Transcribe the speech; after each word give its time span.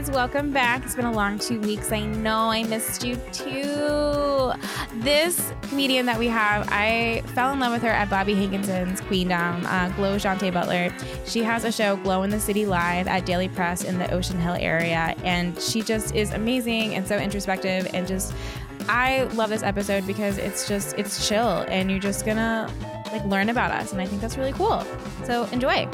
Guys, 0.00 0.10
welcome 0.12 0.50
back. 0.50 0.82
It's 0.82 0.94
been 0.94 1.04
a 1.04 1.12
long 1.12 1.38
two 1.38 1.60
weeks. 1.60 1.92
I 1.92 2.06
know 2.06 2.48
I 2.48 2.62
missed 2.62 3.04
you 3.04 3.16
too. 3.32 4.50
This 4.94 5.52
comedian 5.60 6.06
that 6.06 6.18
we 6.18 6.26
have, 6.28 6.66
I 6.72 7.22
fell 7.34 7.52
in 7.52 7.60
love 7.60 7.70
with 7.74 7.82
her 7.82 7.90
at 7.90 8.08
Bobby 8.08 8.34
Hankinson's 8.34 9.02
Queendom, 9.02 9.66
uh, 9.66 9.90
Glo 9.90 10.16
Jante 10.16 10.50
Butler. 10.54 10.90
She 11.26 11.42
has 11.42 11.64
a 11.64 11.72
show, 11.72 11.96
Glow 11.96 12.22
in 12.22 12.30
the 12.30 12.40
City 12.40 12.64
Live, 12.64 13.08
at 13.08 13.26
Daily 13.26 13.48
Press 13.48 13.84
in 13.84 13.98
the 13.98 14.10
Ocean 14.10 14.40
Hill 14.40 14.56
area, 14.58 15.14
and 15.22 15.60
she 15.60 15.82
just 15.82 16.14
is 16.14 16.32
amazing 16.32 16.94
and 16.94 17.06
so 17.06 17.18
introspective 17.18 17.86
and 17.92 18.08
just. 18.08 18.32
I 18.88 19.24
love 19.34 19.50
this 19.50 19.62
episode 19.62 20.06
because 20.06 20.38
it's 20.38 20.66
just 20.66 20.98
it's 20.98 21.28
chill 21.28 21.66
and 21.68 21.90
you're 21.90 22.00
just 22.00 22.24
gonna 22.24 22.72
like 23.12 23.22
learn 23.26 23.50
about 23.50 23.70
us 23.70 23.92
and 23.92 24.00
I 24.00 24.06
think 24.06 24.22
that's 24.22 24.38
really 24.38 24.54
cool. 24.54 24.82
So 25.26 25.44
enjoy. 25.52 25.86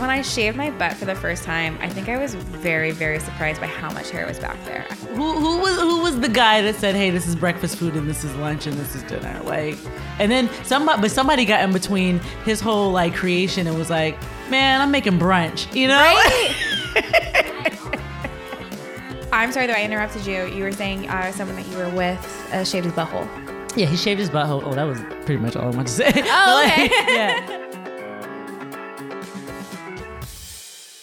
When 0.00 0.08
I 0.08 0.22
shaved 0.22 0.56
my 0.56 0.70
butt 0.70 0.96
for 0.96 1.04
the 1.04 1.14
first 1.14 1.44
time, 1.44 1.76
I 1.82 1.88
think 1.90 2.08
I 2.08 2.16
was 2.16 2.34
very, 2.34 2.90
very 2.90 3.20
surprised 3.20 3.60
by 3.60 3.66
how 3.66 3.92
much 3.92 4.10
hair 4.10 4.26
was 4.26 4.38
back 4.38 4.56
there. 4.64 4.80
Who, 5.14 5.32
who 5.38 5.58
was 5.58 5.78
who 5.78 6.00
was 6.00 6.18
the 6.20 6.28
guy 6.30 6.62
that 6.62 6.76
said, 6.76 6.94
"Hey, 6.94 7.10
this 7.10 7.26
is 7.26 7.36
breakfast 7.36 7.76
food 7.76 7.94
and 7.94 8.08
this 8.08 8.24
is 8.24 8.34
lunch 8.36 8.66
and 8.66 8.78
this 8.78 8.94
is 8.94 9.02
dinner"? 9.02 9.38
Like, 9.44 9.76
and 10.18 10.32
then 10.32 10.48
somebody, 10.64 11.02
but 11.02 11.10
somebody 11.10 11.44
got 11.44 11.62
in 11.62 11.74
between 11.74 12.18
his 12.46 12.62
whole 12.62 12.90
like 12.92 13.14
creation 13.14 13.66
and 13.66 13.76
was 13.76 13.90
like, 13.90 14.16
"Man, 14.48 14.80
I'm 14.80 14.90
making 14.90 15.18
brunch," 15.18 15.70
you 15.74 15.88
know? 15.88 15.96
Right? 15.96 16.56
I'm 19.32 19.52
sorry 19.52 19.66
that 19.66 19.76
I 19.76 19.84
interrupted 19.84 20.26
you. 20.26 20.46
You 20.46 20.64
were 20.64 20.72
saying 20.72 21.10
uh, 21.10 21.30
someone 21.32 21.56
that 21.56 21.68
you 21.68 21.76
were 21.76 21.90
with 21.90 22.48
uh, 22.54 22.64
shaved 22.64 22.86
his 22.86 22.94
butthole. 22.94 23.28
yeah, 23.76 23.84
he 23.86 23.98
shaved 23.98 24.18
his 24.18 24.30
butthole. 24.30 24.62
Oh, 24.64 24.72
that 24.74 24.84
was 24.84 24.98
pretty 25.26 25.36
much 25.36 25.56
all 25.56 25.64
I 25.64 25.76
wanted 25.76 25.88
to 25.88 25.92
say. 25.92 26.10
Oh, 26.24 26.62
like, 26.64 26.90
okay. 26.90 27.14
yeah. 27.14 27.66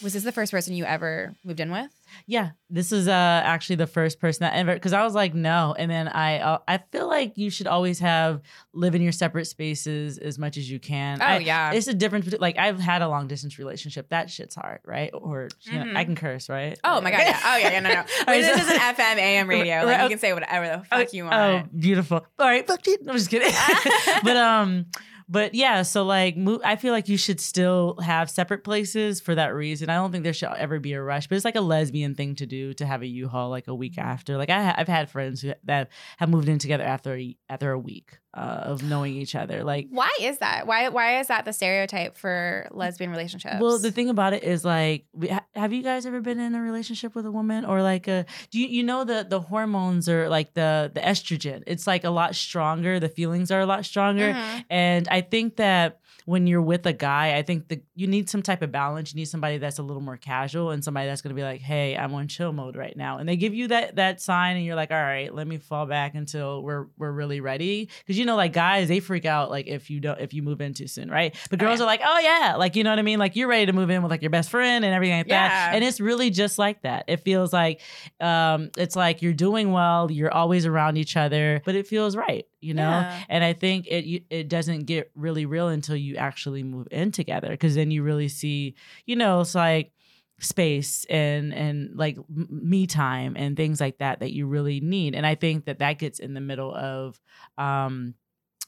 Was 0.03 0.14
this 0.14 0.23
the 0.23 0.31
first 0.31 0.52
person 0.52 0.76
you 0.76 0.86
ever 0.86 1.34
moved 1.44 1.59
in 1.59 1.72
with? 1.72 1.90
Yeah, 2.26 2.52
this 2.70 2.92
is 2.92 3.08
uh 3.08 3.12
actually 3.12 3.78
the 3.78 3.88
first 3.88 4.20
person 4.20 4.42
that 4.44 4.54
ever 4.54 4.73
because 4.73 4.94
I 4.94 5.04
was 5.04 5.14
like 5.16 5.34
no, 5.34 5.76
and 5.78 5.89
then 5.92 6.08
I 6.08 6.39
uh, 6.39 6.59
I 6.67 6.78
feel 6.92 7.08
like 7.08 7.34
you 7.38 7.50
should 7.50 7.67
always 7.67 8.00
have 8.00 8.42
live 8.73 8.95
in 8.95 9.02
your 9.02 9.12
separate 9.12 9.45
spaces 9.45 10.17
as 10.17 10.38
much 10.39 10.58
as 10.58 10.70
you 10.70 10.80
can. 10.80 11.22
Oh, 11.22 11.26
I- 11.26 11.38
yeah. 11.39 11.72
it's 11.73 11.88
a 11.88 11.94
difference. 11.94 12.26
between- 12.26 12.42
Like 12.42 12.58
I've 12.58 12.80
had 12.80 13.02
a 13.02 13.09
long 13.09 13.28
distance 13.28 13.58
relationship. 13.59 14.09
That 14.09 14.30
shit's 14.30 14.56
hard, 14.56 14.80
right? 14.86 15.09
Or 15.14 15.50
you 15.64 15.84
know, 15.84 15.94
I 15.95 16.06
can 16.06 16.16
curse, 16.16 16.48
right? 16.48 16.73
Mm-hmm. 16.73 16.98
Oh 16.98 17.02
my 17.02 17.11
god! 17.11 17.20
Yeah. 17.22 17.39
Oh 17.44 17.58
yeah. 17.58 17.72
yeah 17.72 17.80
no, 17.82 17.89
no. 17.89 17.95
right, 18.28 18.42
this 18.42 18.61
is 18.61 18.70
an 18.70 18.78
FM 18.80 19.16
AM 19.17 19.50
radio. 19.50 19.84
Like 19.86 20.04
you 20.04 20.09
can 20.09 20.20
say 20.20 20.34
whatever 20.34 20.67
the 20.78 20.84
fuck 20.86 21.11
you 21.14 21.23
want. 21.26 21.36
Oh, 21.36 21.64
beautiful. 21.78 22.17
All 22.39 22.45
right, 22.48 22.66
fuck 22.67 22.86
you. 22.88 22.98
I'm 23.08 23.16
just 23.16 23.30
kidding. 23.30 23.52
but 24.23 24.38
um, 24.38 24.86
but 25.30 25.53
yeah. 25.53 25.81
So 25.81 26.03
like, 26.03 26.38
mo- 26.38 26.61
I 26.64 26.75
feel 26.75 26.94
like 26.94 27.09
you 27.09 27.17
should 27.17 27.39
still 27.39 27.97
have 28.02 28.30
separate 28.30 28.64
places 28.64 29.20
for 29.20 29.36
that 29.36 29.53
reason. 29.53 29.89
I 29.89 29.95
don't 29.95 30.11
think 30.11 30.23
there 30.23 30.33
should 30.33 30.49
ever 30.49 30.80
be 30.80 30.93
a 30.93 31.02
rush. 31.02 31.27
But 31.27 31.36
it's 31.36 31.45
like 31.45 31.55
a 31.55 31.61
lesbian 31.61 32.15
thing 32.15 32.36
to 32.36 32.45
do 32.45 32.73
to 32.76 32.86
have 32.86 33.02
a 33.02 33.08
U-Haul 33.08 33.49
like 33.49 33.67
a 33.67 33.76
week 33.76 33.98
after. 33.98 34.38
Like 34.38 34.49
I, 34.49 34.64
ha- 34.64 34.76
I've 34.77 34.88
had 34.88 35.10
friends 35.10 35.42
who 35.42 35.54
that 35.65 35.89
have 36.17 36.30
moved 36.30 36.48
in 36.48 36.60
together 36.60 36.83
after 36.83 37.15
a, 37.15 37.38
after 37.49 37.71
a 37.71 37.80
week 37.80 38.20
uh, 38.37 38.71
of 38.71 38.83
knowing 38.83 39.14
each 39.15 39.33
other. 39.36 39.64
Like 39.64 39.87
Why 39.89 40.11
is 40.21 40.37
that? 40.37 40.67
Why 40.67 40.89
why 40.89 41.20
is 41.20 41.27
that 41.27 41.43
the 41.45 41.53
stereotype 41.53 42.15
for 42.17 42.67
lesbian 42.71 43.09
relationships? 43.09 43.55
Well, 43.59 43.80
the 43.80 43.92
thing 43.92 44.09
about 44.09 44.33
it 44.33 44.43
is 44.43 44.64
like, 44.64 45.05
we, 45.14 45.30
ha- 45.30 45.45
have 45.55 45.73
you 45.73 45.81
guys 45.81 46.05
ever 46.05 46.21
been 46.21 46.39
in 46.39 46.53
a 46.53 46.61
relationship 46.61 47.15
with 47.15 47.26
a 47.26 47.31
woman 47.31 47.65
or 47.65 47.81
like 47.81 48.08
a? 48.08 48.26
Do 48.52 48.59
you 48.61 48.67
you 48.67 48.83
know 48.83 49.03
the 49.03 49.26
the 49.27 49.39
hormones 49.42 50.08
are 50.08 50.30
like 50.30 50.53
the 50.53 50.92
the 50.93 51.02
estrogen? 51.02 51.64
It's 51.65 51.87
like 51.87 52.03
a 52.03 52.11
lot 52.11 52.36
stronger. 52.36 52.99
The 52.99 53.09
feelings 53.09 53.49
are 53.52 53.59
a 53.61 53.65
lot 53.65 53.86
stronger, 53.86 54.33
Mhm. 54.33 54.65
and 54.70 55.08
I 55.09 55.21
think 55.21 55.55
that 55.58 55.99
when 56.27 56.45
you're 56.45 56.61
with 56.61 56.86
a 56.86 56.92
guy, 56.92 57.38
I 57.38 57.42
think 57.42 57.70
that 57.70 57.86
you 57.95 58.05
need 58.05 58.30
some 58.30 58.42
type 58.42 58.61
of 58.61 58.70
balance. 58.70 59.14
You 59.14 59.17
need 59.17 59.30
somebody 59.30 59.60
that's 59.60 59.80
a 59.80 59.82
little 59.82 60.02
more 60.02 60.17
casual 60.17 60.71
and 60.71 60.83
somebody 60.83 61.08
that's 61.08 61.21
going 61.21 61.30
to 61.33 61.39
be 61.39 61.42
like, 61.42 61.61
"Hey, 61.61 61.95
I'm 61.95 62.14
on 62.14 62.27
chill 62.27 62.52
mode 62.52 62.76
right 62.76 62.98
now," 62.98 63.17
and 63.17 63.30
they 63.30 63.38
give 63.38 63.54
you 63.54 63.70
that 63.70 63.95
that 63.95 64.20
sign, 64.20 64.58
and 64.58 64.65
you're 64.65 64.76
like, 64.76 64.92
"All 64.92 65.02
right, 65.02 65.33
let 65.33 65.48
me 65.48 65.58
fall 65.58 65.86
back 65.86 66.15
until 66.15 66.61
we're 66.61 66.88
we're 66.98 67.14
really 67.14 67.39
ready." 67.39 67.88
Because 67.99 68.20
you 68.20 68.26
know, 68.26 68.36
like 68.36 68.52
guys, 68.52 68.89
they 68.89 68.99
freak 68.99 69.23
out 69.26 69.49
like 69.49 69.67
if 69.67 69.89
you 69.89 70.02
don't 70.02 70.20
if 70.20 70.33
you 70.33 70.43
move 70.43 70.60
in 70.60 70.73
too 70.73 70.88
soon, 70.88 71.10
right? 71.10 71.33
But 71.49 71.61
Oh, 71.61 71.65
girls 71.65 71.80
yeah. 71.80 71.86
are 71.86 71.88
like, 71.88 72.02
"Oh 72.04 72.20
yeah," 72.20 72.55
like 72.58 72.76
you 72.76 72.83
know 72.83 72.89
what 72.89 72.99
I 72.99 73.04
mean? 73.04 73.20
Like 73.20 73.38
you're 73.38 73.48
ready 73.48 73.65
to 73.67 73.71
move 73.73 73.89
in 73.89 74.02
with 74.04 74.11
like 74.11 74.21
your 74.21 74.30
best 74.32 74.49
friend 74.49 74.83
and 74.83 74.94
everything 74.94 75.20
like 75.20 75.27
Yeah. 75.27 75.48
that, 75.48 75.76
and 75.76 75.82
it's 75.82 76.02
really 76.02 76.30
just 76.30 76.59
like 76.59 76.82
that. 76.82 77.05
It 77.08 77.21
feels 77.21 77.54
like 77.54 77.80
um, 78.20 78.70
it's 78.77 78.98
like 78.98 79.21
you're 79.21 79.32
doing 79.32 79.71
well, 79.71 80.11
you're 80.11 80.33
always 80.33 80.65
around 80.65 80.98
each 80.98 81.15
other, 81.15 81.61
but 81.64 81.73
it 81.76 81.88
feels 81.88 82.17
right, 82.17 82.45
you 82.67 82.73
know. 82.73 83.05
Yeah. 83.08 83.23
And 83.30 83.44
I 83.44 83.54
think 83.54 83.88
it 83.88 84.23
it 84.30 84.48
doesn't 84.50 84.86
get 84.86 85.11
really 85.16 85.45
real 85.45 85.70
until 85.70 85.95
you 85.95 86.16
actually 86.17 86.64
move 86.64 86.88
in 86.92 87.11
together, 87.11 87.50
because 87.50 87.76
then 87.76 87.92
you 87.92 88.04
really 88.04 88.30
see, 88.30 88.76
you 89.05 89.16
know, 89.16 89.42
it's 89.42 89.55
like 89.55 89.92
space 90.39 91.06
and 91.10 91.54
and 91.54 91.95
like 91.95 92.17
me 92.30 92.86
time 92.86 93.36
and 93.38 93.58
things 93.58 93.80
like 93.82 93.98
that 93.98 94.20
that 94.20 94.32
you 94.33 94.45
really 94.45 94.80
need. 94.82 95.16
And 95.16 95.26
I 95.26 95.36
think 95.36 95.66
that 95.66 95.80
that 95.80 95.98
gets 96.00 96.20
in 96.20 96.33
the 96.33 96.42
middle 96.42 96.73
of. 96.76 97.20
um 97.58 98.14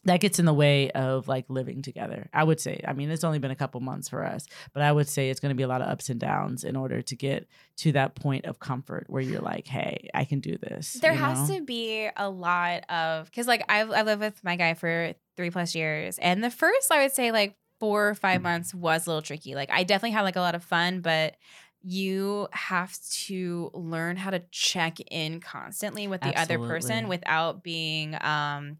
that 0.05 0.21
gets 0.21 0.39
in 0.39 0.45
the 0.45 0.53
way 0.53 0.91
of 0.91 1.27
like 1.27 1.45
living 1.49 1.81
together. 1.81 2.29
I 2.33 2.43
would 2.43 2.59
say. 2.59 2.81
I 2.87 2.93
mean, 2.93 3.09
it's 3.09 3.23
only 3.23 3.39
been 3.39 3.51
a 3.51 3.55
couple 3.55 3.81
months 3.81 4.07
for 4.09 4.25
us, 4.25 4.47
but 4.73 4.81
I 4.81 4.91
would 4.91 5.07
say 5.09 5.29
it's 5.29 5.39
going 5.39 5.49
to 5.51 5.55
be 5.55 5.63
a 5.63 5.67
lot 5.67 5.81
of 5.81 5.89
ups 5.89 6.09
and 6.09 6.19
downs 6.19 6.63
in 6.63 6.75
order 6.75 7.01
to 7.01 7.15
get 7.15 7.47
to 7.77 7.91
that 7.93 8.15
point 8.15 8.45
of 8.45 8.59
comfort 8.59 9.05
where 9.09 9.21
you're 9.21 9.41
like, 9.41 9.67
"Hey, 9.67 10.09
I 10.13 10.23
can 10.25 10.39
do 10.39 10.57
this." 10.57 10.93
There 10.93 11.13
you 11.13 11.19
has 11.19 11.49
know? 11.49 11.55
to 11.57 11.61
be 11.63 12.09
a 12.15 12.29
lot 12.29 12.89
of 12.89 13.25
because 13.25 13.47
like 13.47 13.63
I've 13.69 13.91
I 13.91 14.03
lived 14.03 14.21
with 14.21 14.43
my 14.43 14.55
guy 14.55 14.73
for 14.73 15.13
three 15.35 15.49
plus 15.51 15.75
years, 15.75 16.17
and 16.19 16.43
the 16.43 16.51
first 16.51 16.91
I 16.91 17.03
would 17.03 17.11
say 17.11 17.31
like 17.31 17.55
four 17.79 18.09
or 18.09 18.13
Mm. 18.13 18.19
five 18.19 18.41
months 18.41 18.73
was 18.75 19.07
a 19.07 19.09
little 19.09 19.21
tricky. 19.21 19.55
Like 19.55 19.69
I 19.71 19.83
definitely 19.83 20.11
had 20.11 20.23
like 20.23 20.35
a 20.35 20.41
lot 20.41 20.55
of 20.55 20.63
fun, 20.63 20.99
but 21.01 21.35
you 21.81 22.47
have 22.51 22.97
to 23.11 23.71
learn 23.73 24.17
how 24.17 24.29
to 24.31 24.41
check 24.51 24.97
in 25.11 25.39
constantly 25.39 26.07
with 26.07 26.21
the 26.23 26.35
other 26.35 26.59
person 26.59 27.07
without 27.07 27.63
being 27.63 28.15
um 28.21 28.77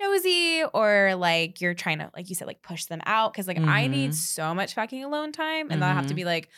nosy 0.00 0.62
or 0.74 1.14
like 1.14 1.60
you're 1.60 1.74
trying 1.74 1.98
to 1.98 2.10
like 2.16 2.28
you 2.28 2.34
said 2.34 2.46
like 2.46 2.62
push 2.62 2.86
them 2.86 3.00
out 3.06 3.32
because 3.32 3.46
like 3.46 3.60
I 3.66 3.86
need 3.86 4.12
Mhm. 4.12 4.14
so 4.14 4.54
much 4.54 4.74
fucking 4.74 5.04
alone 5.04 5.32
time 5.32 5.70
and 5.70 5.80
then 5.82 5.88
I 5.90 5.94
have 5.94 6.06
to 6.06 6.14
Mhm. 6.14 6.16
be 6.16 6.24
like 6.24 6.48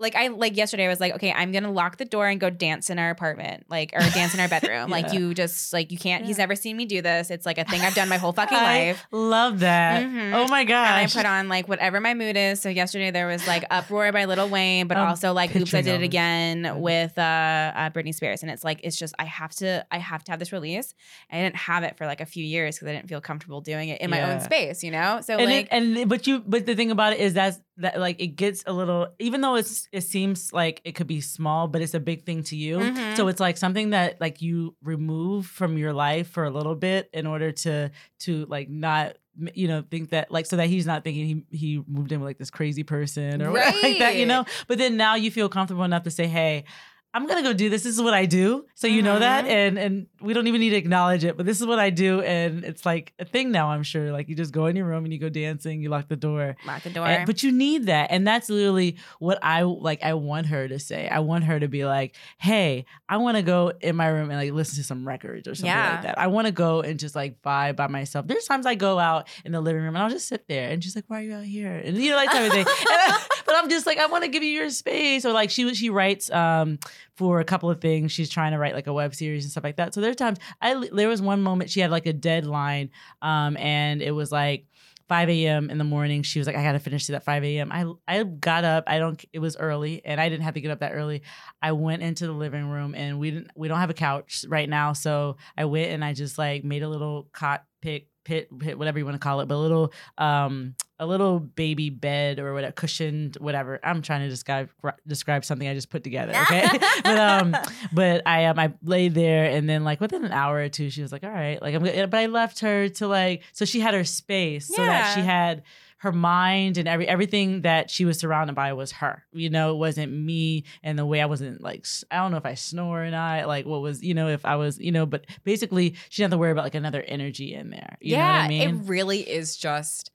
like 0.00 0.16
I 0.16 0.28
like 0.28 0.56
yesterday 0.56 0.86
I 0.86 0.88
was 0.88 1.00
like 1.00 1.14
okay 1.14 1.32
I'm 1.32 1.52
gonna 1.52 1.70
lock 1.70 1.98
the 1.98 2.04
door 2.04 2.26
and 2.26 2.40
go 2.40 2.50
dance 2.50 2.90
in 2.90 2.98
our 2.98 3.10
apartment 3.10 3.66
like 3.68 3.92
or 3.94 4.00
dance 4.00 4.34
in 4.34 4.40
our 4.40 4.48
bedroom 4.56 4.90
like 4.90 5.12
you 5.12 5.34
just 5.34 5.72
like 5.72 5.92
you 5.92 5.98
can't 5.98 6.24
he's 6.24 6.38
never 6.38 6.56
seen 6.56 6.76
me 6.76 6.86
do 6.86 7.02
this 7.02 7.30
it's 7.30 7.46
like 7.46 7.58
a 7.58 7.64
thing 7.64 7.82
I've 7.82 7.94
done 7.94 8.08
my 8.08 8.16
whole 8.16 8.32
fucking 8.40 8.58
I 8.58 8.62
life 8.62 9.06
Love 9.12 9.60
that. 9.60 10.02
Mhm. 10.02 10.32
Oh 10.34 10.48
my 10.48 10.64
god. 10.64 10.86
and 10.86 10.96
I 10.96 11.06
put 11.06 11.26
on 11.26 11.48
like 11.48 11.68
whatever 11.68 12.00
my 12.00 12.14
mood 12.14 12.36
is. 12.36 12.60
So 12.60 12.68
yesterday 12.68 13.10
there 13.10 13.26
was 13.26 13.46
like 13.46 13.64
Uproar 13.70 14.12
by 14.12 14.24
Lil 14.24 14.48
Wayne, 14.48 14.86
but 14.86 14.96
I'm 14.96 15.08
also 15.08 15.32
like 15.32 15.54
Oops, 15.54 15.72
I 15.74 15.82
Did 15.82 16.00
It. 16.00 16.04
Again 16.04 16.80
with 16.80 17.18
uh, 17.18 17.22
uh 17.22 17.90
Britney 17.90 18.14
Spears. 18.14 18.42
And 18.42 18.50
it's 18.50 18.64
like 18.64 18.80
it's 18.82 18.96
just 18.96 19.14
I 19.18 19.24
have 19.24 19.52
to 19.56 19.84
I 19.90 19.98
have 19.98 20.24
to 20.24 20.32
have 20.32 20.38
this 20.38 20.52
release. 20.52 20.94
I 21.30 21.36
didn't 21.36 21.56
have 21.56 21.82
it 21.84 21.96
for 21.96 22.06
like 22.06 22.20
a 22.20 22.26
few 22.26 22.44
years 22.44 22.76
because 22.76 22.88
I 22.88 22.92
didn't 22.92 23.08
feel 23.08 23.20
comfortable 23.20 23.60
doing 23.60 23.88
it 23.90 24.00
in 24.00 24.10
my 24.10 24.32
own 24.32 24.40
space, 24.40 24.82
you 24.82 24.90
know? 24.90 25.20
So 25.22 25.36
and 25.38 25.50
like 25.50 25.66
it, 25.66 25.68
and 25.72 26.08
but 26.08 26.26
you 26.26 26.40
but 26.46 26.66
the 26.66 26.74
thing 26.74 26.90
about 26.90 27.12
it 27.12 27.20
is 27.20 27.34
that's 27.34 27.60
that 27.76 27.98
like 27.98 28.20
it 28.20 28.28
gets 28.36 28.62
a 28.66 28.72
little 28.72 29.06
even 29.18 29.40
though 29.40 29.54
it's 29.54 29.88
it 29.92 30.02
seems 30.02 30.52
like 30.52 30.80
it 30.84 30.92
could 30.92 31.06
be 31.06 31.20
small 31.20 31.66
but 31.68 31.80
it's 31.80 31.94
a 31.94 32.00
big 32.00 32.24
thing 32.24 32.42
to 32.42 32.56
you. 32.56 32.78
Mhm. 32.78 33.16
so 33.16 33.28
it's 33.28 33.40
like 33.40 33.56
something 33.56 33.90
that 33.90 34.20
like 34.20 34.42
you 34.42 34.74
remove 34.82 35.46
from 35.46 35.78
your 35.78 35.92
life 35.92 36.28
for 36.28 36.44
a 36.44 36.50
little 36.50 36.74
bit 36.74 37.08
in 37.12 37.26
order 37.26 37.52
to 37.52 37.90
to 38.20 38.44
like 38.46 38.68
not 38.68 39.16
you 39.54 39.68
know 39.68 39.82
think 39.90 40.10
that 40.10 40.30
like 40.30 40.44
so 40.44 40.56
that 40.56 40.66
he's 40.68 40.84
not 40.86 41.04
thinking 41.04 41.44
he 41.50 41.56
he 41.56 41.82
moved 41.86 42.12
in 42.12 42.20
with 42.20 42.26
like 42.28 42.38
this 42.38 42.50
crazy 42.50 42.82
person 42.82 43.40
or 43.40 43.52
whatever 43.52 43.78
like 43.82 43.98
that 43.98 44.16
you 44.16 44.26
know? 44.26 44.44
But 44.66 44.76
then 44.78 44.96
now 44.98 45.14
you 45.14 45.30
feel 45.30 45.48
comfortable 45.48 45.84
enough 45.84 46.02
to 46.02 46.10
say 46.10 46.26
hey 46.26 46.64
I'm 47.12 47.26
gonna 47.26 47.42
go 47.42 47.52
do 47.52 47.68
this. 47.68 47.82
This 47.82 47.94
is 47.96 48.00
what 48.02 48.14
I 48.14 48.24
do. 48.26 48.66
So 48.76 48.86
you 48.86 49.02
know 49.02 49.18
that, 49.18 49.44
Mhm. 49.44 49.48
and 49.48 49.78
and 49.78 50.06
we 50.20 50.32
don't 50.32 50.46
even 50.46 50.60
need 50.60 50.70
to 50.70 50.76
acknowledge 50.76 51.24
it, 51.24 51.36
but 51.36 51.44
this 51.44 51.60
is 51.60 51.66
what 51.66 51.80
I 51.80 51.90
do, 51.90 52.20
and 52.20 52.62
it's 52.64 52.86
like 52.86 53.12
a 53.18 53.24
thing 53.24 53.50
now. 53.50 53.70
I'm 53.70 53.82
sure. 53.82 54.12
Like 54.12 54.28
you 54.28 54.36
just 54.36 54.52
go 54.52 54.66
in 54.66 54.76
your 54.76 54.86
room 54.86 55.04
and 55.04 55.12
you 55.12 55.18
go 55.18 55.28
dancing, 55.28 55.82
you 55.82 55.88
lock 55.88 56.06
the 56.08 56.14
door. 56.16 56.56
Lock 56.66 56.82
the 56.84 56.90
door. 56.90 57.06
And- 57.06 57.26
but 57.26 57.42
you 57.42 57.50
need 57.50 57.86
that, 57.86 58.12
and 58.12 58.24
that's 58.26 58.48
literally 58.48 58.96
what 59.18 59.38
I 59.42 59.62
like. 59.62 60.04
I 60.04 60.14
want 60.14 60.46
her 60.46 60.68
to 60.68 60.78
say. 60.78 61.08
I 61.08 61.18
want 61.18 61.44
her 61.44 61.58
to 61.58 61.66
be 61.66 61.84
like, 61.84 62.14
"Hey, 62.38 62.84
I 63.08 63.16
want 63.16 63.36
to 63.38 63.42
go 63.42 63.72
in 63.80 63.96
my 63.96 64.06
room 64.06 64.30
and 64.30 64.38
like 64.38 64.52
listen 64.52 64.76
to 64.76 64.84
some 64.84 65.06
records 65.06 65.48
or 65.48 65.54
something 65.56 65.66
Yeah. 65.66 65.92
like 65.94 66.02
that. 66.02 66.18
I 66.18 66.28
want 66.28 66.46
to 66.46 66.52
go 66.52 66.80
and 66.82 66.98
just 66.98 67.16
like 67.16 67.42
vibe 67.42 67.74
by 67.74 67.88
myself." 67.88 68.28
There's 68.28 68.44
times 68.44 68.66
I 68.66 68.76
go 68.76 69.00
out 69.00 69.28
in 69.44 69.50
the 69.50 69.60
living 69.60 69.82
room 69.82 69.96
and 69.96 70.02
I'll 70.04 70.10
just 70.10 70.28
sit 70.28 70.46
there, 70.46 70.70
and 70.70 70.82
she's 70.82 70.94
like, 70.94 71.06
"Why 71.08 71.20
are 71.20 71.24
you 71.24 71.34
out 71.34 71.44
here?" 71.44 71.76
And 71.84 71.96
you 71.98 72.10
know, 72.10 72.16
like 72.16 72.30
type 72.30 72.46
of 72.46 72.52
thing. 72.52 72.66
I- 72.68 73.26
but 73.46 73.56
I'm 73.56 73.68
just 73.68 73.84
like, 73.84 73.98
I 73.98 74.06
want 74.06 74.22
to 74.22 74.28
give 74.30 74.44
you 74.44 74.50
your 74.50 74.70
space. 74.70 75.24
Or 75.26 75.32
like 75.32 75.50
she 75.50 75.74
she 75.74 75.90
writes 75.90 76.30
um 76.30 76.78
for 77.16 77.40
a 77.40 77.44
couple 77.44 77.70
of 77.70 77.80
things. 77.80 78.12
She's 78.12 78.30
trying 78.30 78.52
to 78.52 78.58
write 78.58 78.74
like 78.74 78.86
a 78.86 78.92
web 78.92 79.14
series 79.14 79.44
and 79.44 79.50
stuff 79.50 79.64
like 79.64 79.76
that. 79.76 79.94
So 79.94 80.00
there 80.00 80.10
are 80.10 80.14
times 80.14 80.38
I 80.60 80.88
there 80.92 81.08
was 81.08 81.22
one 81.22 81.42
moment 81.42 81.70
she 81.70 81.80
had 81.80 81.90
like 81.90 82.06
a 82.06 82.12
deadline, 82.12 82.90
um, 83.22 83.56
and 83.56 84.02
it 84.02 84.12
was 84.12 84.30
like 84.32 84.66
5 85.08 85.28
a.m. 85.28 85.70
in 85.70 85.78
the 85.78 85.84
morning. 85.84 86.22
She 86.22 86.38
was 86.38 86.46
like, 86.46 86.54
I 86.54 86.62
gotta 86.62 86.78
finish 86.78 87.10
it 87.10 87.14
at 87.14 87.24
5 87.24 87.42
a.m. 87.42 87.72
I 87.72 87.84
I 88.06 88.22
got 88.22 88.62
up. 88.64 88.84
I 88.86 88.98
don't. 88.98 89.22
It 89.32 89.40
was 89.40 89.56
early, 89.56 90.02
and 90.04 90.20
I 90.20 90.28
didn't 90.28 90.44
have 90.44 90.54
to 90.54 90.60
get 90.60 90.70
up 90.70 90.80
that 90.80 90.92
early. 90.92 91.22
I 91.60 91.72
went 91.72 92.02
into 92.02 92.26
the 92.26 92.32
living 92.32 92.68
room, 92.68 92.94
and 92.94 93.18
we 93.18 93.32
didn't. 93.32 93.50
We 93.56 93.66
don't 93.66 93.80
have 93.80 93.90
a 93.90 93.94
couch 93.94 94.44
right 94.48 94.68
now, 94.68 94.92
so 94.92 95.36
I 95.56 95.64
went 95.64 95.90
and 95.90 96.04
I 96.04 96.12
just 96.12 96.38
like 96.38 96.62
made 96.62 96.84
a 96.84 96.88
little 96.88 97.28
cot 97.32 97.64
pick 97.82 98.06
pit, 98.24 98.48
pit 98.58 98.78
whatever 98.78 98.98
you 98.98 99.04
want 99.04 99.14
to 99.14 99.18
call 99.20 99.40
it, 99.40 99.46
but 99.46 99.54
a 99.54 99.58
little 99.58 99.92
um 100.18 100.74
a 100.98 101.06
little 101.06 101.40
baby 101.40 101.88
bed 101.88 102.38
or 102.38 102.52
whatever 102.52 102.72
cushioned 102.72 103.36
whatever. 103.40 103.80
I'm 103.82 104.02
trying 104.02 104.20
to 104.20 104.28
describe 104.28 104.70
describe 105.06 105.44
something 105.44 105.66
I 105.66 105.74
just 105.74 105.90
put 105.90 106.04
together. 106.04 106.32
Okay, 106.32 106.66
but 107.02 107.18
um 107.18 107.56
but 107.92 108.22
I 108.26 108.46
um 108.46 108.58
I 108.58 108.72
laid 108.82 109.14
there 109.14 109.44
and 109.46 109.68
then 109.68 109.84
like 109.84 110.00
within 110.00 110.24
an 110.24 110.32
hour 110.32 110.56
or 110.56 110.68
two 110.68 110.90
she 110.90 111.02
was 111.02 111.12
like 111.12 111.24
all 111.24 111.30
right 111.30 111.60
like 111.60 111.74
I'm 111.74 111.82
but 111.82 112.14
I 112.14 112.26
left 112.26 112.60
her 112.60 112.88
to 112.88 113.08
like 113.08 113.42
so 113.52 113.64
she 113.64 113.80
had 113.80 113.94
her 113.94 114.04
space 114.04 114.66
so 114.68 114.84
that 114.84 115.14
she 115.14 115.20
had 115.20 115.62
her 116.00 116.12
mind 116.12 116.78
and 116.78 116.88
every 116.88 117.06
everything 117.06 117.62
that 117.62 117.90
she 117.90 118.04
was 118.04 118.18
surrounded 118.18 118.54
by 118.54 118.72
was 118.72 118.90
her 118.90 119.22
you 119.32 119.50
know 119.50 119.72
it 119.74 119.76
wasn't 119.78 120.10
me 120.12 120.64
and 120.82 120.98
the 120.98 121.04
way 121.06 121.20
I 121.20 121.26
wasn't 121.26 121.60
like 121.62 121.86
I 122.10 122.16
don't 122.16 122.30
know 122.30 122.38
if 122.38 122.46
I 122.46 122.54
snore 122.54 123.04
or 123.04 123.10
not 123.10 123.46
like 123.46 123.66
what 123.66 123.82
was 123.82 124.02
you 124.02 124.14
know 124.14 124.28
if 124.28 124.44
I 124.46 124.56
was 124.56 124.78
you 124.78 124.92
know 124.92 125.06
but 125.06 125.26
basically 125.44 125.94
she 126.08 126.22
didn't 126.22 126.32
have 126.32 126.38
to 126.38 126.40
worry 126.40 126.52
about 126.52 126.64
like 126.64 126.74
another 126.74 127.02
energy 127.02 127.54
in 127.54 127.70
there 127.70 127.96
you 128.00 128.16
know 128.16 128.26
what 128.26 128.34
yeah, 128.34 128.44
I 128.44 128.48
mean 128.48 128.80
it 128.82 128.88
really 128.88 129.20
is 129.20 129.56
just 129.56 130.10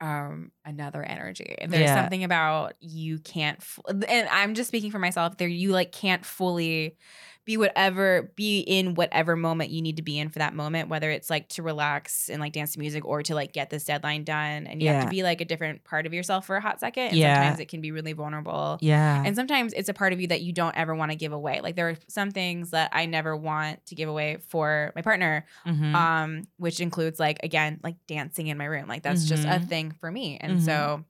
um 0.00 0.50
another 0.64 1.02
energy. 1.02 1.54
And 1.58 1.72
There's 1.72 1.84
Yeah. 1.84 1.94
something 1.94 2.24
about 2.24 2.74
you 2.80 3.20
can't 3.20 3.58
f- 3.60 3.78
and 4.08 4.28
I'm 4.28 4.54
just 4.54 4.68
speaking 4.68 4.90
for 4.90 4.98
myself 4.98 5.36
there 5.36 5.46
you 5.48 5.70
like 5.70 5.92
can't 5.92 6.24
fully 6.24 6.96
be 7.44 7.56
whatever 7.56 8.32
be 8.36 8.60
in 8.60 8.94
whatever 8.94 9.36
moment 9.36 9.70
you 9.70 9.82
need 9.82 9.96
to 9.96 10.02
be 10.02 10.18
in 10.18 10.28
for 10.28 10.38
that 10.38 10.54
moment 10.54 10.88
whether 10.88 11.10
it's 11.10 11.28
like 11.30 11.48
to 11.48 11.62
relax 11.62 12.28
and 12.28 12.40
like 12.40 12.52
dance 12.52 12.72
to 12.74 12.78
music 12.78 13.04
or 13.04 13.22
to 13.22 13.34
like 13.34 13.52
get 13.52 13.70
this 13.70 13.84
deadline 13.84 14.24
done 14.24 14.66
and 14.66 14.80
you 14.82 14.88
have 14.88 14.98
to 14.98 15.06
be 15.08 15.22
like 15.22 15.40
a 15.40 15.44
different 15.44 15.82
part 15.84 16.06
of 16.06 16.14
yourself 16.14 16.46
for 16.46 16.56
a 16.56 16.60
hot 16.60 16.78
second 16.80 17.08
and 17.08 17.20
Yeah. 17.20 17.22
sometimes 17.22 17.58
it 17.58 17.66
can 17.68 17.80
be 17.80 17.90
really 17.92 18.12
vulnerable 18.12 18.80
yeah 18.80 19.22
and 19.24 19.36
sometimes 19.36 19.72
it's 19.72 19.88
a 19.88 19.94
part 19.94 20.12
of 20.12 20.20
you 20.20 20.26
that 20.28 20.42
you 20.42 20.52
don't 20.52 20.76
ever 20.76 20.94
want 20.94 21.10
to 21.12 21.16
give 21.16 21.32
away. 21.32 21.60
Like 21.60 21.76
there 21.76 21.88
are 21.90 21.96
some 22.08 22.30
things 22.30 22.70
that 22.70 22.90
I 22.92 23.06
never 23.06 23.36
want 23.36 23.84
to 23.86 23.94
give 23.94 24.08
away 24.08 24.38
for 24.48 24.92
my 24.96 25.02
partner, 25.02 25.46
Mhm. 25.64 26.08
um, 26.16 26.44
which 26.56 26.80
includes 26.80 27.20
like 27.20 27.38
again, 27.42 27.80
like 27.82 27.96
dancing 28.08 28.48
in 28.48 28.58
my 28.58 28.64
room. 28.64 28.88
Like 28.88 29.02
that's 29.02 29.26
just 29.26 29.44
a 29.48 29.60
Mhm. 29.60 29.68
thing 29.68 29.92
for 29.92 30.10
me. 30.10 30.38
And 30.40 30.60
Mhm. 30.60 30.60
so 30.60 31.04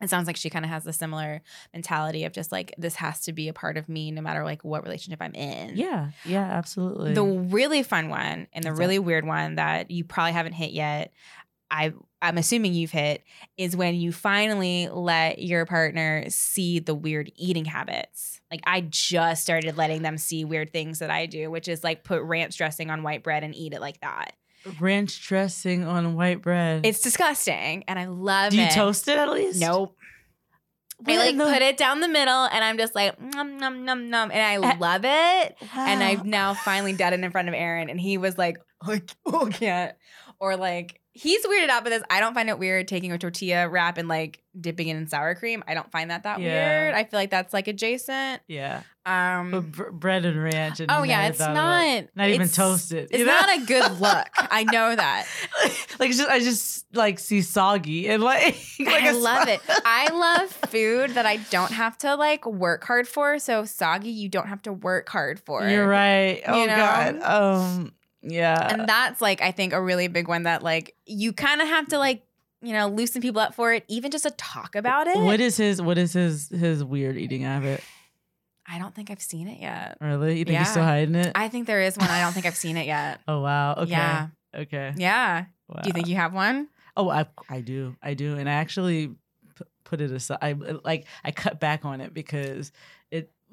it 0.00 0.08
sounds 0.08 0.26
like 0.26 0.36
she 0.36 0.48
kind 0.50 0.64
of 0.64 0.70
has 0.70 0.86
a 0.86 0.92
similar 0.92 1.42
mentality 1.72 2.24
of 2.24 2.32
just 2.32 2.52
like 2.52 2.74
this 2.78 2.94
has 2.96 3.20
to 3.22 3.32
be 3.32 3.48
a 3.48 3.52
part 3.52 3.76
of 3.76 3.88
me 3.88 4.10
no 4.10 4.22
matter 4.22 4.44
like 4.44 4.62
what 4.64 4.82
relationship 4.84 5.20
I'm 5.20 5.34
in. 5.34 5.76
yeah 5.76 6.10
yeah 6.24 6.44
absolutely 6.44 7.14
The 7.14 7.24
really 7.24 7.82
fun 7.82 8.08
one 8.08 8.46
and 8.52 8.64
the 8.64 8.72
really 8.72 8.98
weird 8.98 9.26
one 9.26 9.56
that 9.56 9.90
you 9.90 10.04
probably 10.04 10.32
haven't 10.32 10.52
hit 10.52 10.70
yet, 10.70 11.12
I 11.70 11.92
I'm 12.20 12.38
assuming 12.38 12.74
you've 12.74 12.90
hit, 12.90 13.22
is 13.56 13.76
when 13.76 13.94
you 13.94 14.10
finally 14.10 14.88
let 14.88 15.38
your 15.40 15.66
partner 15.66 16.24
see 16.30 16.78
the 16.80 16.94
weird 16.94 17.30
eating 17.36 17.64
habits. 17.64 18.40
Like 18.50 18.60
I 18.64 18.80
just 18.80 19.42
started 19.42 19.76
letting 19.76 20.02
them 20.02 20.18
see 20.18 20.44
weird 20.44 20.72
things 20.72 20.98
that 20.98 21.10
I 21.10 21.26
do, 21.26 21.50
which 21.50 21.68
is 21.68 21.84
like 21.84 22.02
put 22.04 22.22
ranch 22.22 22.56
dressing 22.56 22.90
on 22.90 23.02
white 23.02 23.22
bread 23.22 23.44
and 23.44 23.54
eat 23.54 23.72
it 23.74 23.80
like 23.80 24.00
that. 24.00 24.32
Ranch 24.80 25.26
dressing 25.26 25.84
on 25.84 26.14
white 26.14 26.42
bread 26.42 26.84
It's 26.84 27.00
disgusting 27.00 27.84
and 27.88 27.98
I 27.98 28.06
love 28.06 28.50
do 28.52 28.58
you 28.58 28.64
it. 28.64 28.72
toast 28.72 29.08
it 29.08 29.18
at 29.18 29.30
least 29.30 29.60
Nope. 29.60 29.94
I 31.06 31.16
like 31.16 31.36
the- 31.36 31.44
put 31.44 31.62
it 31.62 31.76
down 31.76 32.00
the 32.00 32.08
middle 32.08 32.44
and 32.46 32.64
I'm 32.64 32.76
just 32.76 32.94
like 32.94 33.20
num 33.20 33.56
num 33.58 33.84
num 33.84 34.10
num 34.10 34.30
and 34.32 34.42
I 34.62 34.68
Eh, 34.72 34.76
love 34.78 35.02
it. 35.04 35.56
And 35.76 36.02
I've 36.02 36.24
now 36.24 36.54
finally 36.54 36.92
done 36.92 37.12
it 37.12 37.20
in 37.22 37.30
front 37.30 37.46
of 37.48 37.54
Aaron, 37.54 37.88
and 37.88 38.00
he 38.00 38.18
was 38.18 38.36
like, 38.36 38.56
"I 38.82 39.02
oh, 39.26 39.48
can't," 39.52 39.94
or 40.40 40.56
like 40.56 41.00
he's 41.18 41.44
weirded 41.46 41.68
out 41.68 41.84
by 41.84 41.90
this. 41.90 42.02
I 42.10 42.20
don't 42.20 42.34
find 42.34 42.48
it 42.48 42.58
weird 42.58 42.86
taking 42.88 43.12
a 43.12 43.18
tortilla 43.18 43.68
wrap 43.68 43.98
and 43.98 44.08
like 44.08 44.42
dipping 44.58 44.88
it 44.88 44.96
in 44.96 45.06
sour 45.06 45.34
cream. 45.34 45.62
I 45.68 45.74
don't 45.74 45.90
find 45.90 46.10
that 46.10 46.22
that 46.24 46.40
Yeah. 46.40 46.82
weird. 46.82 46.94
I 46.94 47.04
feel 47.04 47.18
like 47.20 47.30
that's 47.30 47.52
like 47.52 47.68
adjacent. 47.68 48.42
yeah 48.48 48.82
Um, 49.06 49.50
But 49.50 49.72
br- 49.72 49.90
bread 49.90 50.24
and 50.24 50.42
ranch. 50.42 50.80
And 50.80 50.90
oh 50.90 51.02
yeah, 51.02 51.28
it's 51.28 51.38
not. 51.38 51.86
it. 51.86 52.10
Not 52.14 52.28
even 52.28 52.48
toasted. 52.48 53.08
It's 53.10 53.18
you 53.18 53.24
know? 53.26 53.32
not 53.32 53.56
a 53.62 53.64
good 53.66 53.92
look. 54.00 54.26
I 54.36 54.64
know 54.64 54.94
that. 54.96 55.26
like 55.98 56.10
just, 56.12 56.28
I 56.28 56.38
just 56.40 56.86
like 56.94 57.18
see 57.18 57.42
soggy 57.42 58.08
and 58.08 58.22
like. 58.22 58.56
like 58.80 59.02
I 59.02 59.10
love 59.12 59.44
so- 59.44 59.52
it. 59.54 59.60
I 59.84 60.08
love 60.12 60.50
food 60.70 61.10
that 61.10 61.26
I 61.26 61.36
don't 61.36 61.72
have 61.72 61.96
to 61.98 62.14
like 62.16 62.44
work 62.46 62.84
hard 62.84 63.06
for. 63.08 63.38
So 63.38 63.64
soggy, 63.64 64.10
you 64.10 64.28
don't 64.28 64.48
have 64.48 64.62
to 64.62 64.72
work 64.72 65.08
hard 65.08 65.40
for. 65.40 65.66
You're 65.68 65.86
right. 65.88 66.42
Oh 66.46 66.64
know? 66.64 66.76
god. 66.76 67.22
Um. 67.22 67.92
Yeah. 68.22 68.68
and 68.72 68.88
that's 68.88 69.20
like 69.20 69.40
I 69.42 69.50
think 69.52 69.72
a 69.72 69.80
really 69.82 70.08
big 70.08 70.28
one 70.28 70.42
that 70.44 70.62
like 70.62 70.94
you 71.06 71.32
kind 71.32 71.60
of 71.60 71.68
have 71.68 71.88
to 71.88 71.98
like 71.98 72.22
you 72.62 72.72
know 72.72 72.88
loosen 72.88 73.22
people 73.22 73.40
up 73.40 73.54
for 73.54 73.72
it, 73.72 73.84
even 73.88 74.10
just 74.10 74.24
to 74.24 74.30
talk 74.32 74.74
about 74.74 75.06
it. 75.06 75.16
what 75.18 75.40
is 75.40 75.56
his? 75.56 75.80
What 75.80 75.98
is 75.98 76.12
his? 76.12 76.48
His 76.48 76.82
weird 76.82 77.16
eating 77.16 77.42
habit? 77.42 77.82
I 78.70 78.78
don't 78.78 78.94
think 78.94 79.10
I've 79.10 79.22
seen 79.22 79.48
it 79.48 79.60
yet. 79.60 79.96
Really? 80.00 80.38
You 80.38 80.44
think 80.44 80.58
he's 80.58 80.68
still 80.70 80.82
hiding 80.82 81.14
it? 81.14 81.32
I 81.34 81.48
think 81.48 81.66
there 81.66 81.80
is 81.80 81.96
one. 81.96 82.08
I 82.10 82.20
don't 82.20 82.32
think 82.32 82.44
I've 82.46 82.56
seen 82.66 82.76
it 82.76 82.86
yet. 82.86 83.20
oh 83.28 83.40
wow. 83.40 83.74
Okay. 83.74 83.90
Yeah, 83.90 84.26
Okay. 84.54 84.92
yeah. 84.96 85.44
Wow. 85.68 85.80
Do 85.82 85.88
you 85.88 85.92
think 85.92 86.08
you 86.08 86.16
have 86.16 86.34
one? 86.34 86.68
Oh, 86.96 87.08
I 87.08 87.26
I 87.48 87.60
do, 87.60 87.94
I 88.02 88.14
do, 88.14 88.36
and 88.36 88.48
I 88.48 88.54
actually 88.54 89.10
put 89.84 90.00
it 90.00 90.10
aside. 90.10 90.38
I 90.42 90.52
like 90.84 91.06
I 91.24 91.30
cut 91.30 91.60
back 91.60 91.84
on 91.84 92.00
it 92.00 92.12
because 92.12 92.72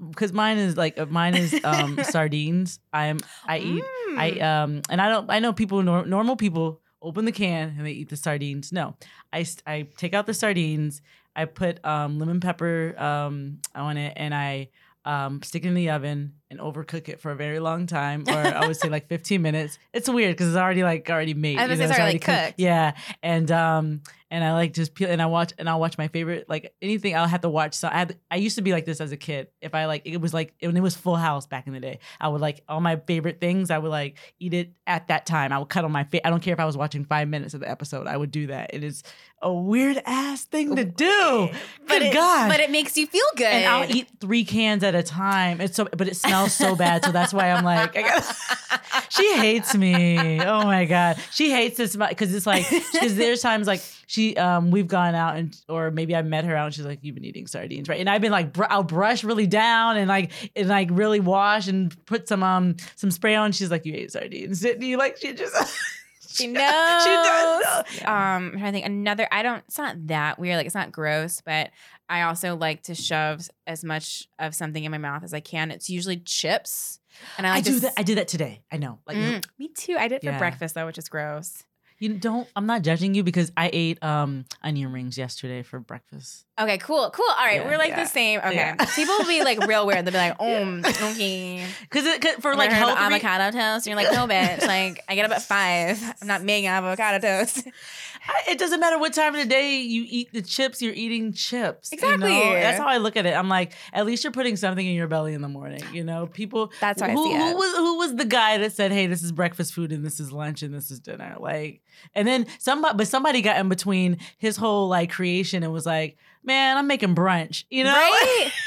because 0.10 0.34
mine 0.34 0.58
is 0.58 0.78
like 0.78 1.00
uh, 1.00 1.06
mine 1.08 1.36
is 1.36 1.54
um 1.64 2.04
sardines. 2.04 2.80
I'm 2.94 3.20
I 3.48 3.60
eat 3.60 3.84
I 4.18 4.32
Mm. 4.32 4.42
um 4.44 4.82
and 4.90 5.02
I 5.02 5.10
don't 5.10 5.30
I 5.30 5.40
know 5.40 5.54
people 5.54 5.82
nor- 5.84 6.06
normal 6.06 6.36
people 6.36 6.82
open 7.02 7.26
the 7.26 7.32
can 7.32 7.76
and 7.78 7.86
they 7.86 7.92
eat 7.92 8.10
the 8.10 8.16
sardines. 8.18 8.72
No, 8.72 8.96
I 9.34 9.46
I 9.68 9.88
take 9.98 10.14
out 10.14 10.26
the 10.26 10.34
sardines. 10.34 11.02
I 11.36 11.46
put 11.46 11.84
um 11.86 12.18
lemon 12.20 12.40
pepper 12.40 12.96
um 12.98 13.60
on 13.74 13.98
it 13.98 14.14
and 14.16 14.34
I 14.34 14.70
um 15.04 15.44
stick 15.44 15.64
it 15.66 15.68
in 15.68 15.76
the 15.76 15.92
oven 15.92 16.34
and 16.50 16.60
overcook 16.60 17.10
it 17.10 17.20
for 17.20 17.30
a 17.32 17.36
very 17.36 17.60
long 17.60 17.86
time 17.86 18.24
or 18.28 18.34
I 18.38 18.66
would 18.66 18.76
say 18.78 18.90
like 18.90 19.08
15 19.10 19.42
minutes. 19.42 19.78
It's 19.94 20.10
weird 20.10 20.34
because 20.36 20.48
it's 20.48 20.58
already 20.58 20.84
like 20.84 21.10
already 21.10 21.34
made. 21.36 21.60
I 21.60 21.68
was 21.68 21.78
you 21.80 21.86
know, 21.86 21.92
it's 21.92 22.00
already 22.00 22.20
cooked. 22.20 22.56
Yeah, 22.58 22.94
and 23.22 23.52
um 23.52 24.02
and 24.36 24.44
I 24.44 24.52
like 24.52 24.74
just 24.74 24.94
peel 24.94 25.10
and 25.10 25.22
I 25.22 25.28
watch 25.28 25.54
and 25.58 25.70
I'll 25.70 25.80
watch 25.80 25.98
my 25.98 26.10
favorite 26.10 26.50
like 26.50 26.74
anything 26.82 27.16
I'll 27.16 27.26
have 27.26 27.40
to 27.42 27.50
watch. 27.50 27.74
So 27.74 27.88
I 27.88 28.00
had 28.00 28.20
I 28.30 28.36
used 28.36 28.58
to 28.58 28.62
be 28.62 28.74
like 28.74 28.84
this 28.84 29.00
as 29.00 29.14
a 29.14 29.18
kid. 29.18 29.48
If 29.62 29.74
I 29.74 29.86
like 29.86 30.02
it 30.04 30.20
was 30.20 30.34
like 30.34 30.54
when 30.60 30.76
it 30.76 30.84
was 30.84 30.94
Full 30.94 31.16
House 31.16 31.48
back 31.48 31.68
in 31.68 31.74
the 31.74 31.80
day, 31.80 32.00
I 32.20 32.28
would 32.28 32.42
like 32.42 32.62
all 32.68 32.82
my 32.82 32.98
favorite 32.98 33.40
things. 33.40 33.72
I 33.72 33.78
would 33.78 33.92
like 33.92 34.18
eat 34.38 34.54
it 34.54 34.74
at 34.86 35.08
that 35.08 35.26
time. 35.26 35.54
I 35.54 35.60
would 35.60 35.70
cut 35.70 35.86
on 35.86 35.92
my 35.94 36.04
face. 36.04 36.20
I 36.26 36.32
don't 36.32 36.44
care 36.44 36.54
if 36.54 36.60
I 36.60 36.66
was 36.66 36.76
watching 36.76 37.06
five 37.06 37.30
minutes 37.30 37.54
of 37.54 37.62
the 37.62 37.70
episode. 37.70 38.08
I 38.08 38.18
would 38.18 38.30
do 38.30 38.48
that. 38.48 38.74
It 38.74 38.84
is 38.84 39.04
a 39.42 39.54
weird 39.54 40.02
ass 40.06 40.44
thing 40.44 40.76
to 40.76 40.84
do. 40.84 41.50
But 41.88 42.00
Good 42.00 42.02
it, 42.02 42.14
God. 42.14 42.50
but 42.50 42.60
it 42.60 42.72
makes 42.72 42.98
you 42.98 43.08
feel 43.08 43.26
good. 43.38 43.46
and 43.46 43.66
I'll 43.66 43.90
eat 43.96 44.10
three 44.20 44.44
cans 44.44 44.84
at 44.84 44.96
a 44.96 45.04
time. 45.04 45.62
It's 45.62 45.76
so, 45.78 45.88
but 45.96 46.08
it 46.10 46.18
smells 46.18 46.54
so 46.54 46.76
bad. 46.76 47.06
So 47.06 47.12
that's 47.12 47.34
why 47.34 47.52
I'm 47.52 47.64
like, 47.64 47.96
she 49.10 49.38
hates 49.38 49.76
me. 49.76 50.42
Oh 50.42 50.64
my 50.66 50.86
god, 50.86 51.18
she 51.32 51.52
hates 51.52 51.78
this 51.78 51.96
because 51.96 52.34
it's 52.34 52.46
like 52.46 52.68
because 52.70 53.16
there's 53.16 53.42
times 53.42 53.68
like 53.68 53.82
she 54.08 54.36
um 54.38 54.72
we've 54.72 54.88
gone 54.88 55.16
out 55.16 55.38
and 55.38 55.56
or 55.70 55.92
maybe 55.92 56.16
I 56.16 56.22
met 56.22 56.46
her 56.46 56.56
out 56.56 56.66
and 56.66 56.74
she's 56.76 56.86
like 56.86 57.00
you've 57.02 57.16
been 57.16 57.26
eating 57.26 57.48
sardines 57.48 57.90
right 57.90 58.00
and 58.00 58.10
I've 58.10 58.22
been 58.22 58.32
like 58.32 58.54
br- 58.54 58.66
I'll 58.70 58.84
brush 58.84 59.24
really 59.24 59.48
down 59.48 59.98
and 59.98 60.08
like 60.08 60.32
and 60.56 60.68
like 60.68 60.90
really 60.92 61.20
wash 61.20 61.68
and 61.68 61.96
put 62.06 62.28
some 62.28 62.44
um 62.44 62.76
some 62.96 63.12
spray 63.12 63.36
on. 63.36 63.52
She's 63.52 63.72
like 63.72 63.86
you 63.86 63.94
ate 63.94 64.12
sardines 64.12 64.60
didn't 64.62 64.84
you? 64.84 64.98
Like 64.98 65.18
she 65.18 65.34
just 65.34 65.56
She 66.28 66.48
knows 66.48 67.04
She 67.04 67.10
does. 67.10 67.64
know. 68.04 68.08
Um, 68.12 68.52
I'm 68.52 68.52
trying 68.60 68.64
to 68.66 68.72
think 68.74 68.86
another. 68.86 69.26
I 69.32 69.42
don't. 69.42 69.64
It's 69.70 69.78
not 69.78 70.08
that 70.08 70.38
weird. 70.38 70.58
Like 70.58 70.66
it's 70.66 70.76
not 70.76 70.92
gross, 70.92 71.40
but 71.40 71.70
I 72.10 72.24
also 72.24 72.58
like 72.58 72.84
to 72.84 72.96
shove 72.96 73.48
as 73.66 73.86
much 73.86 74.28
of 74.38 74.54
something 74.54 74.84
in 74.84 74.92
my 74.92 74.98
mouth 74.98 75.24
as 75.24 75.34
I 75.34 75.40
can. 75.40 75.72
It's 75.72 75.90
usually 75.90 76.18
chips, 76.18 77.00
and 77.38 77.48
I 77.48 77.56
I 77.58 77.62
do 77.62 77.80
that. 77.80 77.94
I 77.96 78.04
do 78.04 78.16
that 78.16 78.28
today. 78.28 78.64
I 78.70 78.76
know. 78.76 79.00
Like 79.08 79.16
Mm, 79.16 79.46
me 79.58 79.70
too. 79.70 79.96
I 79.98 80.10
did 80.10 80.16
it 80.16 80.22
for 80.24 80.32
Yeah. 80.32 80.38
breakfast 80.38 80.76
though, 80.76 80.86
which 80.86 80.98
is 80.98 81.08
gross. 81.08 81.64
You 81.98 82.18
don't. 82.18 82.48
I'm 82.56 82.66
not 82.66 82.82
judging 82.82 83.16
you 83.16 83.24
because 83.24 83.52
I 83.56 83.70
ate 83.72 84.04
um 84.04 84.46
onion 84.62 84.92
rings 84.92 85.18
yesterday 85.18 85.64
for 85.64 85.80
breakfast. 85.80 86.46
Okay, 86.60 86.78
cool, 86.78 87.10
cool. 87.12 87.26
All 87.30 87.46
right, 87.46 87.62
Yeah, 87.62 87.68
we're 87.68 87.78
like 87.78 87.90
yeah, 87.90 88.04
the 88.04 88.10
same. 88.10 88.40
Okay, 88.40 88.56
yeah. 88.56 88.76
people 88.96 89.16
will 89.18 89.26
be 89.26 89.44
like 89.44 89.66
real 89.66 89.88
weird. 89.88 90.06
They'll 90.06 90.12
be 90.12 90.18
like, 90.18 90.36
"Oh, 90.40 90.82
okay." 91.12 91.66
Because 91.82 92.04
for 92.42 92.52
Like 92.56 92.70
like 92.70 92.78
health 92.78 92.98
re- 92.98 93.06
avocado 93.06 93.52
toast, 93.58 93.88
and 93.88 93.88
you're 93.88 93.96
like, 93.96 94.12
"No, 94.14 94.28
bitch." 94.28 94.66
Like, 94.68 95.04
I 95.08 95.16
get 95.16 95.26
up 95.26 95.32
at 95.32 95.42
five. 95.42 96.02
I'm 96.22 96.28
not 96.28 96.44
making 96.44 96.68
avocado 96.68 97.20
toast. 97.20 97.66
I- 98.28 98.52
it 98.52 98.58
doesn't 98.60 98.80
matter 98.80 98.98
what 99.00 99.14
time 99.14 99.34
of 99.36 99.42
the 99.42 99.48
day 99.48 99.78
you 99.82 100.06
eat 100.08 100.32
the 100.34 100.42
chips. 100.42 100.82
You're 100.82 100.94
eating 100.94 101.34
chips. 101.34 101.92
you 101.92 102.00
know? 102.00 102.14
Exactly. 102.14 102.30
That's 102.62 102.78
how 102.80 102.88
I 102.88 102.98
look 102.98 103.18
at 103.18 103.26
it. 103.26 103.34
I'm 103.36 103.50
like, 103.50 103.74
at 103.94 104.06
least 104.06 104.24
you're 104.24 104.32
putting 104.34 104.56
something 104.56 104.86
in 104.86 104.94
your 104.96 105.08
belly 105.08 105.34
in 105.34 105.42
the 105.42 105.48
morning. 105.48 105.82
You 105.94 106.04
know, 106.04 106.28
people. 106.28 106.72
That's 106.82 107.02
how 107.02 107.08
I 107.08 107.12
who, 107.12 107.24
see 107.24 107.34
who 107.38 107.50
it. 107.50 107.56
was 107.56 107.76
who 107.78 107.98
was 107.98 108.16
the 108.16 108.26
guy 108.26 108.58
that 108.60 108.72
said, 108.74 108.92
"Hey, 108.92 109.08
this 109.08 109.24
is 109.24 109.32
breakfast 109.32 109.74
food 109.74 109.92
and 109.92 110.06
this 110.06 110.20
is 110.20 110.32
lunch 110.32 110.64
and 110.64 110.74
this 110.74 110.92
is 110.92 111.00
dinner"? 111.00 111.36
Like, 111.40 111.82
and 112.14 112.28
then 112.28 112.46
somebody, 112.60 112.98
but 112.98 113.08
somebody 113.08 113.42
got 113.42 113.58
in 113.60 113.70
between 113.70 114.18
his 114.38 114.58
whole 114.58 114.88
like 114.88 115.12
creation 115.12 115.64
and 115.64 115.72
was 115.72 115.86
like, 115.86 116.18
"Man, 116.44 116.78
I'm 116.78 116.88
making 116.88 117.16
brunch." 117.16 117.66
You 117.70 117.84
know, 117.84 117.94
Right? 117.94 118.52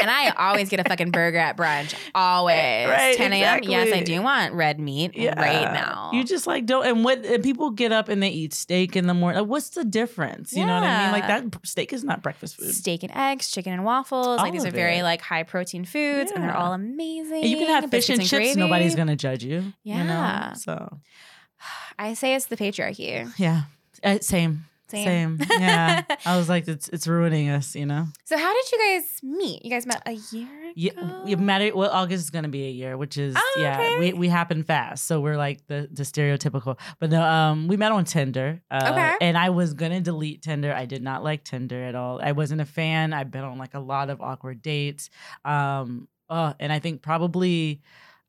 and 0.00 0.10
I 0.10 0.30
always 0.30 0.68
get 0.68 0.80
a 0.80 0.84
fucking 0.84 1.10
burger 1.10 1.38
at 1.38 1.56
brunch. 1.56 1.94
Always. 2.14 2.88
Right, 2.88 3.16
10 3.16 3.32
a.m. 3.32 3.60
Yes, 3.64 3.92
I 3.92 4.02
do 4.02 4.22
want 4.22 4.54
red 4.54 4.78
meat 4.80 5.12
right 5.16 5.72
now. 5.72 6.10
You 6.12 6.24
just 6.24 6.46
like 6.46 6.66
don't 6.66 6.86
and 6.86 7.04
what 7.04 7.24
and 7.24 7.42
people 7.42 7.70
get 7.70 7.92
up 7.92 8.08
and 8.08 8.22
they 8.22 8.28
eat 8.30 8.52
steak 8.54 8.96
in 8.96 9.06
the 9.06 9.14
morning. 9.14 9.40
Like, 9.42 9.48
what's 9.50 9.70
the 9.70 9.84
difference? 9.84 10.52
You 10.52 10.66
know 10.66 10.74
what 10.74 10.82
I 10.84 11.02
mean? 11.04 11.12
Like 11.12 11.26
that 11.26 11.66
steak 11.66 11.92
is 11.92 12.04
not 12.04 12.22
breakfast 12.22 12.56
food. 12.56 12.74
steak 12.74 13.02
and 13.02 13.12
eggs, 13.14 13.50
chicken 13.50 13.72
and 13.72 13.84
waffles. 13.84 14.38
like 14.38 14.52
these 14.52 14.64
are 14.64 14.68
of 14.68 14.74
very 14.74 15.02
like 15.02 15.20
high 15.20 15.42
protein 15.42 15.84
foods, 15.84 16.30
and 16.32 16.42
they're 16.42 16.56
all 16.56 16.72
amazing. 16.72 17.42
And 17.42 17.46
you 17.50 17.56
can 17.58 17.68
have 17.68 17.84
fish 17.84 18.06
Biscuits 18.08 18.18
and 18.20 18.28
chips. 18.28 18.38
gravy. 18.54 18.60
Nobody's 18.60 18.94
gonna 18.94 19.16
judge 19.16 19.44
you. 19.44 19.72
You 19.84 19.94
know? 19.96 20.04
Yeah. 20.04 20.52
So 20.54 20.98
I 21.98 22.14
say 22.14 22.34
it's 22.34 22.46
the 22.46 22.56
patriarchy. 22.56 23.30
yeah, 23.38 23.62
Uh, 24.02 24.18
same, 24.20 24.64
Same. 24.90 25.38
same. 25.38 25.48
Yeah. 25.60 26.02
I 26.26 26.36
was 26.36 26.48
like, 26.48 26.68
it's 26.68 26.88
it's 26.88 27.06
ruining 27.06 27.48
us. 27.50 27.74
You 27.74 27.86
know. 27.86 28.06
So 28.24 28.36
how 28.36 28.52
did 28.52 28.70
you 28.72 28.78
guys 28.78 29.04
meet? 29.22 29.64
You 29.64 29.70
guys 29.70 29.86
met 29.86 30.02
a 30.06 30.12
year 30.12 30.46
ago. 30.46 30.72
Yeah, 30.76 31.24
we 31.24 31.34
met. 31.36 31.74
Well, 31.74 31.90
August 31.90 32.24
is 32.24 32.30
gonna 32.30 32.48
be 32.48 32.66
a 32.66 32.70
year, 32.70 32.96
which 32.96 33.16
is 33.18 33.34
Oh, 33.36 33.56
yeah. 33.58 33.74
okay. 33.80 33.98
We 33.98 34.12
we 34.12 34.28
happen 34.28 34.62
fast, 34.62 35.06
so 35.06 35.20
we're 35.20 35.36
like 35.36 35.66
the 35.66 35.88
the 35.92 36.02
stereotypical. 36.04 36.78
But 36.98 37.10
no, 37.10 37.22
um, 37.22 37.66
we 37.68 37.76
met 37.76 37.92
on 37.92 38.04
Tinder. 38.04 38.60
Uh, 38.70 38.88
Okay. 38.92 39.16
And 39.20 39.36
I 39.38 39.50
was 39.50 39.74
gonna 39.74 40.00
delete 40.00 40.42
Tinder. 40.42 40.72
I 40.72 40.86
did 40.86 41.02
not 41.02 41.22
like 41.24 41.44
Tinder 41.44 41.82
at 41.82 41.94
all. 41.94 42.20
I 42.22 42.32
wasn't 42.32 42.60
a 42.60 42.66
fan. 42.66 43.12
I've 43.12 43.30
been 43.30 43.44
on 43.44 43.58
like 43.58 43.74
a 43.74 43.80
lot 43.80 44.10
of 44.10 44.20
awkward 44.20 44.62
dates. 44.62 45.10
Um. 45.44 46.08
Oh, 46.28 46.54
and 46.60 46.72
I 46.72 46.78
think 46.78 47.02
probably. 47.02 47.82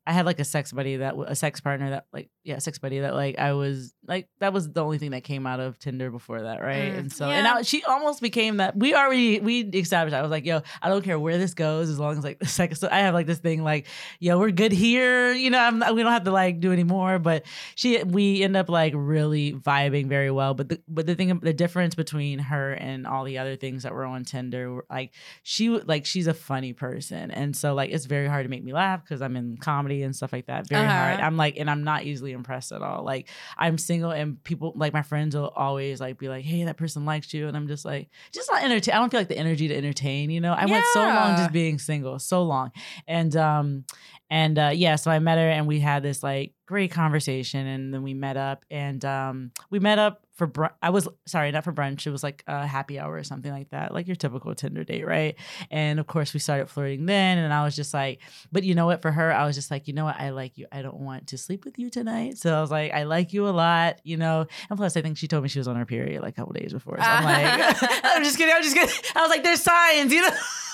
I 0.06 0.12
had 0.12 0.26
like 0.26 0.40
a 0.40 0.44
sex 0.44 0.72
buddy 0.72 0.96
that 0.96 1.14
a 1.26 1.34
sex 1.34 1.60
partner 1.60 1.90
that 1.90 2.06
like 2.12 2.30
yeah 2.44 2.58
sex 2.58 2.78
buddy 2.78 3.00
that 3.00 3.14
like 3.14 3.38
I 3.38 3.52
was 3.52 3.94
like 4.06 4.28
that 4.40 4.52
was 4.52 4.70
the 4.70 4.82
only 4.82 4.98
thing 4.98 5.12
that 5.12 5.24
came 5.24 5.46
out 5.46 5.60
of 5.60 5.78
Tinder 5.78 6.10
before 6.10 6.42
that 6.42 6.60
right 6.60 6.92
Mm, 6.92 6.98
and 6.98 7.12
so 7.12 7.26
and 7.26 7.44
yeah. 7.44 7.54
I, 7.54 7.62
she 7.62 7.84
almost 7.84 8.20
became 8.20 8.56
that 8.56 8.76
we 8.76 8.94
already 8.94 9.40
we 9.40 9.60
established 9.60 10.14
I 10.14 10.22
was 10.22 10.30
like 10.30 10.44
yo 10.44 10.62
I 10.80 10.88
don't 10.88 11.02
care 11.02 11.18
where 11.18 11.38
this 11.38 11.54
goes 11.54 11.88
as 11.88 11.98
long 11.98 12.18
as 12.18 12.24
like 12.24 12.38
the 12.38 12.46
sex 12.46 12.80
so 12.80 12.88
I 12.90 13.00
have 13.00 13.14
like 13.14 13.26
this 13.26 13.38
thing 13.38 13.62
like 13.62 13.86
yo 14.18 14.38
we're 14.38 14.50
good 14.50 14.72
here 14.72 15.32
you 15.32 15.50
know 15.50 15.58
I'm 15.58 15.78
not, 15.78 15.94
we 15.94 16.02
don't 16.02 16.12
have 16.12 16.24
to 16.24 16.32
like 16.32 16.60
do 16.60 16.72
anymore 16.72 17.18
but 17.18 17.44
she 17.74 18.02
we 18.02 18.42
end 18.42 18.56
up 18.56 18.68
like 18.68 18.94
really 18.96 19.52
vibing 19.52 20.06
very 20.08 20.30
well 20.30 20.54
but 20.54 20.68
the 20.68 20.82
but 20.88 21.06
the 21.06 21.14
thing 21.14 21.38
the 21.40 21.52
difference 21.52 21.94
between 21.94 22.38
her 22.38 22.72
and 22.72 23.06
all 23.06 23.24
the 23.24 23.38
other 23.38 23.56
things 23.56 23.84
that 23.84 23.92
were 23.92 24.04
on 24.04 24.24
Tinder 24.24 24.84
like 24.90 25.12
she 25.42 25.68
like 25.68 26.06
she's 26.06 26.26
a 26.26 26.34
funny 26.34 26.72
person 26.72 27.30
and 27.30 27.56
so 27.56 27.74
like 27.74 27.90
it's 27.90 28.06
very 28.06 28.26
hard 28.26 28.44
to 28.44 28.48
make 28.48 28.64
me 28.64 28.72
laugh 28.72 29.02
because 29.02 29.22
i'm 29.22 29.36
in 29.36 29.56
comedy 29.56 29.91
and 30.00 30.16
stuff 30.16 30.32
like 30.32 30.46
that 30.46 30.66
very 30.66 30.86
hard. 30.86 31.18
Uh-huh. 31.18 31.26
i'm 31.26 31.36
like 31.36 31.58
and 31.58 31.70
i'm 31.70 31.84
not 31.84 32.04
easily 32.04 32.32
impressed 32.32 32.72
at 32.72 32.80
all. 32.80 33.04
Like 33.04 33.28
i'm 33.58 33.76
single 33.76 34.10
and 34.10 34.42
people 34.42 34.72
like 34.74 34.94
my 34.94 35.02
friends 35.02 35.36
will 35.36 35.52
always 35.54 36.00
like 36.00 36.18
be 36.18 36.28
like 36.30 36.44
hey 36.44 36.64
that 36.64 36.78
person 36.78 37.04
likes 37.04 37.34
you 37.34 37.48
and 37.48 37.56
i'm 37.56 37.68
just 37.68 37.84
like 37.84 38.08
just 38.32 38.50
not 38.50 38.62
entertain 38.62 38.94
i 38.94 38.98
don't 38.98 39.10
feel 39.10 39.20
like 39.20 39.28
the 39.28 39.36
energy 39.36 39.68
to 39.68 39.76
entertain 39.76 40.30
you 40.30 40.40
know? 40.40 40.52
I 40.52 40.66
went 40.66 40.84
so 40.92 41.00
long 41.00 41.36
just 41.36 41.52
being 41.52 41.78
single 41.78 42.18
so 42.18 42.42
long. 42.44 42.72
And 43.06 43.36
um 43.36 43.84
and 44.30 44.58
uh 44.58 44.70
yeah 44.72 44.96
so 44.96 45.10
i 45.10 45.18
met 45.18 45.36
her 45.36 45.48
and 45.48 45.66
we 45.66 45.80
had 45.80 46.02
this 46.02 46.22
like 46.22 46.54
great 46.66 46.90
conversation 46.90 47.66
and 47.66 47.92
then 47.92 48.02
we 48.02 48.14
met 48.14 48.36
up 48.36 48.64
and 48.70 49.04
um 49.04 49.50
we 49.70 49.78
met 49.78 49.98
up 49.98 50.24
for 50.42 50.48
br- 50.48 50.74
i 50.82 50.90
was 50.90 51.06
sorry 51.24 51.52
not 51.52 51.62
for 51.62 51.72
brunch 51.72 52.04
it 52.04 52.10
was 52.10 52.24
like 52.24 52.42
a 52.48 52.66
happy 52.66 52.98
hour 52.98 53.14
or 53.14 53.22
something 53.22 53.52
like 53.52 53.70
that 53.70 53.94
like 53.94 54.08
your 54.08 54.16
typical 54.16 54.52
tinder 54.56 54.82
date 54.82 55.06
right 55.06 55.36
and 55.70 56.00
of 56.00 56.06
course 56.08 56.34
we 56.34 56.40
started 56.40 56.68
flirting 56.68 57.06
then 57.06 57.38
and 57.38 57.54
i 57.54 57.62
was 57.64 57.76
just 57.76 57.94
like 57.94 58.20
but 58.50 58.64
you 58.64 58.74
know 58.74 58.86
what 58.86 59.00
for 59.02 59.12
her 59.12 59.32
i 59.32 59.44
was 59.46 59.54
just 59.54 59.70
like 59.70 59.86
you 59.86 59.94
know 59.94 60.04
what 60.04 60.16
i 60.18 60.30
like 60.30 60.58
you 60.58 60.66
i 60.72 60.82
don't 60.82 60.98
want 60.98 61.28
to 61.28 61.38
sleep 61.38 61.64
with 61.64 61.78
you 61.78 61.88
tonight 61.90 62.36
so 62.38 62.52
i 62.56 62.60
was 62.60 62.72
like 62.72 62.92
i 62.92 63.04
like 63.04 63.32
you 63.32 63.46
a 63.46 63.50
lot 63.50 64.00
you 64.02 64.16
know 64.16 64.44
and 64.68 64.76
plus 64.76 64.96
i 64.96 65.00
think 65.02 65.16
she 65.16 65.28
told 65.28 65.44
me 65.44 65.48
she 65.48 65.60
was 65.60 65.68
on 65.68 65.76
her 65.76 65.86
period 65.86 66.20
like 66.22 66.32
a 66.32 66.36
couple 66.40 66.52
days 66.54 66.72
before 66.72 66.96
so 66.96 67.04
i'm 67.04 67.22
like 67.22 67.76
i'm 68.04 68.24
just 68.24 68.36
kidding 68.36 68.52
i'm 68.52 68.62
just 68.64 68.74
kidding 68.74 68.92
i 69.14 69.20
was 69.20 69.30
like 69.30 69.44
there's 69.44 69.60
signs 69.62 70.12
you 70.12 70.22
know 70.22 70.30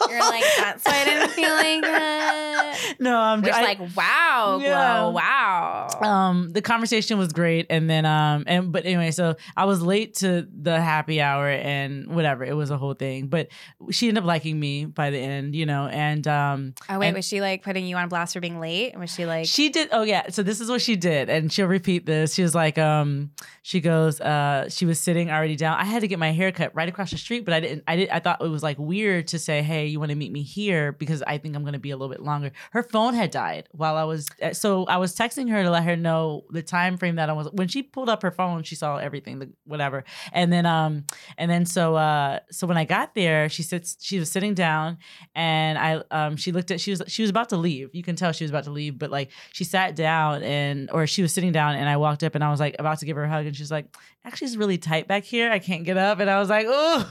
You're 0.09 0.21
like, 0.21 0.45
that's 0.57 0.85
why 0.85 0.93
I 1.01 1.05
didn't 1.05 1.31
feel 1.31 1.51
like 1.51 1.83
that. 1.83 2.95
no 3.01 3.19
i'm 3.19 3.43
just 3.43 3.61
like, 3.61 3.81
wow, 3.97 4.61
Yeah. 4.63 5.01
Glo, 5.01 5.11
wow. 5.11 5.89
um 6.03 6.51
the 6.51 6.63
conversation 6.63 7.19
was 7.19 7.33
great 7.33 7.67
and 7.69 7.91
then 7.91 8.07
um 8.07 8.45
and 8.47 8.71
but 8.71 8.87
anyway 8.87 9.11
so 9.11 9.35
i 9.59 9.65
was 9.65 9.83
late 9.83 10.15
to 10.15 10.47
the 10.63 10.81
happy 10.81 11.21
hour 11.21 11.49
and 11.49 12.07
whatever 12.15 12.45
it 12.45 12.55
was 12.55 12.71
a 12.71 12.79
whole 12.79 12.95
thing 12.95 13.27
but 13.27 13.49
she 13.91 14.09
ended 14.09 14.23
up 14.23 14.27
liking 14.27 14.59
me 14.59 14.85
by 14.85 15.11
the 15.11 15.19
end 15.19 15.55
you 15.55 15.67
know 15.67 15.87
and 15.89 16.27
um 16.27 16.75
oh 16.89 16.99
wait, 16.99 17.09
and- 17.09 17.17
was 17.17 17.27
she 17.27 17.41
like 17.41 17.63
putting 17.63 17.85
you 17.87 17.97
on 17.97 18.09
blast 18.09 18.33
for 18.35 18.41
being 18.41 18.61
late? 18.61 18.97
Was 18.99 19.13
she 19.13 19.27
like, 19.27 19.47
she 19.47 19.69
did 19.69 19.89
oh 19.93 20.03
yeah 20.03 20.29
so 20.31 20.43
this 20.43 20.61
is 20.61 20.71
what 20.71 20.81
she 20.81 20.97
did 20.97 21.29
and 21.29 21.53
she'll 21.53 21.67
repeat 21.67 22.07
this 22.07 22.35
she 22.35 22.43
was 22.43 22.55
like 22.55 22.79
um 22.79 23.31
she 23.63 23.81
goes 23.81 24.21
uh 24.21 24.69
she 24.69 24.87
was 24.87 25.01
sitting 25.01 25.31
already 25.31 25.57
down 25.57 25.77
i 25.79 25.85
had 25.85 26.01
to 26.01 26.09
get 26.09 26.19
my 26.19 26.31
hair 26.31 26.53
cut 26.53 26.75
right 26.75 26.89
across 26.89 27.11
the 27.11 27.19
street 27.19 27.45
but 27.45 27.53
i 27.53 27.61
didn't 27.61 27.83
i 27.89 27.97
did 27.97 28.09
i 28.11 28.21
thought 28.21 28.41
it 28.41 28.49
was 28.49 28.63
like 28.63 28.79
weird 28.79 29.27
to 29.29 29.39
say 29.39 29.63
hey 29.63 29.87
you 29.87 29.99
want 29.99 30.11
to 30.11 30.15
meet 30.17 30.33
me 30.33 30.43
here 30.43 30.93
because 30.93 31.23
i 31.27 31.37
think 31.37 31.57
i'm 31.57 31.63
going 31.63 31.73
to 31.73 31.79
be 31.79 31.91
a 31.91 31.97
little 31.97 32.09
bit 32.15 32.23
longer 32.23 32.53
her 32.71 32.83
phone 32.83 33.15
had 33.15 33.31
died 33.31 33.69
while 33.73 33.97
i 33.97 34.05
was 34.05 34.29
uh, 34.43 34.53
so 34.53 34.85
i 34.87 34.97
was 34.97 35.15
texting 35.17 35.51
her 35.51 35.63
to 35.63 35.71
let 35.71 35.83
her 35.83 35.97
know 35.97 36.45
the 36.51 36.63
time 36.63 36.97
frame 36.97 37.17
that 37.17 37.29
i 37.29 37.33
was 37.33 37.49
when 37.53 37.69
she 37.69 37.83
pulled 37.83 38.09
up 38.09 38.23
her 38.23 38.31
phone 38.31 38.63
she 38.63 38.75
saw 38.75 38.97
everything 38.97 39.38
the, 39.39 39.51
whatever 39.65 40.05
and 40.33 40.53
then 40.53 40.67
um 40.67 41.05
and 41.37 41.51
then 41.51 41.65
so 41.67 41.95
uh 41.97 42.39
so 42.51 42.67
when 42.67 42.77
i 42.77 42.85
got 42.85 43.15
there 43.15 43.49
she 43.49 43.63
sits 43.63 43.97
she 44.01 44.19
was 44.19 44.31
sitting 44.31 44.55
down 44.55 44.99
and 45.35 45.79
I 45.79 46.03
um 46.11 46.37
she 46.37 46.53
looked 46.53 46.71
at 46.71 46.81
she 46.81 46.91
was 46.91 47.03
she 47.07 47.23
was 47.23 47.31
about 47.31 47.51
to 47.51 47.57
leave. 47.57 47.91
You 47.93 48.03
can 48.03 48.17
tell 48.17 48.33
she 48.33 48.45
was 48.45 48.51
about 48.51 48.65
to 48.65 48.71
leave, 48.71 48.99
but 48.99 49.11
like 49.11 49.31
she 49.53 49.65
sat 49.65 49.97
down 49.97 50.43
and 50.43 50.91
or 50.91 51.07
she 51.07 51.23
was 51.23 51.33
sitting 51.33 51.53
down 51.53 51.77
and 51.77 51.89
I 51.89 51.97
walked 51.97 52.25
up 52.25 52.35
and 52.35 52.45
I 52.45 52.51
was 52.51 52.61
like 52.61 52.77
about 52.79 52.99
to 52.99 53.07
give 53.07 53.17
her 53.17 53.25
a 53.25 53.29
hug 53.29 53.47
and 53.47 53.57
she's 53.57 53.71
like, 53.71 53.87
actually 54.25 54.47
it's 54.47 54.57
really 54.57 54.79
tight 54.79 55.09
back 55.09 55.25
here. 55.25 55.51
I 55.51 55.59
can't 55.59 55.85
get 55.85 55.97
up. 55.97 56.21
And 56.21 56.29
I 56.29 56.39
was 56.39 56.49
like, 56.49 56.67
oh 56.69 57.11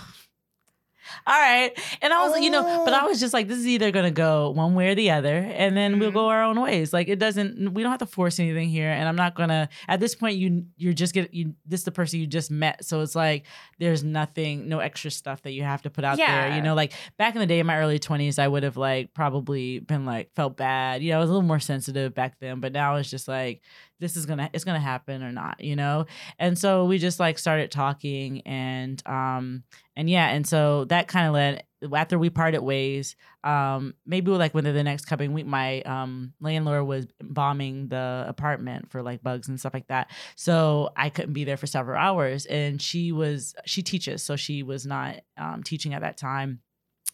all 1.27 1.39
right. 1.39 1.71
And 2.01 2.13
I 2.13 2.27
was, 2.27 2.39
you 2.41 2.49
know, 2.49 2.83
but 2.85 2.93
I 2.93 3.03
oh. 3.03 3.07
was 3.07 3.19
just 3.19 3.33
like, 3.33 3.47
this 3.47 3.57
is 3.57 3.67
either 3.67 3.91
gonna 3.91 4.11
go 4.11 4.49
one 4.51 4.75
way 4.75 4.89
or 4.89 4.95
the 4.95 5.11
other, 5.11 5.37
and 5.37 5.75
then 5.75 5.99
we'll 5.99 6.11
go 6.11 6.21
mm-hmm. 6.21 6.29
our 6.29 6.43
own 6.43 6.59
ways. 6.59 6.93
Like 6.93 7.07
it 7.07 7.19
doesn't 7.19 7.73
we 7.73 7.83
don't 7.83 7.91
have 7.91 7.99
to 7.99 8.05
force 8.05 8.39
anything 8.39 8.69
here. 8.69 8.89
And 8.89 9.07
I'm 9.07 9.15
not 9.15 9.35
gonna 9.35 9.69
at 9.87 9.99
this 9.99 10.15
point 10.15 10.37
you 10.37 10.65
you're 10.77 10.93
just 10.93 11.13
get 11.13 11.33
you 11.33 11.53
this 11.65 11.81
is 11.81 11.85
the 11.85 11.91
person 11.91 12.19
you 12.19 12.27
just 12.27 12.51
met. 12.51 12.85
So 12.85 13.01
it's 13.01 13.15
like 13.15 13.45
there's 13.79 14.03
nothing, 14.03 14.67
no 14.67 14.79
extra 14.79 15.11
stuff 15.11 15.41
that 15.43 15.51
you 15.51 15.63
have 15.63 15.81
to 15.83 15.89
put 15.89 16.03
out 16.03 16.17
there. 16.17 16.55
You 16.55 16.61
know, 16.61 16.75
like 16.75 16.93
back 17.17 17.35
in 17.35 17.39
the 17.39 17.47
day 17.47 17.59
in 17.59 17.65
my 17.65 17.77
early 17.77 17.99
twenties, 17.99 18.39
I 18.39 18.47
would 18.47 18.63
have 18.63 18.77
like 18.77 19.13
probably 19.13 19.79
been 19.79 20.05
like 20.05 20.33
felt 20.35 20.57
bad. 20.57 21.01
You 21.01 21.11
know, 21.11 21.17
I 21.17 21.19
was 21.19 21.29
a 21.29 21.33
little 21.33 21.47
more 21.47 21.59
sensitive 21.59 22.13
back 22.13 22.39
then, 22.39 22.59
but 22.59 22.71
now 22.73 22.95
it's 22.95 23.09
just 23.09 23.27
like 23.27 23.61
this 23.99 24.15
is 24.15 24.25
gonna 24.25 24.49
it's 24.53 24.63
gonna 24.63 24.79
happen 24.79 25.23
or 25.23 25.31
not, 25.31 25.61
you 25.61 25.75
know? 25.75 26.05
And 26.39 26.57
so 26.57 26.85
we 26.85 26.97
just 26.97 27.19
like 27.19 27.37
started 27.39 27.71
talking 27.71 28.41
and 28.41 29.01
um 29.07 29.63
and 29.95 30.09
yeah, 30.09 30.27
and 30.27 30.45
so 30.45 30.85
that 30.85 31.07
kind 31.07 31.27
of 31.27 31.33
led 31.33 31.63
after 31.95 32.17
we 32.17 32.29
parted 32.29 32.61
ways, 32.61 33.15
um, 33.43 33.93
maybe 34.05 34.31
like 34.31 34.53
within 34.53 34.75
the 34.75 34.83
next 34.83 35.05
coming 35.05 35.33
week, 35.33 35.45
my 35.45 35.81
um 35.81 36.33
landlord 36.39 36.85
was 36.85 37.07
bombing 37.21 37.87
the 37.87 38.25
apartment 38.27 38.91
for 38.91 39.01
like 39.01 39.21
bugs 39.23 39.47
and 39.47 39.59
stuff 39.59 39.73
like 39.73 39.87
that. 39.87 40.09
So 40.35 40.89
I 40.95 41.09
couldn't 41.09 41.33
be 41.33 41.43
there 41.43 41.57
for 41.57 41.67
several 41.67 41.97
hours. 41.97 42.45
And 42.45 42.81
she 42.81 43.11
was 43.11 43.55
she 43.65 43.81
teaches, 43.83 44.23
so 44.23 44.35
she 44.35 44.63
was 44.63 44.85
not 44.85 45.17
um 45.37 45.63
teaching 45.63 45.93
at 45.93 46.01
that 46.01 46.17
time 46.17 46.61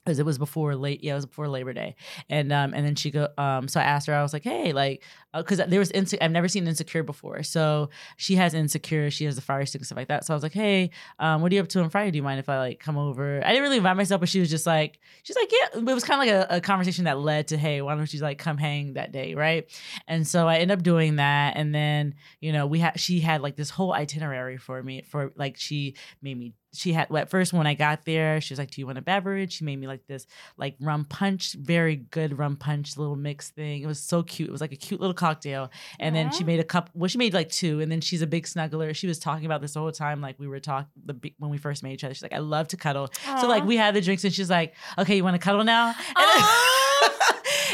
because 0.04 0.20
it 0.20 0.26
was 0.26 0.38
before 0.38 0.76
late 0.76 1.04
yeah 1.04 1.14
it 1.14 1.16
was 1.16 1.26
before 1.26 1.48
labor 1.48 1.74
day. 1.74 1.96
And 2.30 2.52
um 2.52 2.74
and 2.74 2.86
then 2.86 2.96
she 2.96 3.12
go 3.12 3.30
um 3.38 3.68
so 3.68 3.80
i 3.80 3.84
asked 3.84 4.08
her 4.08 4.14
i 4.14 4.22
was 4.22 4.34
like 4.34 4.44
hey 4.44 4.74
like 4.74 5.04
because 5.34 5.60
there 5.68 5.80
was 5.80 5.92
inse- 5.92 6.18
i've 6.22 6.32
never 6.32 6.48
seen 6.48 6.68
insecure 6.68 7.04
before 7.04 7.44
so 7.44 7.90
she 8.18 8.36
has 8.36 8.54
insecure 8.54 9.10
she 9.10 9.26
has 9.26 9.36
the 9.36 9.42
fire 9.42 9.66
stick 9.66 9.80
and 9.80 9.86
stuff 9.86 9.98
like 9.98 10.08
that 10.08 10.26
so 10.26 10.34
i 10.34 10.36
was 10.36 10.44
like 10.44 10.54
hey 10.54 10.90
um 11.20 11.42
what 11.42 11.52
are 11.52 11.56
you 11.56 11.62
up 11.62 11.68
to 11.70 11.82
on 11.82 11.90
friday? 11.90 12.12
Do 12.12 12.18
you 12.18 12.24
mind 12.24 12.40
if 12.40 12.50
i 12.50 12.58
like 12.58 12.80
come 12.80 12.98
over? 12.98 13.42
I 13.44 13.50
didn't 13.50 13.64
really 13.64 13.78
invite 13.78 13.98
myself 13.98 14.20
but 14.20 14.30
she 14.30 14.40
was 14.40 14.50
just 14.50 14.66
like 14.66 15.00
she's 15.24 15.36
like 15.36 15.52
yeah 15.52 15.80
it 15.80 15.94
was 15.94 16.04
kind 16.04 16.22
of 16.22 16.28
like 16.28 16.50
a, 16.50 16.58
a 16.58 16.62
conversation 16.62 17.06
that 17.06 17.20
led 17.20 17.48
to 17.50 17.58
hey 17.58 17.82
why 17.82 17.96
don't 17.96 18.14
you 18.14 18.20
like 18.20 18.38
come 18.38 18.58
hang 18.58 18.94
that 18.94 19.12
day 19.12 19.36
right? 19.36 19.70
And 20.08 20.28
so 20.28 20.48
i 20.48 20.58
end 20.58 20.72
up 20.72 20.84
doing 20.84 21.18
that 21.18 21.56
and 21.56 21.74
then 21.74 22.16
you 22.40 22.52
know 22.52 22.68
we 22.68 22.80
had 22.80 23.00
she 23.00 23.20
had 23.20 23.42
like 23.42 23.56
this 23.56 23.70
whole 23.70 23.94
itinerary 23.94 24.58
for 24.58 24.82
me 24.84 25.02
for 25.04 25.32
like 25.36 25.58
she 25.58 25.96
made 26.22 26.38
me 26.38 26.54
she 26.74 26.94
had 26.94 27.10
well, 27.10 27.22
at 27.22 27.30
first 27.30 27.54
when 27.54 27.68
I 27.68 27.74
got 27.76 28.06
there, 28.06 28.42
she 28.42 28.54
was 28.54 28.60
like, 28.60 28.72
"Do 28.72 28.82
you 28.82 28.86
want 28.88 28.98
a 28.98 29.02
beverage?" 29.02 29.54
She 29.54 29.64
made 29.66 29.80
me 29.80 29.88
like 29.88 30.06
this 30.08 30.26
like 30.58 30.76
rum 30.80 31.06
punch, 31.06 31.54
very 31.54 31.96
good 31.96 32.38
rum 32.38 32.56
punch 32.56 32.98
little 32.98 33.16
mix 33.16 33.52
thing. 33.52 33.82
It 33.82 33.86
was 33.86 34.00
so 34.00 34.24
cute. 34.24 34.50
It 34.50 34.52
was 34.52 34.62
like 34.62 34.72
a 34.72 34.78
cute 34.78 35.00
little 35.00 35.14
cocktail. 35.14 35.72
And 36.00 36.16
then 36.16 36.32
she 36.32 36.44
made 36.44 36.60
a 36.60 36.64
cup. 36.64 36.90
Well, 36.94 37.08
she 37.08 37.18
made 37.18 37.34
like 37.34 37.50
two. 37.50 37.80
And 37.80 37.92
then 37.92 38.02
she's 38.02 38.22
a 38.22 38.28
big 38.28 38.46
snuggler. 38.46 38.96
She 38.96 39.08
was 39.08 39.20
talking 39.20 39.46
about 39.46 39.62
this 39.62 39.74
the 39.74 39.80
whole 39.80 39.92
time. 39.92 40.22
Like 40.22 40.40
we 40.40 40.48
were 40.48 40.60
talking 40.60 40.90
when 41.38 41.52
we 41.52 41.58
first 41.58 41.84
met 41.84 41.92
each 41.92 42.04
other. 42.04 42.14
She's 42.14 42.24
like, 42.24 42.34
"I 42.34 42.40
love 42.40 42.68
to 42.70 42.78
cuddle." 42.78 43.10
So 43.40 43.48
like 43.48 43.64
we 43.66 43.78
had 43.78 43.94
the 43.94 44.02
drinks, 44.02 44.24
and 44.24 44.34
she's 44.34 44.50
like, 44.50 44.76
"Okay, 44.98 45.16
you 45.16 45.24
want 45.24 45.36
to 45.36 45.40
cuddle 45.40 45.64
now?" 45.64 45.94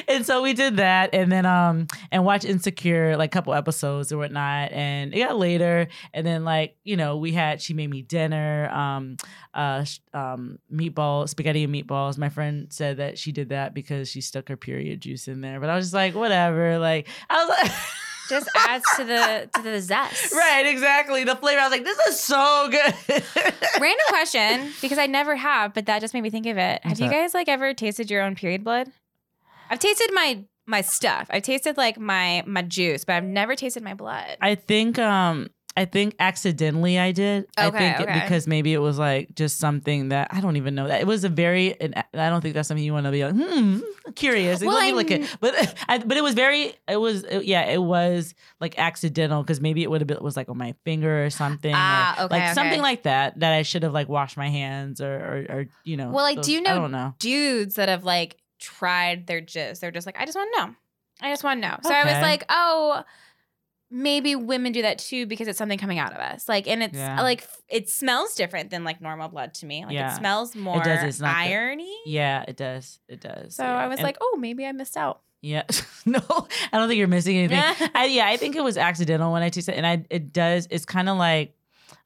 And, 0.08 0.26
so 0.26 0.42
we 0.42 0.54
did 0.54 0.78
that, 0.78 1.12
and 1.14 1.32
then 1.32 1.46
um 1.46 1.88
and 2.12 2.24
watch 2.26 2.46
Insecure 2.46 3.18
like 3.18 3.30
a 3.30 3.36
couple 3.36 3.54
episodes 3.54 4.12
or 4.12 4.18
whatnot, 4.18 4.72
and 4.72 5.14
it 5.14 5.20
got 5.20 5.38
later, 5.38 5.88
and 6.14 6.26
then 6.26 6.44
like 6.44 6.76
you 6.84 6.98
know 6.98 7.18
we 7.18 7.32
had 7.32 7.62
she 7.62 7.74
made 7.74 7.90
me 7.90 8.02
dinner, 8.02 8.70
um 8.70 9.18
uh 9.54 9.86
um 10.14 10.60
meatball 10.74 11.28
spaghetti 11.28 11.64
and 11.64 11.74
meatballs. 11.74 12.18
My 12.18 12.30
friend 12.30 12.68
said 12.72 12.98
that 12.98 13.18
she 13.18 13.32
did 13.32 13.50
that 13.50 13.74
because 13.74 14.10
she 14.10 14.22
stuck 14.22 14.50
her 14.50 14.58
period 14.58 15.02
juice 15.02 15.28
in 15.28 15.42
there, 15.42 15.60
but 15.60 15.70
I 15.70 15.76
was 15.76 15.86
just 15.86 15.94
like 15.94 16.16
whatever, 16.16 16.78
like 16.80 17.08
I 17.30 17.44
was 17.46 17.50
like. 17.50 17.72
Just 18.30 18.48
adds 18.56 18.86
to 18.98 19.04
the 19.06 19.50
to 19.56 19.62
the 19.64 19.82
zest. 19.82 20.32
Right, 20.36 20.68
exactly. 20.68 21.24
The 21.24 21.36
flavor. 21.36 21.62
I 21.62 21.64
was 21.64 21.72
like, 21.72 21.84
this 21.84 21.98
is 22.10 22.20
so 22.20 22.68
good. 22.70 22.94
Random 23.82 24.06
question 24.10 24.72
because 24.84 25.00
I 25.00 25.08
never 25.08 25.36
have, 25.36 25.74
but 25.74 25.88
that 25.88 26.00
just 26.02 26.14
made 26.14 26.22
me 26.22 26.30
think 26.30 26.46
of 26.46 26.56
it. 26.56 26.80
Have 26.84 26.92
What's 26.92 27.00
you 27.00 27.08
that? 27.08 27.16
guys 27.16 27.34
like 27.34 27.50
ever 27.50 27.74
tasted 27.74 28.12
your 28.12 28.22
own 28.22 28.36
period 28.36 28.64
blood? 28.64 28.92
I've 29.70 29.80
tasted 29.80 30.10
my 30.14 30.44
my 30.68 30.82
stuff. 30.82 31.28
I've 31.32 31.44
tasted 31.44 31.78
like 31.78 32.00
my 32.00 32.44
my 32.46 32.62
juice, 32.62 33.06
but 33.06 33.14
I've 33.16 33.24
never 33.24 33.56
tasted 33.56 33.84
my 33.84 33.94
blood. 33.94 34.38
I 34.42 34.56
think 34.56 35.00
um 35.00 35.50
I 35.78 35.86
think 35.86 36.16
accidentally 36.20 37.00
I 37.00 37.12
did. 37.14 37.46
I 37.58 37.68
Okay, 37.68 37.78
think 37.96 38.10
it- 38.10 38.14
because 38.14 38.48
maybe 38.48 38.74
it 38.74 38.80
was 38.80 39.00
like 39.00 39.34
just 39.36 39.60
something 39.60 40.10
that 40.10 40.28
I 40.32 40.42
don't 40.42 40.58
even 40.58 40.76
know 40.76 40.88
that 40.88 41.00
it 41.00 41.08
was 41.08 41.24
a 41.24 41.30
very 41.30 41.80
and 41.80 41.94
I 42.14 42.30
don't 42.30 42.42
think 42.42 42.54
that's 42.56 42.68
something 42.68 42.84
you 42.84 42.92
want 42.94 43.06
to 43.06 43.12
be 43.12 43.24
like 43.24 43.36
hmm 43.36 43.80
curious. 44.16 44.62
Well, 44.62 44.76
Let 44.76 44.86
me 44.86 44.92
I 44.92 44.96
look 44.96 45.12
at 45.12 45.38
but 45.40 45.76
I, 45.88 46.00
but 46.00 46.18
it 46.18 46.24
was 46.24 46.34
very 46.34 46.74
it 46.88 46.98
was 46.98 47.24
yeah 47.44 47.64
it 47.66 47.82
was 47.82 48.34
like 48.60 48.78
accidental 48.78 49.42
because 49.44 49.62
maybe 49.62 49.84
it 49.84 49.90
would 49.90 50.02
have 50.02 50.08
been 50.08 50.18
it 50.18 50.24
was 50.24 50.36
like 50.36 50.50
on 50.50 50.58
my 50.58 50.74
finger 50.84 51.24
or 51.26 51.30
something 51.30 51.74
Ah, 51.76 52.16
or 52.20 52.24
okay, 52.26 52.36
like 52.36 52.44
okay. 52.44 52.54
something 52.54 52.82
like 52.82 53.04
that 53.04 53.40
that 53.40 53.54
I 53.54 53.62
should 53.62 53.84
have 53.84 53.94
like 53.94 54.10
washed 54.10 54.36
my 54.38 54.50
hands 54.50 55.00
or 55.02 55.14
or, 55.16 55.56
or 55.56 55.66
you 55.84 55.96
know 55.98 56.10
Well, 56.12 56.24
like 56.24 56.38
those- 56.38 56.46
do 56.48 56.62
know- 56.62 56.72
I 56.72 56.76
don't 56.76 56.92
know 56.92 57.14
Dudes 57.20 57.76
that 57.76 57.88
have 57.90 58.04
like 58.04 58.38
tried 58.60 59.28
their 59.28 59.42
jizz, 59.42 59.80
they're 59.80 59.92
just 59.92 60.06
like, 60.06 60.20
I 60.20 60.26
just 60.26 60.36
want 60.38 60.50
to 60.56 60.60
know. 60.66 60.76
I 61.22 61.32
just 61.32 61.44
want 61.44 61.62
to 61.62 61.68
know. 61.68 61.78
So 61.84 61.94
I 61.94 62.04
was 62.06 62.22
like, 62.22 62.44
oh, 62.50 63.04
maybe 63.92 64.36
women 64.36 64.72
do 64.72 64.84
that 64.84 65.00
too 65.00 65.26
because 65.26 65.48
it's 65.48 65.58
something 65.58 65.80
coming 65.80 65.98
out 66.00 66.12
of 66.14 66.20
us. 66.20 66.48
Like, 66.48 66.68
and 66.68 66.84
it's 66.84 66.96
Yeah. 66.98 67.22
like 67.22 67.48
it 67.68 67.90
smells 67.90 68.36
different 68.36 68.70
than 68.70 68.84
like 68.84 69.02
normal 69.02 69.30
blood 69.30 69.54
to 69.56 69.66
me. 69.66 69.84
Like 69.84 69.94
Yeah. 69.96 70.14
it 70.14 70.18
smells 70.18 70.56
more 70.56 70.78
it 70.80 70.84
does, 70.84 71.04
it's 71.04 71.20
not 71.20 71.34
the- 71.34 71.52
irony. 71.54 71.94
yeah 72.06 72.46
it 72.48 72.56
does 72.56 73.00
it 73.08 73.20
does 73.20 73.56
So 73.56 73.64
yeah. 73.64 73.76
I 73.76 73.88
was 73.88 73.98
And- 74.00 74.04
like, 74.06 74.18
oh, 74.22 74.38
maybe 74.40 74.66
I 74.66 74.72
missed 74.74 74.96
out. 74.96 75.22
Yeah. 75.42 75.64
no, 76.06 76.20
I 76.30 76.78
don't 76.78 76.88
think 76.88 77.00
you're 77.00 77.08
missing 77.08 77.38
anything. 77.38 77.60
I, 77.96 78.06
yeah, 78.06 78.28
I 78.28 78.38
think 78.38 78.56
it 78.56 78.64
was 78.64 78.78
accidental 78.78 79.32
when 79.32 79.42
I 79.42 79.50
tasted 79.50 79.74
it. 79.74 79.78
And 79.78 79.88
I 79.88 80.06
it 80.10 80.32
does 80.34 80.68
it's 80.70 80.86
kind 80.86 81.10
of 81.10 81.18
like 81.18 81.56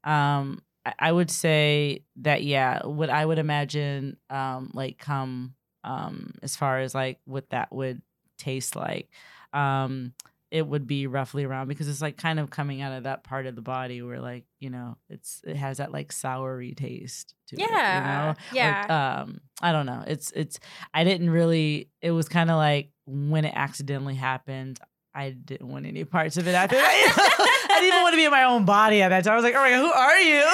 um 0.06 0.62
I, 0.86 0.94
I 1.00 1.12
would 1.12 1.30
say 1.32 2.04
that 2.18 2.44
yeah, 2.44 2.86
what 2.86 3.10
I 3.10 3.26
would 3.26 3.40
imagine 3.40 4.16
um 4.30 4.72
like 4.74 4.98
come 5.00 5.56
um 5.84 6.34
as 6.42 6.56
far 6.56 6.80
as 6.80 6.94
like 6.96 7.20
what 7.26 7.50
that 7.52 7.72
would 7.74 8.02
taste 8.38 8.76
like. 8.76 9.10
Um 9.54 10.14
it 10.52 10.68
would 10.68 10.86
be 10.86 11.08
roughly 11.08 11.44
around 11.46 11.68
because 11.68 11.88
it's 11.88 12.02
like 12.02 12.16
kind 12.16 12.40
of 12.40 12.52
coming 12.52 12.80
out 12.82 12.94
of 12.94 13.04
that 13.06 13.24
part 13.24 13.48
of 13.48 13.56
the 13.56 13.62
body 13.64 14.04
where 14.04 14.20
like, 14.22 14.44
you 14.60 14.70
know, 14.70 14.98
it's 15.10 15.42
it 15.46 15.56
has 15.56 15.78
that 15.78 15.92
like 15.92 16.10
soury 16.14 16.78
taste 16.78 17.34
to 17.48 17.56
it. 17.56 17.62
You 17.62 17.68
Yeah. 17.68 18.02
know? 18.02 18.34
Yeah. 18.54 18.86
Or, 18.88 18.92
um 18.92 19.42
i 19.62 19.72
don't 19.72 19.86
know 19.86 20.04
it's 20.08 20.32
it's 20.32 20.60
i 20.94 21.04
didn't 21.04 21.30
really 21.30 21.88
it 22.02 22.12
was 22.12 22.28
kind 22.28 22.50
of 22.50 22.58
like 22.58 22.90
when 23.06 23.46
it 23.46 23.54
accidentally 23.56 24.16
happened 24.16 24.80
i 25.14 25.30
didn't 25.30 25.70
want 25.70 25.86
any 25.86 26.04
parts 26.04 26.38
of 26.38 26.48
it 26.48 26.54
after 26.54 26.76
that 26.76 26.94
didn't 27.84 27.94
even 27.94 28.04
want 28.04 28.14
to 28.14 28.18
be 28.18 28.26
in 28.26 28.32
my 28.32 28.44
own 28.44 28.66
body 28.66 29.02
at 29.02 29.10
that 29.10 29.24
time. 29.24 29.34
I 29.34 29.36
was 29.36 29.44
like 29.44 29.56
all 29.56 29.62
right 29.62 29.76
who 29.76 29.92
are 29.92 30.20
you? 30.20 30.46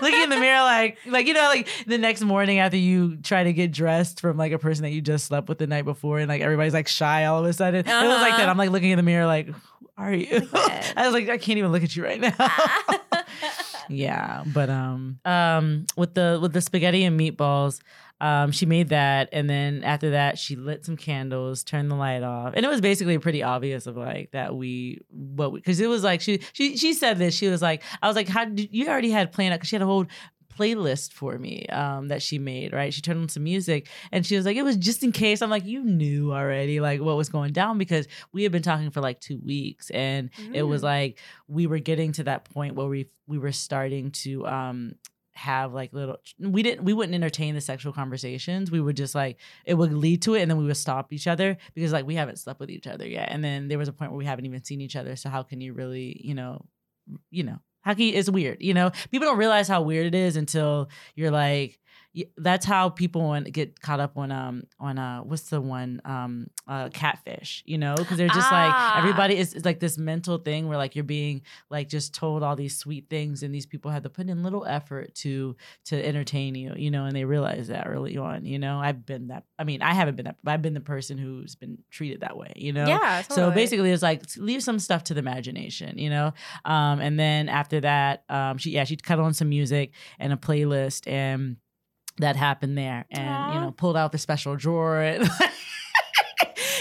Looking 0.02 0.22
in 0.22 0.30
the 0.30 0.36
mirror 0.38 0.62
like 0.62 0.98
like 1.06 1.26
you 1.26 1.34
know 1.34 1.42
like 1.42 1.68
the 1.86 1.98
next 1.98 2.22
morning 2.22 2.58
after 2.58 2.76
you 2.76 3.16
try 3.16 3.44
to 3.44 3.52
get 3.52 3.70
dressed 3.72 4.20
from 4.20 4.36
like 4.36 4.52
a 4.52 4.58
person 4.58 4.82
that 4.82 4.90
you 4.90 5.00
just 5.00 5.26
slept 5.26 5.48
with 5.48 5.58
the 5.58 5.66
night 5.66 5.84
before 5.84 6.18
and 6.18 6.28
like 6.28 6.40
everybody's 6.42 6.74
like 6.74 6.88
shy 6.88 7.24
all 7.26 7.40
of 7.40 7.46
a 7.46 7.52
sudden 7.52 7.80
it 7.80 7.86
was 7.86 7.92
like 8.20 8.32
that. 8.32 8.40
Uh-huh. 8.40 8.50
i'm 8.50 8.56
like 8.58 8.70
looking 8.70 8.90
in 8.90 8.96
the 8.96 9.02
mirror 9.02 9.26
like 9.26 9.46
who 9.46 9.54
are 9.96 10.12
you? 10.12 10.40
What? 10.40 10.94
i 10.96 11.04
was 11.06 11.12
like 11.14 11.28
i 11.28 11.38
can't 11.38 11.58
even 11.58 11.70
look 11.72 11.82
at 11.82 11.94
you 11.94 12.04
right 12.04 12.20
now. 12.20 12.34
Yeah, 13.88 14.44
but 14.46 14.70
um 14.70 15.18
um 15.24 15.86
with 15.96 16.14
the 16.14 16.38
with 16.40 16.52
the 16.52 16.60
spaghetti 16.60 17.04
and 17.04 17.18
meatballs, 17.18 17.80
um 18.22 18.52
she 18.52 18.64
made 18.66 18.88
that 18.90 19.28
and 19.32 19.50
then 19.50 19.82
after 19.84 20.10
that 20.12 20.38
she 20.38 20.56
lit 20.56 20.84
some 20.86 20.96
candles, 20.96 21.62
turned 21.64 21.90
the 21.90 21.96
light 21.96 22.22
off. 22.22 22.54
And 22.56 22.64
it 22.64 22.68
was 22.68 22.80
basically 22.80 23.18
pretty 23.18 23.42
obvious 23.42 23.86
of 23.86 23.96
like 23.96 24.30
that 24.30 24.54
we 24.56 25.00
what 25.10 25.52
because 25.52 25.80
it 25.80 25.88
was 25.88 26.02
like 26.04 26.20
she 26.22 26.40
she 26.54 26.76
she 26.76 26.94
said 26.94 27.18
this. 27.18 27.34
She 27.34 27.48
was 27.48 27.60
like 27.60 27.82
I 28.00 28.06
was 28.06 28.16
like 28.16 28.28
how 28.28 28.44
did 28.46 28.68
you 28.72 28.88
already 28.88 29.10
had 29.10 29.32
planned 29.32 29.52
out? 29.52 29.60
cuz 29.60 29.68
she 29.68 29.76
had 29.76 29.82
a 29.82 29.86
whole 29.86 30.06
playlist 30.58 31.12
for 31.14 31.38
me 31.38 31.64
um 31.68 32.08
that 32.08 32.20
she 32.20 32.38
made 32.38 32.74
right 32.74 32.92
she 32.92 33.00
turned 33.00 33.18
on 33.18 33.26
some 33.28 33.42
music 33.42 33.88
and 34.12 34.26
she 34.26 34.36
was 34.36 34.44
like 34.44 34.54
it 34.54 34.62
was 34.62 34.76
just 34.76 35.02
in 35.02 35.10
case 35.10 35.40
i'm 35.40 35.48
like 35.48 35.64
you 35.64 35.82
knew 35.82 36.30
already 36.30 36.78
like 36.78 37.00
what 37.00 37.16
was 37.16 37.30
going 37.30 37.54
down 37.54 37.78
because 37.78 38.06
we 38.34 38.42
had 38.42 38.52
been 38.52 38.60
talking 38.62 38.90
for 38.90 39.00
like 39.00 39.18
two 39.18 39.40
weeks 39.46 39.88
and 39.90 40.28
it 40.52 40.62
was 40.62 40.82
Mm. 40.82 40.84
like 40.84 41.18
we 41.48 41.66
were 41.66 41.78
getting 41.78 42.12
to 42.12 42.24
that 42.24 42.44
point 42.44 42.74
where 42.74 42.86
we 42.86 43.06
we 43.26 43.38
were 43.38 43.50
starting 43.52 44.10
to 44.10 44.46
um 44.46 44.94
have 45.34 45.72
like 45.72 45.92
little 45.92 46.18
we 46.38 46.62
didn't 46.62 46.84
we 46.84 46.92
wouldn't 46.92 47.14
entertain 47.14 47.54
the 47.54 47.60
sexual 47.60 47.92
conversations. 47.92 48.70
We 48.70 48.80
would 48.80 48.96
just 48.96 49.14
like 49.14 49.38
it 49.64 49.74
would 49.74 49.92
lead 49.92 50.22
to 50.22 50.34
it 50.34 50.42
and 50.42 50.50
then 50.50 50.58
we 50.58 50.64
would 50.64 50.76
stop 50.76 51.12
each 51.12 51.26
other 51.26 51.56
because 51.74 51.92
like 51.92 52.06
we 52.06 52.14
haven't 52.14 52.38
slept 52.38 52.60
with 52.60 52.70
each 52.70 52.86
other 52.86 53.06
yet. 53.06 53.28
And 53.30 53.42
then 53.42 53.68
there 53.68 53.78
was 53.78 53.88
a 53.88 53.92
point 53.92 54.10
where 54.10 54.18
we 54.18 54.26
haven't 54.26 54.46
even 54.46 54.62
seen 54.64 54.80
each 54.80 54.96
other. 54.96 55.16
So 55.16 55.30
how 55.30 55.42
can 55.42 55.60
you 55.60 55.72
really 55.72 56.20
you 56.22 56.34
know 56.34 56.64
you 57.30 57.44
know 57.44 57.58
how 57.80 57.94
can 57.94 58.04
you, 58.04 58.14
it's 58.14 58.30
weird 58.30 58.58
you 58.60 58.74
know? 58.74 58.90
People 59.10 59.28
don't 59.28 59.38
realize 59.38 59.68
how 59.68 59.82
weird 59.82 60.06
it 60.06 60.14
is 60.14 60.36
until 60.36 60.88
you're 61.14 61.30
like 61.30 61.78
that's 62.36 62.66
how 62.66 62.90
people 62.90 63.22
want, 63.22 63.50
get 63.52 63.80
caught 63.80 64.00
up 64.00 64.18
on 64.18 64.30
um 64.30 64.64
on 64.78 64.98
uh 64.98 65.20
what's 65.20 65.48
the 65.50 65.60
one 65.60 66.00
um 66.04 66.46
uh 66.68 66.88
catfish 66.90 67.62
you 67.66 67.78
know 67.78 67.94
because 67.96 68.18
they're 68.18 68.28
just 68.28 68.48
Ah. 68.50 68.92
like 68.94 69.02
everybody 69.02 69.36
is 69.38 69.54
it's 69.54 69.64
like 69.64 69.80
this 69.80 69.96
mental 69.96 70.38
thing 70.38 70.68
where 70.68 70.76
like 70.76 70.94
you're 70.94 71.04
being 71.04 71.42
like 71.70 71.88
just 71.88 72.14
told 72.14 72.42
all 72.42 72.54
these 72.56 72.76
sweet 72.76 73.08
things 73.08 73.42
and 73.42 73.54
these 73.54 73.66
people 73.66 73.90
have 73.90 74.02
to 74.02 74.10
put 74.10 74.28
in 74.28 74.42
little 74.42 74.66
effort 74.66 75.14
to 75.16 75.56
to 75.86 76.04
entertain 76.04 76.54
you 76.54 76.72
you 76.76 76.90
know 76.90 77.04
and 77.06 77.16
they 77.16 77.24
realize 77.24 77.68
that 77.68 77.86
early 77.86 78.16
on 78.16 78.44
you 78.44 78.58
know 78.58 78.78
i've 78.78 79.06
been 79.06 79.28
that 79.28 79.44
i 79.58 79.64
mean 79.64 79.80
i 79.82 79.94
haven't 79.94 80.16
been 80.16 80.24
that 80.26 80.36
but 80.44 80.52
i've 80.52 80.62
been 80.62 80.74
the 80.74 80.80
person 80.80 81.16
who's 81.16 81.54
been 81.54 81.78
treated 81.90 82.20
that 82.20 82.36
way 82.36 82.52
you 82.56 82.72
know 82.72 82.86
yeah. 82.86 83.22
so 83.22 83.50
basically, 83.50 83.90
it's 83.90 84.02
like 84.02 84.22
leave 84.36 84.62
some 84.62 84.78
stuff 84.78 85.04
to 85.04 85.14
the 85.14 85.20
imagination, 85.20 85.98
you 85.98 86.10
know. 86.10 86.32
Um, 86.64 87.00
and 87.00 87.18
then 87.18 87.48
after 87.48 87.80
that, 87.80 88.24
um, 88.28 88.58
she 88.58 88.70
yeah 88.70 88.84
she 88.84 88.96
cut 88.96 89.18
on 89.18 89.34
some 89.34 89.48
music 89.48 89.92
and 90.18 90.32
a 90.32 90.36
playlist, 90.36 91.06
and 91.10 91.56
that 92.18 92.36
happened 92.36 92.76
there, 92.78 93.06
and 93.10 93.54
you 93.54 93.60
know 93.60 93.70
pulled 93.72 93.96
out 93.96 94.12
the 94.12 94.18
special 94.18 94.56
drawer 94.56 95.00
and. 95.00 95.28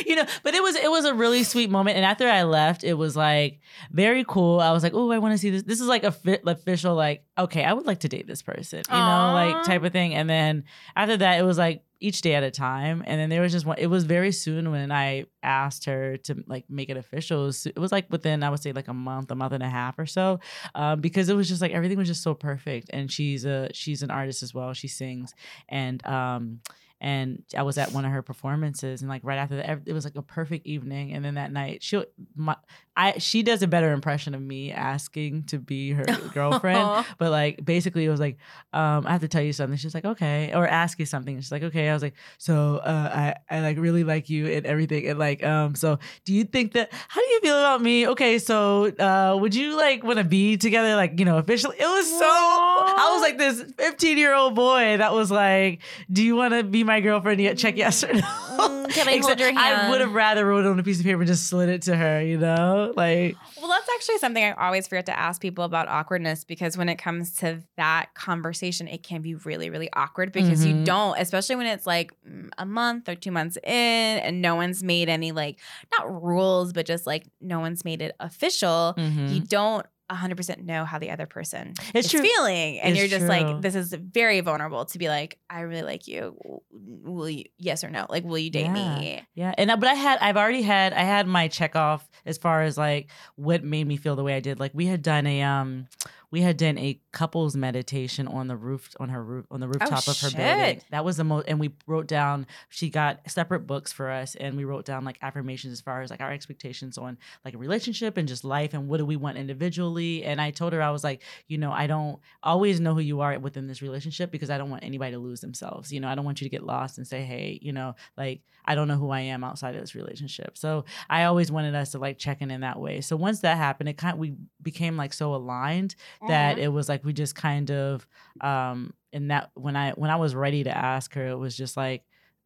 You 0.05 0.15
know, 0.15 0.25
but 0.41 0.55
it 0.55 0.63
was 0.63 0.75
it 0.75 0.89
was 0.89 1.05
a 1.05 1.13
really 1.13 1.43
sweet 1.43 1.69
moment, 1.69 1.95
and 1.95 2.03
after 2.05 2.27
I 2.27 2.43
left, 2.43 2.83
it 2.83 2.95
was 2.95 3.15
like 3.15 3.59
very 3.91 4.25
cool. 4.27 4.59
I 4.59 4.71
was 4.71 4.81
like, 4.81 4.93
"Oh, 4.95 5.11
I 5.11 5.19
want 5.19 5.33
to 5.33 5.37
see 5.37 5.51
this." 5.51 5.61
This 5.63 5.79
is 5.79 5.87
like 5.87 6.03
a 6.03 6.11
fi- 6.11 6.39
official, 6.45 6.95
like, 6.95 7.23
okay, 7.37 7.63
I 7.63 7.73
would 7.73 7.85
like 7.85 7.99
to 7.99 8.09
date 8.09 8.25
this 8.25 8.41
person, 8.41 8.81
you 8.89 8.95
know, 8.97 9.31
like 9.33 9.63
type 9.63 9.83
of 9.83 9.91
thing. 9.91 10.15
And 10.15 10.29
then 10.29 10.63
after 10.95 11.17
that, 11.17 11.39
it 11.39 11.43
was 11.43 11.57
like 11.57 11.83
each 12.01 12.21
day 12.21 12.35
at 12.35 12.43
a 12.43 12.51
time. 12.51 13.03
And 13.05 13.19
then 13.21 13.29
there 13.29 13.41
was 13.41 13.51
just 13.51 13.65
one. 13.65 13.77
It 13.77 13.87
was 13.87 14.03
very 14.03 14.31
soon 14.31 14.71
when 14.71 14.91
I 14.91 15.25
asked 15.43 15.85
her 15.85 16.17
to 16.17 16.43
like 16.47 16.65
make 16.69 16.89
it 16.89 16.97
official. 16.97 17.47
It 17.47 17.77
was, 17.77 17.91
like 17.91 18.07
within 18.09 18.43
I 18.43 18.49
would 18.49 18.61
say 18.61 18.73
like 18.73 18.87
a 18.87 18.93
month, 18.93 19.31
a 19.31 19.35
month 19.35 19.53
and 19.53 19.63
a 19.63 19.69
half 19.69 19.97
or 19.99 20.05
so, 20.05 20.39
um, 20.75 20.99
because 20.99 21.29
it 21.29 21.35
was 21.35 21.47
just 21.47 21.61
like 21.61 21.71
everything 21.71 21.97
was 21.97 22.07
just 22.07 22.23
so 22.23 22.33
perfect. 22.33 22.89
And 22.91 23.11
she's 23.11 23.45
a 23.45 23.69
she's 23.73 24.01
an 24.01 24.11
artist 24.11 24.43
as 24.43 24.53
well. 24.53 24.73
She 24.73 24.87
sings 24.87 25.33
and 25.69 26.05
um 26.05 26.59
and 27.01 27.43
I 27.57 27.63
was 27.63 27.79
at 27.79 27.91
one 27.93 28.05
of 28.05 28.11
her 28.11 28.21
performances, 28.21 29.01
and 29.01 29.09
like 29.09 29.21
right 29.23 29.39
after 29.39 29.57
that, 29.57 29.81
it 29.87 29.91
was 29.91 30.05
like 30.05 30.15
a 30.15 30.21
perfect 30.21 30.67
evening. 30.67 31.13
And 31.13 31.25
then 31.25 31.33
that 31.33 31.51
night, 31.51 31.81
she, 31.81 32.05
my, 32.35 32.55
I, 32.95 33.19
she 33.19 33.41
does 33.41 33.61
a 33.63 33.67
better 33.67 33.93
impression 33.93 34.35
of 34.35 34.41
me 34.41 34.71
asking 34.71 35.43
to 35.43 35.59
be 35.59 35.91
her 35.91 36.03
girlfriend. 36.33 37.05
But 37.17 37.31
like 37.31 37.63
basically, 37.63 38.05
it 38.05 38.09
was 38.09 38.19
like, 38.19 38.37
um, 38.73 39.07
I 39.07 39.11
have 39.11 39.21
to 39.21 39.27
tell 39.27 39.41
you 39.41 39.53
something. 39.53 39.77
She's 39.77 39.93
like, 39.93 40.05
okay, 40.05 40.51
or 40.53 40.67
ask 40.67 40.99
you 40.99 41.05
something. 41.05 41.37
She's 41.37 41.51
like, 41.51 41.63
okay. 41.63 41.89
I 41.89 41.93
was 41.93 42.03
like, 42.03 42.15
so 42.37 42.77
uh, 42.77 43.33
I, 43.49 43.55
I 43.57 43.61
like 43.61 43.77
really 43.77 44.03
like 44.03 44.29
you 44.29 44.47
and 44.47 44.65
everything. 44.65 45.07
And 45.07 45.17
like, 45.17 45.43
um, 45.43 45.73
so 45.75 45.99
do 46.25 46.33
you 46.33 46.43
think 46.43 46.73
that? 46.73 46.91
How 47.07 47.21
do 47.21 47.27
you 47.27 47.39
feel 47.39 47.57
about 47.57 47.81
me? 47.81 48.07
Okay, 48.09 48.39
so 48.39 48.87
uh, 48.97 49.37
would 49.39 49.55
you 49.55 49.77
like 49.77 50.03
want 50.03 50.19
to 50.19 50.25
be 50.25 50.57
together? 50.57 50.95
Like, 50.95 51.17
you 51.17 51.25
know, 51.25 51.37
officially? 51.37 51.77
It 51.79 51.87
was 51.87 52.09
so. 52.09 52.25
I 52.25 53.11
was 53.13 53.21
like 53.21 53.37
this 53.37 53.73
15 53.77 54.17
year 54.17 54.33
old 54.33 54.55
boy 54.55 54.97
that 54.97 55.13
was 55.13 55.31
like, 55.31 55.81
do 56.11 56.23
you 56.23 56.35
want 56.35 56.53
to 56.53 56.63
be 56.63 56.83
my 56.83 56.99
girlfriend 56.99 57.39
yet? 57.39 57.57
Check 57.57 57.77
yes 57.77 58.03
or 58.03 58.13
no. 58.13 58.21
Mm, 58.21 58.89
can 58.89 59.07
I 59.07 59.17
hold 59.21 59.39
your 59.39 59.51
I 59.55 59.89
would 59.89 60.01
have 60.01 60.13
rather 60.13 60.45
wrote 60.45 60.65
it 60.65 60.69
on 60.69 60.79
a 60.79 60.83
piece 60.83 60.99
of 60.99 61.05
paper 61.05 61.21
and 61.21 61.27
just 61.27 61.47
slid 61.47 61.69
it 61.69 61.83
to 61.83 61.95
her, 61.95 62.21
you 62.21 62.37
know? 62.37 62.80
Know, 62.87 62.93
like 62.95 63.37
Well, 63.59 63.69
that's 63.69 63.87
actually 63.95 64.17
something 64.17 64.43
I 64.43 64.51
always 64.53 64.87
forget 64.87 65.05
to 65.07 65.17
ask 65.19 65.41
people 65.41 65.63
about 65.63 65.87
awkwardness 65.87 66.43
because 66.43 66.77
when 66.77 66.89
it 66.89 66.95
comes 66.97 67.35
to 67.37 67.61
that 67.77 68.13
conversation, 68.15 68.87
it 68.87 69.03
can 69.03 69.21
be 69.21 69.35
really, 69.35 69.69
really 69.69 69.89
awkward 69.93 70.31
because 70.31 70.65
you 70.65 70.73
Mhm. 70.75 70.85
don't, 70.85 71.19
especially 71.19 71.55
when 71.57 71.67
it's 71.67 71.85
like 71.85 72.11
mm, 72.27 72.49
a 72.57 72.65
month 72.65 73.07
or 73.09 73.15
two 73.15 73.31
months 73.31 73.57
in 73.57 74.19
and 74.19 74.41
no 74.41 74.55
one's 74.55 74.83
made 74.83 75.09
any 75.09 75.31
like, 75.31 75.59
not 75.97 76.11
rules, 76.23 76.73
but 76.73 76.85
just 76.85 77.05
like 77.05 77.25
no 77.39 77.59
one's 77.59 77.85
made 77.85 78.01
it 78.01 78.15
official. 78.19 78.95
mhm. 78.97 79.29
You 79.31 79.41
don't 79.41 79.85
100% 80.11 80.63
know 80.63 80.85
how 80.85 80.99
the 80.99 81.09
other 81.11 81.25
person 81.25 81.73
It's 81.93 82.05
is 82.07 82.11
true. 82.11 82.21
feeling. 82.21 82.79
And 82.79 82.91
It's 82.91 82.99
you're 82.99 83.07
just 83.07 83.21
true. 83.21 83.29
like, 83.29 83.61
this 83.61 83.75
is 83.75 83.93
very 83.93 84.39
vulnerable 84.41 84.85
to 84.85 84.97
be 84.99 85.07
like, 85.09 85.39
I 85.49 85.61
really 85.61 85.83
like 85.83 86.07
you. 86.07 86.35
Will 86.71 87.29
you, 87.29 87.45
yes 87.57 87.83
or 87.83 87.89
no? 87.89 88.05
Like, 88.09 88.23
will 88.23 88.37
you 88.37 88.49
date 88.49 88.65
Yeah. 88.65 88.73
me? 88.73 89.23
Yeah, 89.33 89.53
and 89.57 89.71
uh, 89.71 89.77
but 89.77 89.89
I 89.89 89.93
had 89.95 90.19
I've 90.19 90.37
already 90.37 90.61
had 90.61 90.93
I 90.93 91.01
had 91.03 91.27
my 91.27 91.47
check 91.47 91.75
off 91.75 92.07
as 92.25 92.37
far 92.37 92.63
as 92.63 92.77
like 92.77 93.09
what 93.35 93.63
made 93.63 93.87
me 93.87 93.97
feel 93.97 94.15
the 94.15 94.23
way 94.23 94.35
I 94.35 94.39
did. 94.39 94.59
Like 94.59 94.71
we 94.73 94.85
had 94.85 95.01
done 95.01 95.25
a 95.27 95.41
um 95.43 95.87
we 96.31 96.41
had 96.41 96.57
done 96.57 96.77
a 96.77 96.99
couples 97.11 97.55
meditation 97.55 98.27
on 98.27 98.47
the 98.47 98.55
roof 98.55 98.95
on 98.99 99.09
her 99.09 99.23
roof 99.23 99.45
on 99.51 99.59
the 99.59 99.67
oh, 99.67 99.69
rooftop 99.69 100.07
of 100.07 100.19
her 100.21 100.31
building. 100.31 100.81
That 100.89 101.05
was 101.05 101.17
the 101.17 101.23
most 101.25 101.47
and 101.47 101.59
we 101.59 101.71
wrote 101.85 102.07
down 102.07 102.47
she 102.69 102.89
got 102.89 103.19
separate 103.29 103.67
books 103.67 103.91
for 103.91 104.09
us 104.09 104.35
and 104.35 104.55
we 104.55 104.63
wrote 104.63 104.85
down 104.85 105.03
like 105.03 105.17
affirmations 105.21 105.73
as 105.73 105.81
far 105.81 106.01
as 106.01 106.09
like 106.09 106.21
our 106.21 106.31
expectations 106.31 106.97
on 106.97 107.17
like 107.43 107.53
a 107.53 107.57
relationship 107.57 108.17
and 108.17 108.27
just 108.27 108.43
life 108.43 108.73
and 108.73 108.87
what 108.87 108.97
do 108.97 109.05
we 109.05 109.17
want 109.17 109.37
individually. 109.37 110.23
And 110.23 110.39
I 110.39 110.51
told 110.51 110.73
her 110.73 110.81
I 110.81 110.89
was 110.91 111.03
like, 111.03 111.21
you 111.47 111.57
know, 111.57 111.71
I 111.71 111.87
don't 111.87 112.19
always 112.41 112.79
know 112.79 112.93
who 112.93 113.01
you 113.01 113.21
are 113.21 113.37
within 113.37 113.67
this 113.67 113.81
relationship 113.81 114.31
because 114.31 114.49
I 114.49 114.57
don't 114.57 114.69
want 114.69 114.83
anybody 114.83 115.11
to 115.11 115.19
lose 115.19 115.41
themselves. 115.41 115.91
You 115.91 115.99
know, 115.99 116.07
I 116.07 116.15
don't 116.15 116.25
want 116.25 116.41
you 116.41 116.45
to 116.45 116.49
get 116.49 116.63
lost 116.63 116.97
and 116.97 117.05
say, 117.05 117.23
hey, 117.23 117.59
you 117.61 117.73
know, 117.73 117.95
like 118.17 118.41
I 118.65 118.75
don't 118.75 118.87
know 118.87 118.97
who 118.97 119.09
I 119.09 119.21
am 119.21 119.43
outside 119.43 119.75
of 119.75 119.81
this 119.81 119.95
relationship. 119.95 120.57
So 120.57 120.85
I 121.09 121.25
always 121.25 121.51
wanted 121.51 121.75
us 121.75 121.91
to 121.91 121.99
like 121.99 122.17
check 122.17 122.41
in 122.41 122.51
in 122.51 122.61
that 122.61 122.79
way. 122.79 123.01
So 123.01 123.15
once 123.15 123.41
that 123.41 123.57
happened, 123.57 123.89
it 123.89 123.97
kind 123.97 124.13
of, 124.13 124.19
we 124.19 124.35
became 124.61 124.97
like 124.97 125.13
so 125.13 125.33
aligned 125.33 125.95
that 126.27 126.57
Mhm. 126.57 126.59
it 126.59 126.69
was 126.69 126.87
like 126.89 127.03
we 127.03 127.13
just 127.13 127.35
kind 127.35 127.71
of 127.71 128.07
um 128.41 128.93
and 129.13 129.31
that 129.31 129.51
when 129.55 129.75
I 129.75 129.91
when 129.91 130.09
I 130.11 130.15
was 130.17 130.35
ready 130.35 130.63
to 130.63 130.75
ask 130.75 131.13
her, 131.15 131.27
it 131.27 131.35
was 131.37 131.55
just 131.57 131.77
like 131.77 132.03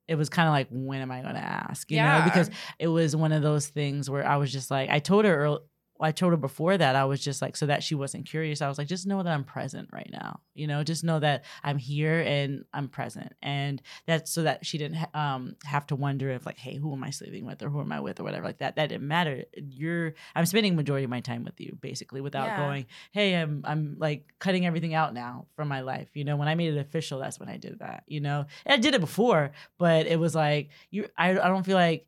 it 0.08 0.16
was 0.16 0.30
kind 0.30 0.48
of 0.48 0.54
like 0.54 0.68
when 0.72 1.02
am 1.02 1.12
I 1.12 1.22
going 1.22 1.34
to 1.36 1.42
ask? 1.42 1.92
You 1.92 2.00
know, 2.02 2.22
because 2.22 2.50
it 2.80 2.88
was 2.88 3.16
one 3.16 3.32
of 3.32 3.42
those 3.42 3.68
things 3.68 4.10
where 4.10 4.26
I 4.28 4.38
was 4.38 4.52
just 4.52 4.70
like 4.72 4.90
I 4.90 5.00
told 5.00 5.26
her 5.26 5.36
earl 5.36 5.66
I 6.00 6.12
told 6.12 6.34
her 6.34 6.38
before 6.38 6.78
that 6.78 6.96
I 6.96 7.06
was 7.06 7.24
just 7.24 7.42
like 7.42 7.56
so 7.56 7.68
that 7.68 7.82
she 7.82 7.96
wasn't 7.96 8.26
curious. 8.26 8.62
I 8.62 8.68
was 8.68 8.78
like 8.78 8.88
just 8.88 9.08
know 9.08 9.24
that 9.24 9.32
I'm 9.34 9.46
present 9.46 9.90
right 9.94 10.10
now. 10.12 10.42
You 10.54 10.68
know, 10.68 10.84
just 10.84 11.04
know 11.06 11.20
that 11.20 11.46
I'm 11.64 11.78
here 11.78 12.20
and 12.22 12.66
I'm 12.74 12.90
present. 12.90 13.34
And 13.42 13.82
that's 14.06 14.30
so 14.32 14.44
that 14.44 14.66
she 14.66 14.78
didn't 14.78 14.98
ha- 14.98 15.10
um 15.36 15.56
have 15.64 15.88
to 15.88 15.96
wonder 15.96 16.30
if 16.32 16.46
like 16.46 16.58
hey, 16.58 16.76
who 16.76 16.92
am 16.94 17.04
I 17.04 17.12
sleeping 17.12 17.46
with 17.46 17.62
or 17.64 17.70
who 17.70 17.80
am 17.80 17.92
I 17.92 18.02
with 18.02 18.20
or 18.20 18.24
whatever 18.24 18.46
like 18.46 18.58
that. 18.58 18.76
That 18.76 18.90
didn't 18.90 19.08
matter. 19.08 19.46
You're 19.56 20.16
I'm 20.36 20.46
spending 20.46 20.76
majority 20.76 21.06
of 21.06 21.10
my 21.10 21.22
time 21.22 21.44
with 21.46 21.60
you 21.62 21.78
basically 21.80 22.20
without 22.22 22.50
Yeah. 22.50 22.58
going, 22.58 22.86
"Hey, 23.12 23.36
I'm 23.36 23.62
I'm 23.66 23.96
like 23.98 24.34
cutting 24.40 24.66
everything 24.66 24.94
out 24.94 25.14
now 25.14 25.46
from 25.56 25.70
my 25.70 25.82
life." 25.82 26.10
You 26.14 26.26
know, 26.26 26.36
when 26.36 26.48
I 26.50 26.56
made 26.56 26.74
it 26.74 26.80
official, 26.80 27.20
that's 27.20 27.40
when 27.40 27.48
I 27.50 27.58
did 27.58 27.80
that, 27.80 28.04
you 28.08 28.20
know. 28.20 28.46
And 28.66 28.74
I 28.74 28.78
did 28.78 28.96
it 28.96 29.02
before, 29.02 29.52
but 29.78 30.08
it 30.08 30.20
was 30.20 30.36
like 30.36 30.70
you 30.92 31.08
I 31.18 31.32
I 31.32 31.48
don't 31.48 31.66
feel 31.66 31.78
like 31.78 32.06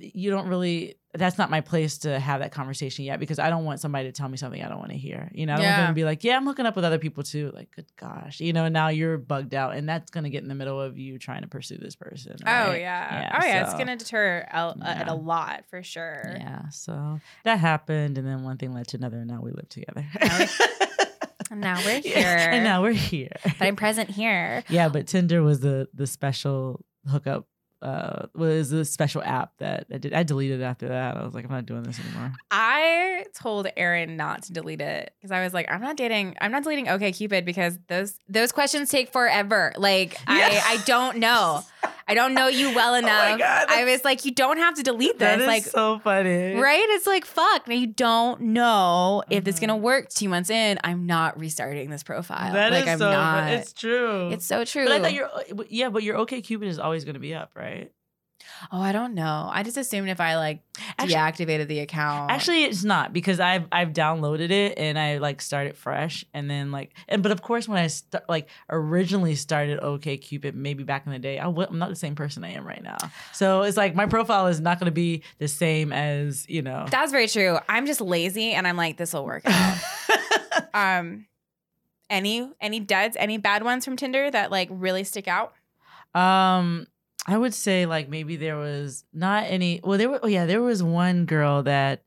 you 0.00 0.30
don't 0.30 0.48
really 0.48 0.97
that's 1.14 1.38
not 1.38 1.48
my 1.50 1.62
place 1.62 1.98
to 1.98 2.18
have 2.20 2.40
that 2.40 2.52
conversation 2.52 3.04
yet 3.06 3.18
because 3.18 3.38
I 3.38 3.48
don't 3.48 3.64
want 3.64 3.80
somebody 3.80 4.08
to 4.08 4.12
tell 4.12 4.28
me 4.28 4.36
something 4.36 4.62
I 4.62 4.68
don't 4.68 4.78
want 4.78 4.90
to 4.90 4.96
hear. 4.98 5.30
You 5.34 5.46
know, 5.46 5.54
I 5.54 5.56
don't 5.56 5.64
want 5.64 5.72
Yeah. 5.76 5.80
them 5.86 5.90
to 5.90 5.94
be 5.94 6.04
like, 6.04 6.22
yeah, 6.22 6.36
I'm 6.36 6.44
hooking 6.44 6.66
up 6.66 6.76
with 6.76 6.84
other 6.84 6.98
people 6.98 7.22
too. 7.22 7.50
Like, 7.54 7.70
good 7.74 7.86
gosh, 7.96 8.40
you 8.40 8.52
know, 8.52 8.64
and 8.66 8.74
now 8.74 8.88
you're 8.88 9.16
bugged 9.16 9.54
out, 9.54 9.74
and 9.74 9.88
that's 9.88 10.10
gonna 10.10 10.28
get 10.28 10.42
in 10.42 10.48
the 10.48 10.54
middle 10.54 10.78
of 10.80 10.98
you 10.98 11.18
trying 11.18 11.42
to 11.42 11.48
pursue 11.48 11.78
this 11.78 11.96
person. 11.96 12.36
Oh 12.46 12.72
yeah. 12.72 12.74
Yeah, 12.74 13.38
oh 13.40 13.46
yeah. 13.46 13.64
It's 13.64 13.72
gonna 13.74 13.96
deter 13.96 14.46
a, 14.52 14.56
a, 14.58 14.68
it 14.70 14.76
Yeah. 14.80 15.04
a 15.08 15.14
lot 15.14 15.64
for 15.70 15.82
sure. 15.82 16.22
Yeah. 16.36 16.68
So 16.68 17.20
that 17.44 17.58
happened, 17.58 18.18
and 18.18 18.26
then 18.26 18.42
one 18.44 18.58
thing 18.58 18.74
led 18.74 18.86
to 18.88 18.98
another, 18.98 19.16
and 19.18 19.28
now 19.28 19.40
we 19.40 19.50
live 19.52 19.68
together. 19.68 20.06
And 21.50 21.62
now 21.62 21.76
we're 21.82 22.00
here. 22.00 22.12
Yeah, 22.18 22.50
and 22.52 22.62
now 22.64 22.82
we're 22.82 22.92
here. 22.92 23.32
but 23.42 23.62
I'm 23.62 23.74
present 23.76 24.10
here. 24.10 24.62
yeah, 24.68 24.90
but 24.90 25.06
Tinder 25.06 25.42
was 25.42 25.60
the 25.60 25.88
the 25.94 26.06
special 26.06 26.84
hookup. 27.10 27.46
Uh, 27.80 28.26
was 28.34 28.72
a 28.72 28.84
special 28.84 29.22
app 29.22 29.52
that 29.58 29.86
I 29.92 29.98
did. 29.98 30.12
I 30.12 30.24
deleted 30.24 30.60
it 30.60 30.64
after 30.64 30.88
that. 30.88 31.16
I 31.16 31.24
was 31.24 31.32
like, 31.32 31.44
I'm 31.44 31.50
not 31.50 31.64
doing 31.64 31.84
this 31.84 32.00
anymore. 32.00 32.32
I 32.50 33.24
told 33.34 33.68
Aaron 33.76 34.16
not 34.16 34.42
to 34.44 34.52
delete 34.52 34.80
it 34.80 35.12
because 35.16 35.30
I 35.30 35.44
was 35.44 35.54
like, 35.54 35.70
I'm 35.70 35.80
not 35.80 35.96
dating. 35.96 36.36
I'm 36.40 36.50
not 36.50 36.64
deleting 36.64 36.88
OK 36.88 37.12
Cupid 37.12 37.44
because 37.44 37.78
those 37.86 38.18
those 38.28 38.50
questions 38.50 38.90
take 38.90 39.12
forever. 39.12 39.72
Like. 39.76 40.18
I 40.26 40.60
I 40.66 40.76
don't 40.86 41.18
know. 41.18 41.62
I 42.08 42.14
don't 42.14 42.34
know 42.34 42.48
you 42.48 42.74
well 42.74 42.92
my 43.00 43.00
enough. 43.00 43.38
God, 43.38 43.66
I 43.68 43.84
was 43.84 44.02
like, 44.04 44.24
you 44.24 44.30
don't 44.32 44.56
have 44.56 44.74
to 44.76 44.82
delete 44.82 45.18
this. 45.18 45.40
is 45.42 45.46
Like 45.46 45.64
so 45.64 45.98
funny, 45.98 46.54
Right? 46.54 46.86
It's 46.90 47.06
like, 47.06 47.24
fuck. 47.24 47.68
Now 47.68 47.74
you 47.74 47.86
don't 47.88 48.40
know 48.40 49.22
if 49.30 49.46
it's 49.46 49.58
Mhm. 49.58 49.60
gonna 49.60 49.76
work 49.76 50.08
two 50.08 50.28
months 50.28 50.50
in. 50.50 50.78
I'm 50.82 51.06
not 51.06 51.38
restarting 51.38 51.90
this 51.90 52.02
profile. 52.02 52.52
That 52.54 52.72
is 52.72 52.80
like, 52.80 52.88
I'm 52.88 52.98
so. 52.98 53.10
not. 53.10 53.52
It's 53.52 53.72
true. 53.72 54.30
It's 54.30 54.46
so 54.46 54.64
true. 54.64 54.86
But 54.86 54.92
I 54.94 55.00
thought 55.02 55.12
your 55.12 55.30
yeah, 55.68 55.90
but 55.90 56.02
your 56.02 56.16
OK 56.16 56.40
Cupid 56.40 56.68
is 56.68 56.78
always 56.78 57.04
going 57.04 57.14
to 57.14 57.20
be 57.20 57.34
up, 57.34 57.52
right? 57.54 57.92
Oh, 58.72 58.80
I 58.80 58.92
don't 58.92 59.14
know. 59.14 59.48
I 59.52 59.62
just 59.62 59.76
assumed 59.76 60.08
if 60.08 60.20
I 60.20 60.36
like 60.36 60.60
Actually- 60.98 61.14
deactivated 61.14 61.68
the 61.68 61.80
account. 61.80 62.30
Actually, 62.30 62.64
it's 62.64 62.84
not 62.84 63.12
because 63.12 63.40
I've 63.40 63.66
I've 63.72 63.90
downloaded 63.92 64.50
it 64.50 64.78
and 64.78 64.98
I 64.98 65.18
like 65.18 65.40
started 65.40 65.76
fresh 65.76 66.24
and 66.34 66.50
then 66.50 66.70
like 66.72 66.94
and 67.08 67.22
but 67.22 67.32
of 67.32 67.42
course 67.42 67.68
when 67.68 67.78
I 67.78 67.86
st- 67.88 68.22
like 68.28 68.48
originally 68.70 69.34
started 69.34 69.80
OK 69.80 70.16
Cupid 70.18 70.54
maybe 70.54 70.84
back 70.84 71.06
in 71.06 71.12
the 71.12 71.18
day 71.18 71.38
I 71.38 71.44
w- 71.44 71.66
I'm 71.68 71.78
not 71.78 71.88
the 71.88 71.96
same 71.96 72.14
person 72.14 72.44
I 72.44 72.52
am 72.52 72.66
right 72.66 72.82
now. 72.82 72.96
So 73.32 73.62
it's 73.62 73.76
like 73.76 73.94
my 73.94 74.06
profile 74.06 74.46
is 74.46 74.60
not 74.60 74.78
going 74.78 74.86
to 74.86 74.92
be 74.92 75.22
the 75.38 75.48
same 75.48 75.92
as 75.92 76.48
you 76.48 76.62
know. 76.62 76.86
that's 76.90 77.12
very 77.12 77.28
true. 77.28 77.58
I'm 77.68 77.86
just 77.86 78.00
lazy, 78.00 78.52
and 78.52 78.66
I'm 78.66 78.76
like, 78.76 78.96
this 78.96 79.12
will 79.12 79.24
work 79.24 79.42
out. 79.44 79.78
um, 80.74 81.26
any 82.10 82.50
any 82.60 82.80
duds, 82.80 83.16
any 83.18 83.38
bad 83.38 83.62
ones 83.62 83.84
from 83.84 83.96
Tinder 83.96 84.30
that 84.30 84.50
like 84.50 84.68
really 84.70 85.04
stick 85.04 85.28
out? 85.28 85.52
Um, 86.14 86.86
I 87.26 87.36
would 87.36 87.54
say 87.54 87.86
like 87.86 88.08
maybe 88.08 88.36
there 88.36 88.56
was 88.56 89.04
not 89.12 89.44
any. 89.44 89.80
Well, 89.84 89.98
there 89.98 90.08
were. 90.10 90.20
Oh 90.22 90.28
yeah, 90.28 90.46
there 90.46 90.62
was 90.62 90.82
one 90.82 91.26
girl 91.26 91.62
that, 91.64 92.02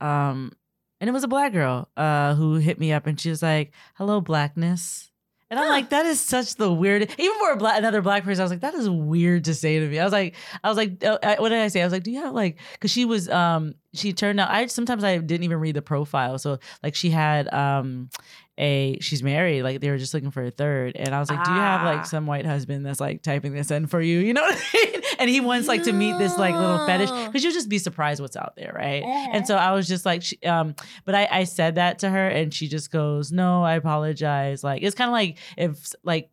um, 0.00 0.52
and 1.00 1.08
it 1.08 1.12
was 1.12 1.24
a 1.24 1.28
black 1.28 1.52
girl, 1.52 1.88
uh, 1.96 2.34
who 2.34 2.54
hit 2.56 2.78
me 2.80 2.92
up 2.92 3.06
and 3.06 3.20
she 3.20 3.30
was 3.30 3.42
like, 3.42 3.72
"Hello, 3.94 4.20
blackness." 4.20 5.10
And 5.50 5.60
I'm 5.60 5.68
like, 5.68 5.90
that 5.90 6.06
is 6.06 6.20
such 6.20 6.56
the 6.56 6.72
weird. 6.72 7.02
Even 7.18 7.38
for 7.38 7.52
a 7.52 7.56
black, 7.56 7.78
another 7.78 8.02
black 8.02 8.24
person, 8.24 8.40
I 8.40 8.44
was 8.44 8.50
like, 8.50 8.62
that 8.62 8.74
is 8.74 8.88
weird 8.90 9.44
to 9.44 9.54
say 9.54 9.78
to 9.78 9.86
me. 9.86 10.00
I 10.00 10.04
was 10.04 10.12
like, 10.12 10.34
I 10.64 10.68
was 10.68 10.76
like, 10.76 11.04
uh, 11.04 11.18
I- 11.22 11.36
what 11.38 11.50
did 11.50 11.58
I 11.60 11.68
say? 11.68 11.82
I 11.82 11.84
was 11.84 11.92
like, 11.92 12.02
do 12.02 12.10
you 12.10 12.22
have 12.22 12.34
like? 12.34 12.58
Because 12.72 12.90
she 12.90 13.04
was, 13.04 13.28
um, 13.28 13.74
she 13.92 14.12
turned 14.12 14.40
out. 14.40 14.50
I 14.50 14.66
sometimes 14.66 15.04
I 15.04 15.18
didn't 15.18 15.44
even 15.44 15.60
read 15.60 15.76
the 15.76 15.82
profile, 15.82 16.38
so 16.38 16.58
like 16.82 16.96
she 16.96 17.10
had, 17.10 17.52
um, 17.52 18.08
a 18.58 18.98
she's 19.00 19.22
married. 19.22 19.62
Like 19.62 19.80
they 19.80 19.90
were 19.90 19.98
just 19.98 20.14
looking 20.14 20.30
for 20.30 20.44
a 20.44 20.50
third, 20.50 20.94
and 20.96 21.14
I 21.14 21.18
was 21.20 21.28
like, 21.28 21.42
do 21.44 21.50
you 21.50 21.56
have 21.56 21.80
Ah. 21.80 21.84
like 21.96 22.06
some 22.06 22.26
white 22.26 22.46
husband 22.46 22.86
that's 22.86 23.00
like 23.00 23.22
typing 23.22 23.52
this 23.52 23.70
in 23.70 23.86
for 23.86 24.00
you? 24.00 24.20
You 24.20 24.32
know 24.32 24.42
what 24.48 24.56
I 24.74 24.78
mean? 24.92 25.02
And 25.18 25.30
he 25.30 25.40
wants 25.40 25.66
like 25.68 25.82
to 25.84 25.92
meet 25.92 26.16
this 26.18 26.38
like 26.38 26.54
little 26.54 26.86
fetish 26.86 27.10
because 27.26 27.42
you'll 27.42 27.52
just 27.52 27.68
be 27.68 27.78
surprised 27.78 28.20
what's 28.20 28.36
out 28.36 28.54
there, 28.56 28.72
right? 28.74 29.02
Uh-huh. 29.02 29.30
And 29.32 29.46
so 29.46 29.56
I 29.56 29.72
was 29.72 29.88
just 29.88 30.04
like, 30.06 30.22
she, 30.22 30.38
um, 30.44 30.74
but 31.04 31.14
I, 31.14 31.28
I 31.30 31.44
said 31.44 31.74
that 31.76 31.98
to 32.00 32.10
her, 32.10 32.28
and 32.28 32.52
she 32.54 32.68
just 32.68 32.90
goes, 32.92 33.32
"No, 33.32 33.62
I 33.64 33.74
apologize." 33.74 34.62
Like 34.62 34.82
it's 34.82 34.94
kind 34.94 35.08
of 35.08 35.12
like 35.12 35.38
if 35.56 35.92
like 36.04 36.30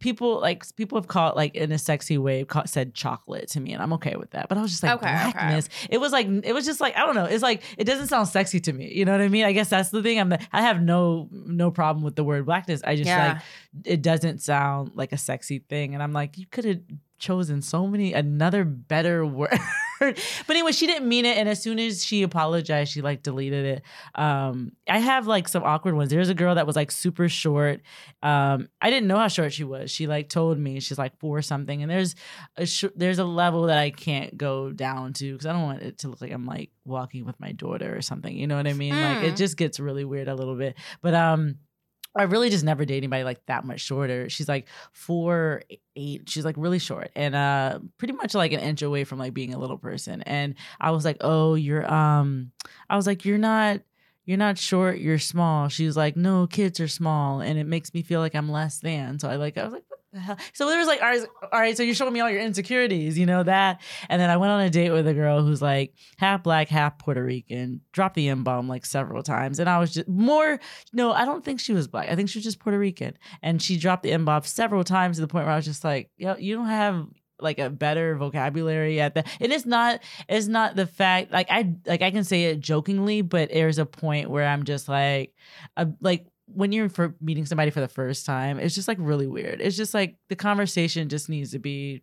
people 0.00 0.40
like 0.40 0.64
people 0.76 0.98
have 0.98 1.06
called 1.06 1.36
like 1.36 1.54
in 1.54 1.70
a 1.70 1.78
sexy 1.78 2.18
way 2.18 2.44
called, 2.44 2.68
said 2.68 2.94
chocolate 2.94 3.48
to 3.50 3.60
me, 3.60 3.72
and 3.72 3.82
I'm 3.82 3.92
okay 3.92 4.16
with 4.16 4.30
that. 4.32 4.48
But 4.48 4.58
I 4.58 4.62
was 4.62 4.70
just 4.72 4.82
like 4.82 4.94
Okay, 4.94 5.06
okay. 5.14 5.30
blackness. 5.32 5.68
It 5.88 5.98
was 5.98 6.10
like 6.10 6.26
it 6.42 6.52
was 6.52 6.64
just 6.66 6.80
like 6.80 6.96
I 6.96 7.06
don't 7.06 7.14
know. 7.14 7.26
It's 7.26 7.42
like 7.42 7.62
it 7.78 7.84
doesn't 7.84 8.08
sound 8.08 8.26
sexy 8.28 8.58
to 8.60 8.72
me. 8.72 8.92
You 8.92 9.04
know 9.04 9.12
what 9.12 9.20
I 9.20 9.28
mean? 9.28 9.44
I 9.44 9.52
guess 9.52 9.68
that's 9.70 9.90
the 9.90 10.02
thing. 10.02 10.18
I'm 10.18 10.32
I 10.52 10.62
have 10.62 10.82
no 10.82 11.28
no 11.30 11.70
problem 11.70 12.02
with 12.04 12.16
the 12.16 12.24
word 12.24 12.46
blackness. 12.46 12.80
I 12.84 12.96
just 12.96 13.06
Yeah. 13.06 13.34
like 13.34 13.42
it 13.84 14.02
doesn't 14.02 14.42
sound 14.42 14.92
like 14.94 15.12
a 15.12 15.18
sexy 15.18 15.60
thing, 15.60 15.94
and 15.94 16.02
I'm 16.02 16.12
like 16.12 16.36
you 16.38 16.46
could 16.50 16.64
have 16.64 16.80
chosen 17.18 17.60
so 17.62 17.86
many 17.86 18.12
another 18.14 18.64
better 18.64 19.24
word. 19.26 19.52
but 20.00 20.16
anyway, 20.50 20.72
she 20.72 20.86
didn't 20.86 21.08
mean 21.08 21.24
it, 21.24 21.36
and 21.36 21.48
as 21.48 21.62
soon 21.62 21.78
as 21.78 22.04
she 22.04 22.22
apologized, 22.22 22.92
she 22.92 23.02
like 23.02 23.22
deleted 23.22 23.64
it. 23.66 23.82
Um, 24.14 24.72
I 24.88 24.98
have 24.98 25.26
like 25.26 25.46
some 25.48 25.62
awkward 25.62 25.94
ones. 25.94 26.10
There's 26.10 26.30
a 26.30 26.34
girl 26.34 26.54
that 26.54 26.66
was 26.66 26.74
like 26.76 26.90
super 26.90 27.28
short. 27.28 27.82
Um, 28.22 28.68
I 28.80 28.90
didn't 28.90 29.06
know 29.08 29.16
how 29.18 29.28
short 29.28 29.52
she 29.52 29.64
was. 29.64 29.90
She 29.90 30.06
like 30.06 30.28
told 30.28 30.58
me 30.58 30.80
she's 30.80 30.98
like 30.98 31.18
four 31.20 31.42
something, 31.42 31.82
and 31.82 31.90
there's 31.90 32.14
a 32.56 32.66
sh- 32.66 32.84
there's 32.96 33.18
a 33.18 33.24
level 33.24 33.64
that 33.64 33.78
I 33.78 33.90
can't 33.90 34.36
go 34.36 34.72
down 34.72 35.12
to 35.14 35.32
because 35.32 35.46
I 35.46 35.52
don't 35.52 35.62
want 35.62 35.82
it 35.82 35.98
to 35.98 36.08
look 36.08 36.20
like 36.20 36.32
I'm 36.32 36.46
like 36.46 36.70
walking 36.84 37.24
with 37.26 37.38
my 37.38 37.52
daughter 37.52 37.96
or 37.96 38.00
something. 38.02 38.34
You 38.36 38.46
know 38.46 38.56
what 38.56 38.66
I 38.66 38.72
mean? 38.72 38.94
Like 38.98 39.22
it 39.24 39.34
Mm. 39.34 39.36
just 39.36 39.56
gets 39.56 39.78
really 39.78 40.04
weird 40.04 40.28
a 40.28 40.34
little 40.34 40.56
bit. 40.56 40.76
But 41.02 41.14
um. 41.14 41.56
I 42.18 42.24
really 42.24 42.50
just 42.50 42.64
never 42.64 42.84
date 42.84 42.98
anybody 42.98 43.22
like 43.22 43.44
that 43.46 43.64
much 43.64 43.80
shorter. 43.80 44.28
She's 44.28 44.48
like 44.48 44.66
four 44.92 45.62
eight. 45.94 46.28
She's 46.28 46.44
like 46.44 46.56
really 46.58 46.78
short 46.80 47.10
and 47.14 47.34
uh 47.34 47.78
pretty 47.98 48.14
much 48.14 48.34
like 48.34 48.52
an 48.52 48.60
inch 48.60 48.82
away 48.82 49.04
from 49.04 49.18
like 49.18 49.32
being 49.32 49.54
a 49.54 49.58
little 49.58 49.78
person. 49.78 50.22
And 50.22 50.54
I 50.80 50.90
was 50.90 51.04
like, 51.04 51.18
oh, 51.20 51.54
you're 51.54 51.88
um 51.92 52.50
I 52.88 52.96
was 52.96 53.06
like, 53.06 53.24
you're 53.24 53.38
not 53.38 53.80
you're 54.26 54.38
not 54.38 54.58
short, 54.58 54.98
you're 54.98 55.18
small. 55.18 55.68
She 55.68 55.86
was 55.86 55.96
like, 55.96 56.16
no, 56.16 56.46
kids 56.46 56.78
are 56.80 56.88
small, 56.88 57.40
and 57.40 57.58
it 57.58 57.66
makes 57.66 57.92
me 57.94 58.02
feel 58.02 58.20
like 58.20 58.34
I'm 58.34 58.50
less 58.50 58.78
than. 58.78 59.18
So 59.18 59.28
I 59.28 59.36
like 59.36 59.56
I 59.56 59.64
was 59.64 59.72
like, 59.72 59.84
So 60.54 60.68
there 60.68 60.78
was 60.78 60.88
like, 60.88 61.00
all 61.00 61.08
right, 61.08 61.26
all 61.52 61.60
right, 61.60 61.76
so 61.76 61.82
you're 61.82 61.94
showing 61.94 62.12
me 62.12 62.20
all 62.20 62.30
your 62.30 62.40
insecurities, 62.40 63.18
you 63.18 63.26
know 63.26 63.42
that? 63.42 63.80
And 64.08 64.20
then 64.20 64.30
I 64.30 64.36
went 64.36 64.52
on 64.52 64.60
a 64.60 64.70
date 64.70 64.90
with 64.90 65.06
a 65.06 65.14
girl 65.14 65.42
who's 65.42 65.62
like 65.62 65.94
half 66.18 66.42
black, 66.42 66.68
half 66.68 66.98
Puerto 66.98 67.22
Rican, 67.22 67.80
dropped 67.92 68.14
the 68.14 68.28
M 68.28 68.44
bomb 68.44 68.68
like 68.68 68.84
several 68.84 69.22
times. 69.22 69.58
And 69.58 69.68
I 69.68 69.78
was 69.78 69.94
just 69.94 70.08
more, 70.08 70.58
no, 70.92 71.12
I 71.12 71.24
don't 71.24 71.44
think 71.44 71.60
she 71.60 71.72
was 71.72 71.88
black. 71.88 72.08
I 72.08 72.16
think 72.16 72.28
she 72.28 72.38
was 72.38 72.44
just 72.44 72.60
Puerto 72.60 72.78
Rican. 72.78 73.16
And 73.42 73.62
she 73.62 73.76
dropped 73.76 74.02
the 74.02 74.12
M 74.12 74.24
bomb 74.24 74.42
several 74.42 74.84
times 74.84 75.16
to 75.16 75.20
the 75.20 75.28
point 75.28 75.46
where 75.46 75.54
I 75.54 75.56
was 75.56 75.64
just 75.64 75.84
like, 75.84 76.10
yo, 76.16 76.36
you 76.36 76.56
don't 76.56 76.66
have 76.66 77.06
like 77.42 77.58
a 77.58 77.70
better 77.70 78.16
vocabulary 78.16 79.00
at 79.00 79.14
that. 79.14 79.26
And 79.40 79.52
it's 79.52 79.66
not 79.66 80.00
it's 80.28 80.46
not 80.46 80.76
the 80.76 80.86
fact 80.86 81.32
like 81.32 81.46
I 81.50 81.74
like 81.86 82.02
I 82.02 82.10
can 82.10 82.24
say 82.24 82.44
it 82.44 82.60
jokingly, 82.60 83.22
but 83.22 83.50
there's 83.50 83.78
a 83.78 83.86
point 83.86 84.30
where 84.30 84.46
I'm 84.46 84.64
just 84.64 84.88
like 84.88 85.34
uh, 85.76 85.86
like 86.00 86.26
when 86.54 86.72
you're 86.72 86.88
for 86.88 87.14
meeting 87.20 87.46
somebody 87.46 87.70
for 87.70 87.80
the 87.80 87.88
first 87.88 88.26
time, 88.26 88.58
it's 88.58 88.74
just 88.74 88.88
like 88.88 88.98
really 89.00 89.26
weird. 89.26 89.60
It's 89.60 89.76
just 89.76 89.94
like 89.94 90.16
the 90.28 90.36
conversation 90.36 91.08
just 91.08 91.28
needs 91.28 91.52
to 91.52 91.58
be 91.58 92.02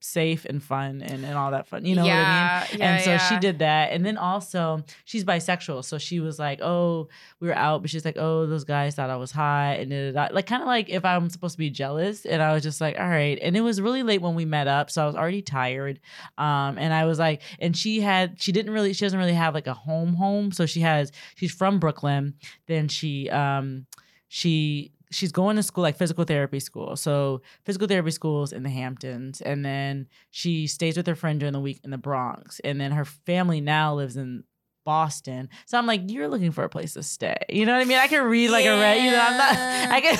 safe 0.00 0.46
and 0.46 0.62
fun 0.62 1.02
and, 1.02 1.24
and 1.24 1.36
all 1.36 1.50
that 1.50 1.66
fun. 1.66 1.84
You 1.84 1.94
know 1.94 2.02
what 2.02 2.10
I 2.12 2.66
mean? 2.70 2.80
yeah, 2.80 2.94
and 2.94 3.04
so 3.04 3.18
she 3.28 3.38
did 3.38 3.58
that. 3.60 3.92
And 3.92 4.04
then 4.04 4.16
also 4.16 4.82
she's 5.04 5.24
bisexual. 5.24 5.84
So 5.84 5.98
she 5.98 6.20
was 6.20 6.38
like, 6.38 6.60
Oh, 6.62 7.08
we 7.38 7.48
were 7.48 7.54
out, 7.54 7.82
but 7.82 7.90
she's 7.90 8.04
like, 8.04 8.16
Oh, 8.18 8.46
those 8.46 8.64
guys 8.64 8.94
thought 8.94 9.10
I 9.10 9.16
was 9.16 9.30
hot 9.30 9.78
and 9.78 9.90
da, 9.90 10.12
da, 10.12 10.28
da. 10.28 10.34
like 10.34 10.46
kind 10.46 10.62
of 10.62 10.66
like 10.66 10.88
if 10.88 11.04
I'm 11.04 11.28
supposed 11.28 11.54
to 11.54 11.58
be 11.58 11.70
jealous. 11.70 12.24
And 12.24 12.42
I 12.42 12.52
was 12.54 12.62
just 12.62 12.80
like, 12.80 12.98
All 12.98 13.08
right. 13.08 13.38
And 13.40 13.56
it 13.56 13.60
was 13.60 13.80
really 13.80 14.02
late 14.02 14.22
when 14.22 14.34
we 14.34 14.44
met 14.44 14.66
up. 14.66 14.90
So 14.90 15.02
I 15.02 15.06
was 15.06 15.16
already 15.16 15.42
tired. 15.42 16.00
Um, 16.38 16.78
and 16.78 16.92
I 16.94 17.04
was 17.04 17.18
like, 17.18 17.42
and 17.58 17.76
she 17.76 18.00
had 18.00 18.40
she 18.40 18.52
didn't 18.52 18.72
really 18.72 18.92
she 18.94 19.04
doesn't 19.04 19.18
really 19.18 19.34
have 19.34 19.54
like 19.54 19.66
a 19.66 19.74
home 19.74 20.14
home. 20.14 20.50
So 20.52 20.66
she 20.66 20.80
has 20.80 21.12
she's 21.34 21.52
from 21.52 21.78
Brooklyn. 21.78 22.34
Then 22.66 22.88
she 22.88 23.28
um 23.28 23.86
she 24.28 24.92
she's 25.10 25.32
going 25.32 25.56
to 25.56 25.62
school 25.62 25.82
like 25.82 25.96
physical 25.96 26.24
therapy 26.24 26.60
school. 26.60 26.96
So 26.96 27.42
physical 27.64 27.88
therapy 27.88 28.10
schools 28.10 28.52
in 28.52 28.62
the 28.62 28.70
hamptons 28.70 29.40
and 29.40 29.64
then 29.64 30.08
she 30.30 30.66
stays 30.66 30.96
with 30.96 31.06
her 31.06 31.14
friend 31.14 31.40
during 31.40 31.52
the 31.52 31.60
week 31.60 31.80
in 31.84 31.90
the 31.90 31.98
bronx 31.98 32.60
and 32.60 32.80
then 32.80 32.92
her 32.92 33.04
family 33.04 33.60
now 33.60 33.94
lives 33.94 34.16
in 34.16 34.44
boston. 34.84 35.48
So 35.66 35.78
i'm 35.78 35.86
like 35.86 36.02
you're 36.06 36.28
looking 36.28 36.52
for 36.52 36.64
a 36.64 36.68
place 36.68 36.94
to 36.94 37.02
stay. 37.02 37.36
You 37.48 37.66
know 37.66 37.72
what 37.72 37.82
i 37.82 37.84
mean? 37.84 37.98
I 37.98 38.08
can 38.08 38.24
read 38.24 38.50
like 38.50 38.66
a 38.66 38.78
red 38.78 39.02
you 39.04 39.10
know 39.10 39.20
i'm 39.20 39.36
not 39.36 39.52
i 39.92 40.00
can 40.00 40.18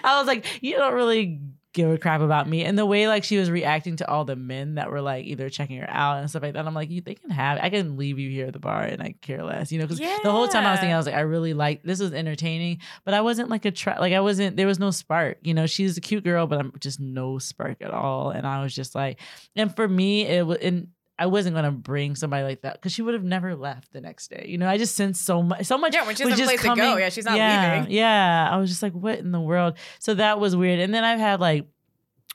i 0.04 0.18
was 0.18 0.26
like 0.26 0.46
you 0.62 0.76
don't 0.76 0.94
really 0.94 1.40
give 1.72 1.90
a 1.90 1.98
crap 1.98 2.20
about 2.20 2.48
me. 2.48 2.64
And 2.64 2.78
the 2.78 2.86
way 2.86 3.08
like 3.08 3.24
she 3.24 3.38
was 3.38 3.50
reacting 3.50 3.96
to 3.96 4.10
all 4.10 4.24
the 4.24 4.36
men 4.36 4.74
that 4.74 4.90
were 4.90 5.00
like 5.00 5.24
either 5.26 5.48
checking 5.50 5.78
her 5.78 5.88
out 5.88 6.18
and 6.18 6.28
stuff 6.28 6.42
like 6.42 6.54
that 6.54 6.66
i'm 6.66 6.74
like 6.74 6.90
you 6.90 7.00
they 7.00 7.14
can 7.14 7.30
have 7.30 7.58
i 7.62 7.70
can 7.70 7.96
leave 7.96 8.18
you 8.18 8.30
here 8.30 8.46
at 8.46 8.52
the 8.52 8.58
bar 8.58 8.82
and 8.82 9.02
i 9.02 9.14
care 9.20 9.42
less 9.42 9.72
you 9.72 9.78
know 9.78 9.84
because 9.84 9.98
the 9.98 10.30
whole 10.30 10.48
time 10.48 10.66
i 10.66 10.70
was 10.70 10.80
thinking 10.80 10.94
i 10.94 10.96
was 10.96 11.06
like 11.06 11.14
i 11.14 11.20
really 11.20 11.54
like 11.54 11.82
this 11.82 12.00
was 12.00 12.12
entertaining 12.12 12.78
but 13.04 13.14
i 13.14 13.20
wasn't 13.20 13.48
like 13.48 13.64
a 13.64 13.70
tra- 13.70 13.98
like 14.00 14.12
i 14.12 14.20
wasn't 14.20 14.56
there 14.56 14.66
was 14.66 14.78
no 14.78 14.90
spark 14.90 15.38
you 15.42 15.54
know 15.54 15.66
she's 15.66 15.96
a 15.96 16.00
cute 16.00 16.24
girl 16.24 16.46
but 16.46 16.58
i'm 16.58 16.72
just 16.80 17.00
no 17.00 17.38
spark 17.38 17.78
at 17.80 17.90
all. 17.90 18.30
And 18.30 18.46
i 18.46 18.62
was 18.62 18.74
just 18.74 18.94
like 18.94 19.20
and 19.56 19.74
for 19.74 19.88
me 19.88 20.26
it 20.26 20.46
was 20.46 20.58
and 20.58 20.88
I 21.18 21.26
wasn't 21.26 21.54
gonna 21.54 21.70
bring 21.70 22.16
somebody 22.16 22.44
like 22.44 22.62
that 22.62 22.74
because 22.74 22.92
she 22.92 23.02
would 23.02 23.14
have 23.14 23.22
never 23.22 23.54
left 23.54 23.92
the 23.92 24.00
next 24.00 24.28
day. 24.28 24.46
You 24.48 24.58
know, 24.58 24.68
I 24.68 24.78
just 24.78 24.96
sensed 24.96 25.24
so 25.24 25.42
much, 25.42 25.66
so 25.66 25.78
much. 25.78 25.94
Yeah, 25.94 26.06
when 26.06 26.16
she 26.16 26.24
was 26.24 26.38
has 26.38 26.40
a 26.40 26.44
place 26.44 26.62
to 26.62 26.74
go, 26.74 26.96
yeah, 26.96 27.08
she's 27.10 27.24
not 27.24 27.36
yeah, 27.36 27.76
leaving. 27.76 27.92
Yeah, 27.92 28.48
I 28.50 28.56
was 28.56 28.70
just 28.70 28.82
like, 28.82 28.92
what 28.92 29.18
in 29.18 29.30
the 29.30 29.40
world? 29.40 29.76
So 29.98 30.14
that 30.14 30.40
was 30.40 30.56
weird. 30.56 30.80
And 30.80 30.94
then 30.94 31.04
I've 31.04 31.18
had 31.18 31.40
like 31.40 31.66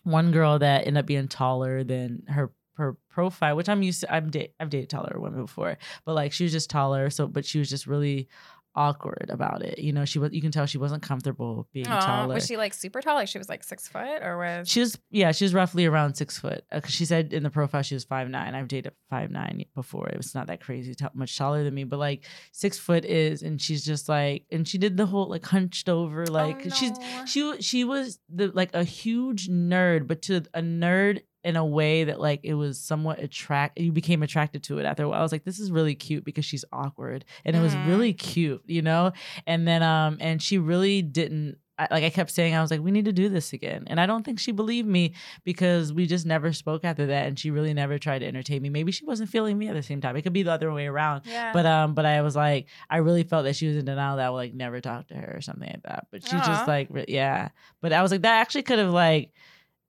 one 0.03 0.31
girl 0.31 0.59
that 0.59 0.87
ended 0.87 0.97
up 0.97 1.05
being 1.05 1.27
taller 1.27 1.83
than 1.83 2.23
her 2.27 2.51
her 2.77 2.95
profile, 3.09 3.55
which 3.55 3.67
I'm 3.67 3.81
used 3.81 4.01
to. 4.01 4.13
I'm 4.13 4.29
date 4.29 4.53
I've 4.59 4.69
dated 4.69 4.89
taller 4.89 5.19
women 5.19 5.41
before, 5.41 5.77
but 6.05 6.13
like 6.13 6.31
she 6.31 6.43
was 6.43 6.53
just 6.53 6.69
taller. 6.69 7.09
So, 7.09 7.27
but 7.27 7.45
she 7.45 7.59
was 7.59 7.69
just 7.69 7.87
really 7.87 8.29
awkward 8.77 9.29
about 9.29 9.63
it. 9.63 9.79
You 9.79 9.91
know, 9.91 10.05
she 10.05 10.19
was. 10.19 10.31
You 10.31 10.41
can 10.41 10.51
tell 10.51 10.65
she 10.67 10.77
wasn't 10.77 11.01
comfortable 11.03 11.67
being 11.73 11.87
Aw, 11.87 11.99
taller. 11.99 12.35
was 12.35 12.45
she 12.45 12.55
like 12.55 12.73
super 12.73 13.01
tall? 13.01 13.15
Like 13.15 13.27
she 13.27 13.37
was 13.39 13.49
like 13.49 13.63
six 13.63 13.87
foot, 13.87 14.21
or 14.21 14.37
was 14.37 14.69
She 14.69 14.79
was, 14.79 14.97
yeah, 15.09 15.31
she 15.31 15.43
was 15.45 15.53
roughly 15.53 15.85
around 15.85 16.13
six 16.15 16.37
foot. 16.39 16.63
Uh, 16.71 16.81
she 16.87 17.03
said 17.05 17.33
in 17.33 17.43
the 17.43 17.49
profile 17.49 17.81
she 17.81 17.95
was 17.95 18.03
five 18.05 18.29
nine. 18.29 18.55
I've 18.55 18.67
dated 18.67 18.93
five 19.09 19.31
nine 19.31 19.65
before. 19.75 20.07
It 20.09 20.17
was 20.17 20.35
not 20.35 20.47
that 20.47 20.61
crazy, 20.61 20.93
t- 20.93 21.05
much 21.13 21.37
taller 21.37 21.63
than 21.63 21.73
me, 21.73 21.83
but 21.83 21.99
like 21.99 22.23
six 22.51 22.77
foot 22.77 23.03
is, 23.03 23.41
and 23.41 23.59
she's 23.59 23.83
just 23.83 24.07
like, 24.07 24.45
and 24.51 24.67
she 24.67 24.77
did 24.77 24.95
the 24.95 25.05
whole 25.07 25.27
like 25.27 25.45
hunched 25.45 25.89
over, 25.89 26.25
like 26.27 26.67
oh, 26.67 26.69
she's 26.69 26.93
she 27.25 27.61
she 27.61 27.83
was 27.83 28.19
the 28.29 28.51
like 28.53 28.73
a 28.75 28.83
huge 28.83 29.49
nerd, 29.49 30.07
but 30.07 30.21
to 30.23 30.43
a 30.53 30.61
nerd 30.61 31.21
in 31.47 31.55
a 31.55 31.65
way 31.65 32.03
that 32.03 32.19
like 32.19 32.41
it 32.43 32.53
was 32.55 32.79
somewhat 32.79 33.19
attract. 33.19 33.79
You 33.79 33.91
became 33.91 34.21
attracted 34.21 34.63
to 34.63 34.77
it 34.79 34.85
after 34.85 35.03
a 35.03 35.09
while. 35.09 35.19
I 35.19 35.23
was 35.23 35.31
like, 35.31 35.45
this 35.45 35.59
is 35.59 35.71
really 35.71 35.95
cute 35.95 36.25
because 36.25 36.45
she's 36.45 36.65
awkward, 36.71 37.25
and 37.45 37.55
it 37.55 37.61
was 37.61 37.73
Mhm. 37.73 37.87
really 37.87 38.13
cute, 38.13 38.61
you 38.67 38.81
know. 38.81 39.11
And 39.45 39.67
then 39.67 39.81
um, 39.83 40.17
and 40.19 40.41
she 40.41 40.57
really 40.57 41.01
didn't. 41.01 41.57
I, 41.79 41.87
like 41.91 42.03
I 42.03 42.09
kept 42.09 42.31
saying, 42.31 42.55
I 42.55 42.61
was 42.63 42.71
like, 42.71 42.81
we 42.81 42.89
need 42.89 43.05
to 43.05 43.11
do 43.13 43.29
this 43.29 43.53
again, 43.53 43.83
and 43.85 43.99
I 44.01 44.07
don't 44.07 44.23
think 44.25 44.39
she 44.39 44.51
believed 44.51 44.87
me 44.87 45.13
because 45.43 45.93
we 45.93 46.07
just 46.07 46.25
never 46.25 46.51
spoke 46.51 46.83
after 46.83 47.05
that, 47.05 47.27
and 47.27 47.37
she 47.37 47.51
really 47.51 47.71
never 47.71 47.99
tried 47.99 48.19
to 48.19 48.25
entertain 48.25 48.63
me. 48.63 48.69
Maybe 48.69 48.91
she 48.91 49.05
wasn't 49.05 49.29
feeling 49.29 49.59
me 49.59 49.67
at 49.67 49.75
the 49.75 49.83
same 49.83 50.01
time. 50.01 50.15
It 50.17 50.23
could 50.23 50.33
be 50.33 50.41
the 50.41 50.51
other 50.53 50.73
way 50.73 50.87
around. 50.87 51.21
yeah. 51.25 51.53
But 51.53 51.67
um, 51.67 51.93
but 51.93 52.03
I 52.05 52.23
was 52.23 52.35
like, 52.35 52.65
I 52.89 52.97
really 52.97 53.21
felt 53.23 53.45
that 53.45 53.55
she 53.55 53.67
was 53.67 53.77
in 53.77 53.85
denial 53.85 54.17
that 54.17 54.25
I 54.25 54.29
would 54.31 54.37
like 54.37 54.53
never 54.55 54.81
talk 54.81 55.07
to 55.09 55.13
her 55.15 55.33
or 55.37 55.41
something 55.41 55.69
like 55.69 55.83
that. 55.83 56.07
But 56.11 56.23
she 56.27 56.35
just 56.37 56.67
like, 56.67 56.87
re- 56.89 57.05
yeah. 57.07 57.49
But 57.79 57.93
I 57.93 58.01
was 58.01 58.11
like, 58.11 58.23
that 58.23 58.41
actually 58.41 58.63
could 58.63 58.79
have 58.79 58.89
like, 58.91 59.31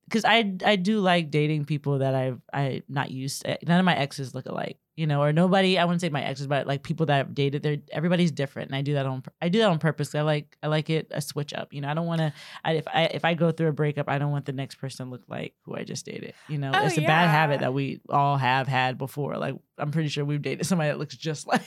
because 0.08 0.24
I 0.24 0.54
I 0.64 0.76
do 0.76 1.00
like 1.00 1.30
dating 1.30 1.64
people 1.66 1.98
that 1.98 2.14
I've 2.14 2.40
I 2.52 2.82
not 2.88 3.10
used. 3.10 3.42
To, 3.44 3.58
none 3.66 3.78
of 3.78 3.84
my 3.84 3.94
exes 3.94 4.34
look 4.34 4.46
alike, 4.46 4.78
you 4.96 5.06
know, 5.06 5.22
or 5.22 5.32
nobody. 5.32 5.78
I 5.78 5.84
wouldn't 5.84 6.00
say 6.00 6.08
my 6.08 6.22
exes, 6.22 6.46
but 6.46 6.66
like 6.66 6.82
people 6.82 7.06
that 7.06 7.20
I've 7.20 7.34
dated, 7.34 7.62
they're 7.62 7.78
everybody's 7.92 8.30
different, 8.30 8.70
and 8.70 8.76
I 8.76 8.82
do 8.82 8.94
that 8.94 9.06
on 9.06 9.22
I 9.42 9.48
do 9.48 9.58
that 9.58 9.68
on 9.68 9.78
purpose. 9.78 10.14
I 10.14 10.22
like 10.22 10.56
I 10.62 10.68
like 10.68 10.88
it 10.90 11.08
a 11.10 11.20
switch 11.20 11.52
up, 11.52 11.72
you 11.72 11.80
know. 11.80 11.88
I 11.88 11.94
don't 11.94 12.06
want 12.06 12.20
to. 12.20 12.32
If 12.64 12.88
I 12.88 13.02
if 13.04 13.24
I 13.24 13.34
go 13.34 13.50
through 13.50 13.68
a 13.68 13.72
breakup, 13.72 14.08
I 14.08 14.18
don't 14.18 14.30
want 14.30 14.46
the 14.46 14.52
next 14.52 14.76
person 14.76 15.06
to 15.06 15.12
look 15.12 15.22
like 15.28 15.54
who 15.62 15.76
I 15.76 15.84
just 15.84 16.06
dated. 16.06 16.34
You 16.48 16.58
know, 16.58 16.72
Oh, 16.74 16.86
it's 16.86 16.96
a 16.98 17.02
bad 17.02 17.28
habit 17.28 17.60
that 17.60 17.74
we 17.74 18.00
all 18.08 18.36
have 18.36 18.66
had 18.66 18.96
before. 18.98 19.36
Like 19.36 19.54
I'm 19.76 19.90
pretty 19.90 20.08
sure 20.08 20.24
we've 20.24 20.42
dated 20.42 20.66
somebody 20.66 20.90
that 20.90 20.98
looks 20.98 21.16
just 21.16 21.46
like. 21.46 21.62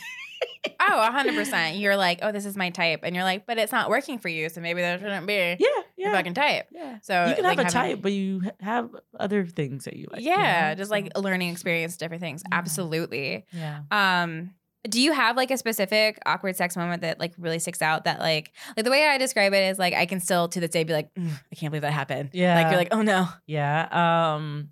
Oh, 0.79 1.11
hundred 1.11 1.35
percent. 1.35 1.77
You're 1.77 1.97
like, 1.97 2.19
oh, 2.21 2.31
this 2.31 2.45
is 2.45 2.55
my 2.57 2.69
type, 2.69 3.01
and 3.03 3.15
you're 3.15 3.23
like, 3.25 3.45
but 3.45 3.57
it's 3.57 3.71
not 3.71 3.89
working 3.89 4.17
for 4.19 4.29
you, 4.29 4.49
so 4.49 4.61
maybe 4.61 4.81
there 4.81 4.97
shouldn't 4.99 5.27
be 5.27 5.55
Yeah, 5.59 5.67
yeah. 5.97 6.11
fucking 6.11 6.33
type. 6.33 6.67
yeah. 6.71 6.97
So 7.01 7.25
you 7.25 7.35
can 7.35 7.43
like, 7.43 7.57
have 7.59 7.67
a 7.67 7.71
having- 7.77 7.91
type, 7.95 8.01
but 8.01 8.11
you 8.11 8.41
have 8.59 8.89
other 9.19 9.45
things 9.45 9.85
that 9.85 9.95
you 9.95 10.07
like. 10.11 10.21
you 10.21 10.27
yeah, 10.29 10.69
know? 10.69 10.75
just 10.75 10.89
So, 10.89 10.95
like 10.95 11.11
a 11.15 11.21
learning 11.21 11.49
experience, 11.49 11.97
different 11.97 12.21
things. 12.21 12.43
Yeah. 12.49 12.57
Absolutely. 12.57 13.45
yeah. 13.51 13.81
Um, 13.91 14.51
do 14.89 14.99
you 14.99 15.13
have 15.13 15.37
like 15.37 15.51
a 15.51 15.57
specific 15.57 16.17
awkward 16.25 16.55
sex 16.55 16.75
moment 16.75 17.03
that 17.03 17.19
like 17.19 17.33
really 17.37 17.59
sticks 17.59 17.83
out? 17.83 18.05
That 18.05 18.19
like, 18.19 18.51
like 18.75 18.83
the 18.83 18.89
way 18.89 19.07
I 19.07 19.19
describe 19.19 19.53
it 19.53 19.69
is 19.69 19.77
like 19.77 19.93
I 19.93 20.07
can 20.07 20.19
still 20.19 20.47
to 20.47 20.59
this 20.59 20.71
day 20.71 20.83
be 20.83 20.91
like, 20.93 21.13
"Mm, 21.13 21.29
I 21.51 21.55
can't 21.55 21.69
believe 21.71 21.83
that 21.83 21.93
happened. 21.93 22.31
Yeah. 22.33 22.55
like 22.55 22.67
you're 22.71 22.79
like, 22.79 22.87
oh 22.91 23.03
no. 23.03 23.27
Yeah. 23.45 24.35
Um 24.35 24.69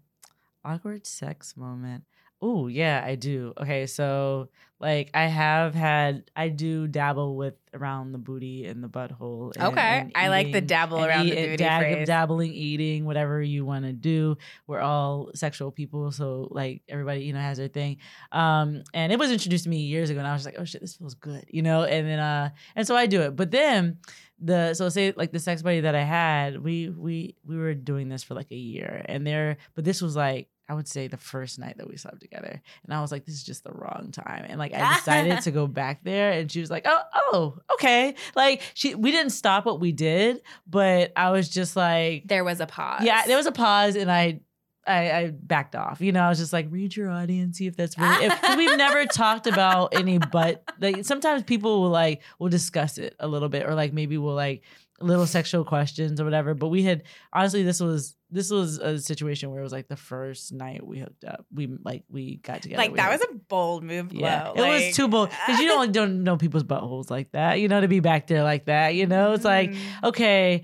awkward 0.66 1.06
sex 1.06 1.56
moment. 1.56 2.06
Oh, 2.42 2.68
yeah, 2.68 3.04
I 3.06 3.16
do. 3.16 3.54
Okay, 3.60 3.86
so 3.86 4.50
like 4.80 5.10
I 5.14 5.26
have 5.26 5.76
had 5.76 6.24
I 6.38 6.48
do 6.48 6.88
dabble 6.88 7.36
with 7.36 7.56
around 7.74 8.14
the 8.14 8.18
booty 8.18 8.66
and 8.66 8.82
the 8.82 8.88
butthole. 8.88 9.54
and- 9.58 9.66
Okay, 9.74 10.00
and 10.04 10.12
I 10.16 10.30
like 10.30 10.46
the 10.48 10.60
eating 10.60 10.68
dabble 10.68 11.04
around 11.04 11.26
the 11.28 11.36
booty 11.36 11.58
dab- 11.58 11.82
phrase. 11.82 12.08
dabbling, 12.08 12.54
eating, 12.54 13.04
whatever 13.04 13.42
you 13.42 13.66
want 13.66 13.84
to 13.84 13.92
do. 13.92 14.38
We're 14.68 14.80
all 14.80 15.32
sexual 15.36 15.70
people, 15.72 16.14
so 16.14 16.48
like 16.52 16.82
everybody, 16.88 17.26
you 17.26 17.34
know, 17.34 17.40
has 17.42 17.58
their 17.58 17.68
thing. 17.68 17.98
Um, 18.32 18.84
and 18.94 19.12
it 19.12 19.20
was 19.20 19.32
introduced 19.32 19.66
to 19.66 19.70
me 19.70 19.80
years 19.82 20.10
ago, 20.10 20.20
and 20.20 20.28
I 20.28 20.32
was 20.32 20.46
like, 20.46 20.56
oh 20.58 20.64
shit, 20.64 20.80
this 20.80 20.96
feels 20.96 21.16
good, 21.16 21.44
you 21.50 21.62
know. 21.62 21.84
And 21.84 22.08
then, 22.08 22.20
uh, 22.20 22.52
and 22.74 22.88
so 22.88 22.96
I 22.96 23.06
do 23.06 23.22
it. 23.24 23.36
But 23.36 23.52
then 23.52 23.98
the 24.42 24.74
so 24.76 24.88
say 24.88 25.14
like 25.18 25.34
the 25.34 25.40
sex 25.40 25.62
buddy 25.62 25.82
that 25.82 25.94
I 25.96 26.04
had, 26.04 26.64
we 26.64 26.88
we 26.90 27.36
we 27.46 27.58
were 27.58 27.74
doing 27.74 28.08
this 28.08 28.24
for 28.24 28.34
like 28.34 28.50
a 28.52 28.56
year, 28.56 29.04
and 29.10 29.28
there, 29.28 29.58
but 29.76 29.84
this 29.84 30.02
was 30.02 30.16
like. 30.16 30.48
I 30.70 30.76
would 30.76 30.88
say 30.88 31.08
the 31.08 31.18
first 31.18 31.58
night 31.58 31.78
that 31.78 31.90
we 31.90 31.98
slept 31.98 32.22
together. 32.22 32.62
And 32.84 32.94
I 32.94 33.02
was 33.02 33.12
like, 33.12 33.26
this 33.26 33.34
is 33.34 33.44
just 33.44 33.64
the 33.64 33.72
wrong 33.72 34.10
time. 34.12 34.46
And 34.48 34.60
like 34.60 34.74
I 34.74 34.96
decided 34.96 35.42
to 35.44 35.52
go 35.52 35.66
back 35.66 36.04
there 36.04 36.32
and 36.32 36.52
she 36.52 36.62
was 36.62 36.70
like, 36.70 36.86
Oh, 36.88 37.02
oh, 37.16 37.58
okay. 37.74 38.14
Like 38.36 38.62
she 38.76 38.94
we 38.94 39.12
didn't 39.12 39.32
stop 39.32 39.66
what 39.66 39.80
we 39.80 39.92
did, 39.92 40.42
but 40.68 41.12
I 41.16 41.32
was 41.32 41.50
just 41.50 41.76
like 41.76 42.28
There 42.28 42.44
was 42.44 42.60
a 42.60 42.68
pause. 42.68 43.02
Yeah, 43.04 43.26
there 43.26 43.38
was 43.38 43.48
a 43.48 43.52
pause 43.52 43.96
and 43.96 44.12
I 44.12 44.42
I, 44.88 45.12
I 45.12 45.28
backed 45.32 45.76
off. 45.76 46.02
You 46.02 46.12
know, 46.12 46.22
I 46.22 46.30
was 46.30 46.40
just 46.40 46.52
like, 46.52 46.68
read 46.70 46.96
your 46.96 47.12
audience, 47.12 47.58
see 47.58 47.68
if 47.68 47.76
that's 47.76 47.98
really. 47.98 48.26
If, 48.26 48.58
we've 48.58 48.78
never 48.78 49.06
talked 49.14 49.46
about 49.46 49.94
any 49.94 50.18
butt. 50.18 50.64
Like 50.80 51.06
sometimes 51.06 51.44
people 51.44 51.82
will 51.82 51.90
like 51.90 52.24
will 52.40 52.50
discuss 52.50 52.98
it 52.98 53.16
a 53.20 53.28
little 53.28 53.50
bit, 53.50 53.68
or 53.68 53.76
like 53.76 53.94
maybe 53.94 54.18
we'll 54.18 54.34
like 54.34 54.64
little 55.02 55.26
sexual 55.26 55.64
questions 55.66 56.20
or 56.22 56.24
whatever. 56.26 56.54
But 56.54 56.70
we 56.70 56.84
had 56.84 57.04
honestly, 57.34 57.64
this 57.64 57.80
was 57.80 58.16
this 58.32 58.52
was 58.52 58.78
a 58.78 59.00
situation 59.00 59.50
where 59.50 59.60
it 59.60 59.64
was 59.64 59.72
like 59.72 59.88
the 59.88 59.96
first 59.96 60.52
night 60.54 60.86
we 60.86 61.00
hooked 61.00 61.24
up. 61.24 61.46
We 61.54 61.68
like 61.84 62.04
we 62.10 62.38
got 62.38 62.62
together. 62.62 62.78
like 62.82 62.92
we 62.92 62.98
that 62.98 63.12
was 63.12 63.22
a 63.22 63.34
bold 63.48 63.84
move. 63.84 64.14
yeah, 64.14 64.52
it 64.56 64.58
was 64.88 64.96
too 64.96 65.08
bold 65.08 65.30
because 65.30 65.60
you 65.60 65.68
don't 65.68 65.92
don't 66.00 66.24
know 66.24 66.38
people's 66.38 66.64
buttholes 66.64 67.10
like 67.10 67.32
that. 67.32 67.60
You 67.60 67.68
know, 67.68 67.82
to 67.82 67.88
be 67.88 68.00
back 68.00 68.28
there 68.28 68.44
like 68.44 68.66
that. 68.66 68.96
You 68.96 69.08
know, 69.08 69.34
it's 69.34 69.46
like 69.46 69.72
Mm. 69.72 69.78
okay, 70.06 70.64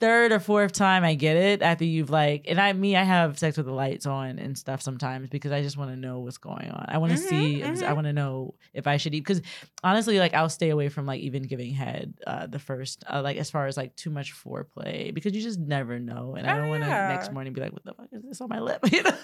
third 0.00 0.32
or 0.32 0.40
fourth 0.40 0.72
time 0.72 1.04
I 1.04 1.14
get 1.14 1.36
it 1.36 1.62
after 1.62 1.84
you've 1.84 2.10
like, 2.10 2.46
and 2.48 2.60
I 2.60 2.72
me 2.72 2.96
I 2.96 3.02
have 3.02 3.38
sex 3.38 3.56
with 3.56 3.66
the 3.66 3.72
lights 3.72 4.06
on 4.06 4.38
and 4.38 4.56
stuff 4.56 4.80
sometimes 4.82 5.28
because 5.28 5.52
I 5.52 5.62
just 5.62 5.76
want 5.76 5.90
to 5.90 5.96
know 5.96 6.20
what's 6.20 6.38
going 6.38 6.70
on. 6.70 6.86
I 6.88 6.98
want 6.98 7.12
to 7.12 7.18
Mhm, 7.18 7.28
see. 7.28 7.62
I 7.62 7.66
mhm. 7.68 7.94
want 7.94 8.06
to 8.06 8.12
know 8.12 8.54
if 8.72 8.86
I 8.86 8.96
should 8.96 9.14
eat 9.14 9.20
because 9.20 9.42
honestly, 9.84 10.18
like 10.18 10.34
I'll 10.34 10.48
stay 10.48 10.70
away 10.70 10.88
from 10.88 11.06
like 11.06 11.20
even 11.20 11.42
giving 11.42 11.72
head 11.74 12.14
uh, 12.26 12.46
the 12.46 12.58
first 12.58 13.04
uh, 13.12 13.20
like 13.22 13.36
as 13.36 13.50
far 13.50 13.66
as 13.66 13.76
like 13.76 13.94
too 13.96 14.10
much 14.10 14.34
foreplay 14.34 15.12
because 15.12 15.34
you 15.34 15.42
just 15.42 15.58
never 15.58 15.98
know, 15.98 16.34
and 16.36 16.46
I 16.46 16.52
Oh, 16.52 16.56
don't 16.56 16.68
want 16.68 16.82
to 16.82 16.88
yeah. 16.88 17.06
next 17.08 17.32
morning 17.32 17.52
be 17.52 17.60
like, 17.60 17.72
what 17.72 17.84
the 17.84 17.94
fuck 17.94 18.08
is 18.12 18.22
this 18.22 18.40
on 18.40 18.48
my 18.48 18.60
lip? 18.60 18.80
You 18.92 19.02
know? 19.02 19.14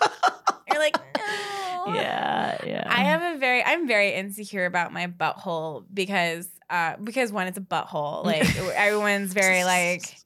You're 0.69 0.79
like, 0.79 0.95
no. 1.17 1.93
yeah, 1.95 2.57
yeah. 2.65 2.85
I 2.87 3.01
have 3.05 3.35
a 3.35 3.39
very 3.39 3.63
I'm 3.65 3.87
very 3.89 4.15
insecure 4.15 4.65
about 4.67 4.93
my 4.93 5.07
butthole 5.07 5.85
because 5.93 6.49
uh 6.73 6.97
because 7.03 7.31
one 7.31 7.47
it's 7.47 7.59
a 7.59 7.61
butthole. 7.61 8.25
Like 8.33 8.49
everyone's 8.75 9.33
very 9.33 9.63
like 9.63 10.17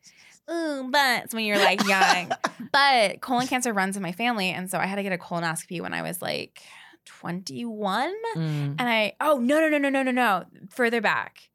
ooh 0.50 0.88
butts 0.90 1.34
when 1.34 1.44
you're 1.44 1.58
like 1.58 1.86
young. 1.86 2.30
but 2.72 3.20
colon 3.20 3.46
cancer 3.46 3.72
runs 3.74 3.96
in 3.96 4.02
my 4.02 4.12
family 4.12 4.48
and 4.50 4.70
so 4.70 4.78
I 4.78 4.86
had 4.86 4.96
to 4.96 5.02
get 5.02 5.12
a 5.12 5.18
colonoscopy 5.18 5.80
when 5.82 5.92
I 5.92 6.02
was 6.02 6.22
like 6.22 6.62
21 7.06 8.12
Mm. 8.36 8.76
and 8.78 8.80
I 8.82 9.14
oh 9.20 9.38
no 9.38 9.60
no 9.60 9.68
no 9.68 9.78
no 9.78 9.88
no 9.90 10.02
no 10.02 10.10
no 10.10 10.44
further 10.70 11.00
back. 11.00 11.50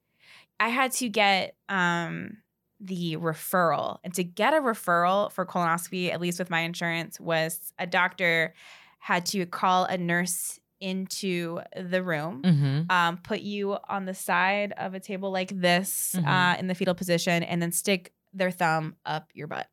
I 0.60 0.70
had 0.70 0.92
to 0.94 1.10
get 1.10 1.56
um 1.70 2.38
the 2.80 3.16
referral. 3.18 4.00
And 4.04 4.14
to 4.16 4.24
get 4.24 4.54
a 4.56 4.58
referral 4.58 5.32
for 5.32 5.46
colonoscopy, 5.46 6.12
at 6.12 6.20
least 6.20 6.40
with 6.40 6.50
my 6.50 6.62
insurance, 6.62 7.20
was 7.20 7.74
a 7.78 7.86
doctor 7.86 8.54
had 8.98 9.26
to 9.28 9.46
call 9.46 9.86
a 9.86 9.98
nurse 9.98 10.60
into 10.82 11.60
the 11.80 12.04
room, 12.04 12.42
Mhm. 12.44 12.92
um, 12.92 13.18
put 13.18 13.40
you 13.42 13.78
on 13.88 14.06
the 14.06 14.14
side 14.14 14.74
of 14.78 14.94
a 14.94 15.00
table 15.00 15.32
like 15.32 15.50
this 15.50 16.16
Mhm. 16.18 16.28
uh, 16.28 16.58
in 16.60 16.68
the 16.68 16.76
fetal 16.76 16.96
position, 16.96 17.44
and 17.44 17.62
then 17.62 17.72
stick 17.72 18.14
their 18.34 18.52
thumb 18.52 18.96
up 19.06 19.30
your 19.34 19.48
butt. 19.48 19.68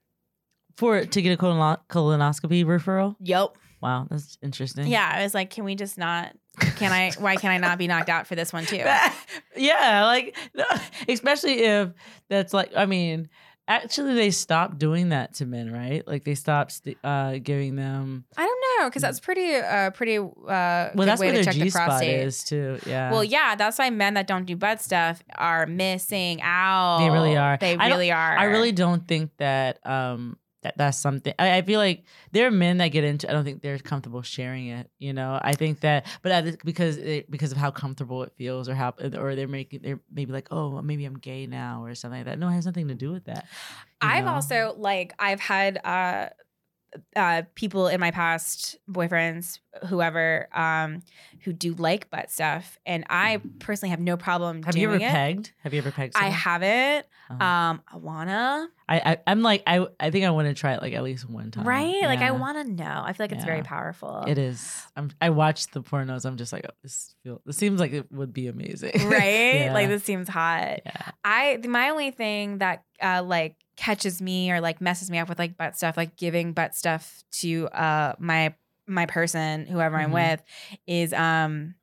For 0.77 1.05
to 1.05 1.23
get 1.23 1.33
a 1.33 1.37
colon- 1.37 1.79
colonoscopy 1.89 2.65
referral. 2.65 3.17
Yep. 3.21 3.57
Wow, 3.81 4.07
that's 4.11 4.37
interesting. 4.43 4.87
Yeah. 4.89 5.09
I 5.13 5.23
was 5.23 5.35
like, 5.35 5.51
can 5.51 5.65
we 5.65 5.75
just 5.77 5.99
not? 5.99 6.35
Can 6.77 6.91
I? 6.93 7.13
Why 7.19 7.37
can 7.37 7.51
I 7.53 7.59
not 7.59 7.79
be 7.79 7.87
knocked 7.87 8.09
out 8.09 8.27
for 8.27 8.35
this 8.35 8.53
one 8.53 8.67
too? 8.67 8.85
yeah, 9.57 10.05
like 10.05 10.37
especially 11.09 11.61
if 11.65 11.91
that's 12.29 12.53
like 12.53 12.73
I 12.77 12.87
mean, 12.87 13.29
actually 13.69 14.15
they 14.15 14.31
stopped 14.31 14.79
doing 14.79 15.11
that 15.11 15.35
to 15.35 15.47
men, 15.47 15.73
right? 15.73 16.07
Like 16.09 16.25
they 16.25 16.35
stopped 16.35 16.73
st- 16.73 16.99
uh 17.05 17.39
giving 17.39 17.77
them 17.77 18.25
I 18.37 18.45
don't 18.45 18.81
know 18.81 18.89
because 18.89 19.03
that's 19.03 19.21
pretty, 19.21 19.55
uh, 19.55 19.91
pretty 19.91 20.17
uh, 20.19 20.25
well, 20.49 20.93
that's 20.95 21.21
way 21.21 21.29
to 21.29 21.35
their 21.35 21.45
check 21.45 21.55
the 21.55 21.65
G 21.65 21.71
spot 21.71 21.89
prostate. 21.89 22.21
is 22.21 22.43
too. 22.43 22.79
Yeah. 22.87 23.13
Well, 23.13 23.23
yeah, 23.23 23.55
that's 23.55 23.79
why 23.79 23.91
men 23.91 24.15
that 24.15 24.27
don't 24.27 24.47
do 24.47 24.57
butt 24.57 24.81
stuff 24.81 25.23
are 25.37 25.67
missing 25.67 26.41
out. 26.43 26.99
They 26.99 27.11
really 27.11 27.37
are. 27.37 27.59
They 27.61 27.77
I 27.77 27.89
really 27.89 28.11
are. 28.11 28.39
I 28.39 28.45
really 28.45 28.73
don't 28.73 29.07
think 29.07 29.31
that 29.37 29.87
um 29.87 30.39
that 30.63 30.77
that's 30.77 30.99
something 30.99 31.33
I, 31.39 31.59
I 31.59 31.63
feel 31.63 31.79
like 31.79 32.05
there 32.33 32.47
are 32.47 32.51
men 32.51 32.79
that 32.79 32.89
get 32.89 33.05
into 33.05 33.29
I 33.29 33.33
don't 33.33 33.45
think 33.45 33.63
they're 33.63 33.79
comfortable 33.79 34.23
sharing 34.23 34.69
it 34.69 34.91
you 34.99 35.13
know 35.13 35.39
I 35.41 35.55
think 35.55 35.81
that 35.81 36.07
but 36.23 36.33
I, 36.33 36.57
because 36.65 36.97
it, 36.97 37.31
because 37.31 37.53
of 37.53 37.59
how 37.59 37.71
comfortable 37.71 38.23
it 38.25 38.33
feels 38.37 38.69
or 38.69 38.75
how 38.75 38.95
or 39.17 39.35
they're 39.37 39.49
making 39.49 39.81
they're 39.83 40.01
maybe 40.13 40.33
like 40.33 40.49
oh 40.51 40.83
maybe 40.83 41.05
I'm 41.05 41.19
gay 41.19 41.47
now 41.47 41.85
or 41.85 41.95
something 41.95 42.21
like 42.21 42.27
that 42.27 42.39
no 42.39 42.49
it 42.49 42.53
has 42.53 42.67
nothing 42.67 42.89
to 42.89 42.95
do 42.95 43.13
with 43.13 43.25
that 43.27 43.47
I've 44.01 44.25
know? 44.25 44.33
also 44.33 44.75
like 44.77 45.15
I've 45.19 45.41
had 45.41 45.79
uh 45.85 46.29
uh 47.17 47.43
people 47.55 47.89
in 47.89 48.01
my 48.01 48.11
past 48.11 48.77
boyfriends 48.91 49.59
whoever 49.89 50.49
um 50.53 51.03
who 51.45 51.53
do 51.53 51.75
like 51.75 52.09
butt 52.11 52.31
stuff 52.31 52.79
and 52.87 53.05
I 53.11 53.41
personally 53.59 53.91
have 53.91 54.01
no 54.01 54.17
problem 54.17 54.63
have 54.63 54.77
you 54.77 54.89
ever 54.89 54.97
it. 54.97 55.03
pegged 55.03 55.53
have 55.63 55.75
you 55.75 55.79
ever 55.79 55.91
pegged 55.91 56.15
I 56.17 56.29
haven't. 56.29 57.07
Uh-huh. 57.31 57.45
Um 57.45 57.83
I 57.87 57.97
wanna. 57.97 58.69
I, 58.89 58.97
I 58.99 59.19
I'm 59.27 59.43
like 59.43 59.63
I 59.67 59.87
I 60.01 60.11
think 60.11 60.25
I 60.25 60.31
want 60.31 60.49
to 60.49 60.55
try 60.55 60.73
it 60.75 60.83
like 60.83 60.95
at 60.95 61.03
least 61.03 61.29
one 61.29 61.51
time 61.51 61.67
right? 61.67 62.03
Like 62.03 62.21
I 62.21 62.31
wanna 62.31 62.65
know. 62.65 63.03
I 63.05 63.13
feel 63.13 63.25
like 63.25 63.33
it's 63.33 63.45
very 63.45 63.63
powerful. 63.63 64.25
It 64.27 64.39
is. 64.39 64.87
I'm. 64.97 65.11
I 65.21 65.31
watched 65.31 65.73
the 65.73 65.83
pornos. 65.83 66.25
I'm 66.25 66.37
just 66.37 66.53
like, 66.53 66.65
oh, 66.67 66.75
this 66.83 67.15
feel. 67.23 67.41
This 67.45 67.57
seems 67.57 67.81
like 67.81 67.93
it 67.93 68.11
would 68.11 68.33
be 68.33 68.47
amazing. 68.47 68.93
right? 69.09 69.55
Yeah. 69.55 69.75
Like 69.75 69.89
this 69.89 70.05
seems 70.05 70.29
hot. 70.29 70.81
Yeah. 70.85 71.11
I 71.25 71.59
my 71.69 71.91
only 71.91 72.11
thing 72.11 72.59
that 72.59 72.85
uh 73.03 73.23
like 73.23 73.57
catches 73.79 74.21
me 74.21 74.51
or 74.51 74.61
like 74.61 74.81
messes 74.81 75.09
me 75.09 75.19
up 75.19 75.29
with 75.29 75.39
like 75.39 75.57
butt 75.57 75.77
stuff, 75.77 75.97
like 75.97 76.17
giving 76.17 76.53
butt 76.53 76.75
stuff 76.75 77.23
to 77.31 77.69
uh 77.69 78.15
my 78.19 78.53
my 78.87 79.07
person, 79.07 79.67
whoever 79.67 79.97
I'm 79.97 80.11
Mhm. 80.11 80.15
with, 80.15 80.43
is 80.87 81.13
um 81.13 81.75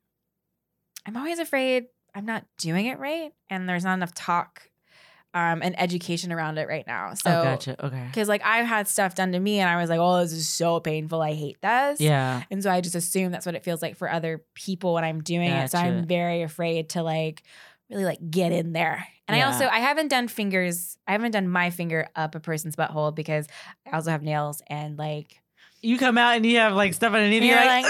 I'm 1.06 1.16
always 1.16 1.38
afraid 1.38 1.86
I'm 2.14 2.26
not 2.26 2.44
doing 2.58 2.86
it 2.86 2.98
right 2.98 3.32
and 3.50 3.68
there's 3.68 3.84
not 3.84 3.94
enough 3.94 4.14
talk 4.14 4.70
um 5.34 5.60
and 5.62 5.78
education 5.80 6.32
around 6.32 6.58
it 6.58 6.68
right 6.68 6.86
now. 6.86 7.14
So 7.14 7.30
oh, 7.30 7.42
gotcha. 7.42 7.86
Okay. 7.86 8.08
Cause 8.12 8.28
like 8.28 8.42
I've 8.44 8.66
had 8.66 8.88
stuff 8.88 9.14
done 9.14 9.32
to 9.32 9.40
me 9.40 9.60
and 9.60 9.68
I 9.68 9.76
was 9.80 9.88
like, 9.90 9.98
oh, 10.00 10.20
this 10.20 10.32
is 10.32 10.48
so 10.48 10.80
painful. 10.80 11.20
I 11.22 11.34
hate 11.34 11.60
this. 11.62 12.00
Yeah. 12.00 12.42
And 12.50 12.62
so 12.62 12.70
I 12.70 12.80
just 12.80 12.94
assume 12.94 13.32
that's 13.32 13.46
what 13.46 13.54
it 13.54 13.64
feels 13.64 13.80
like 13.82 13.96
for 13.96 14.10
other 14.10 14.44
people 14.54 14.94
when 14.94 15.04
I'm 15.04 15.22
doing 15.22 15.48
it. 15.50 15.70
So 15.70 15.78
I'm 15.78 16.06
very 16.06 16.42
afraid 16.42 16.90
to 16.90 17.02
like 17.02 17.42
really 17.90 18.04
like 18.04 18.18
get 18.30 18.52
in 18.52 18.72
there. 18.72 19.06
And 19.28 19.36
I 19.36 19.42
also 19.42 19.66
I 19.66 19.80
haven't 19.80 20.08
done 20.08 20.28
fingers. 20.28 20.96
I 21.06 21.12
haven't 21.12 21.32
done 21.32 21.48
my 21.48 21.70
finger 21.70 22.08
up 22.14 22.34
a 22.34 22.40
person's 22.40 22.76
butthole 22.76 23.14
because 23.14 23.46
I 23.90 23.96
also 23.96 24.10
have 24.10 24.22
nails 24.22 24.62
and 24.68 24.96
like 24.96 25.40
You 25.82 25.98
come 25.98 26.16
out 26.18 26.36
and 26.36 26.46
you 26.46 26.58
have 26.58 26.74
like 26.74 26.94
stuff 26.94 27.12
underneath. 27.12 27.42
And 27.42 27.46
You're, 27.50 27.58
you're 27.58 27.66
like, 27.66 27.84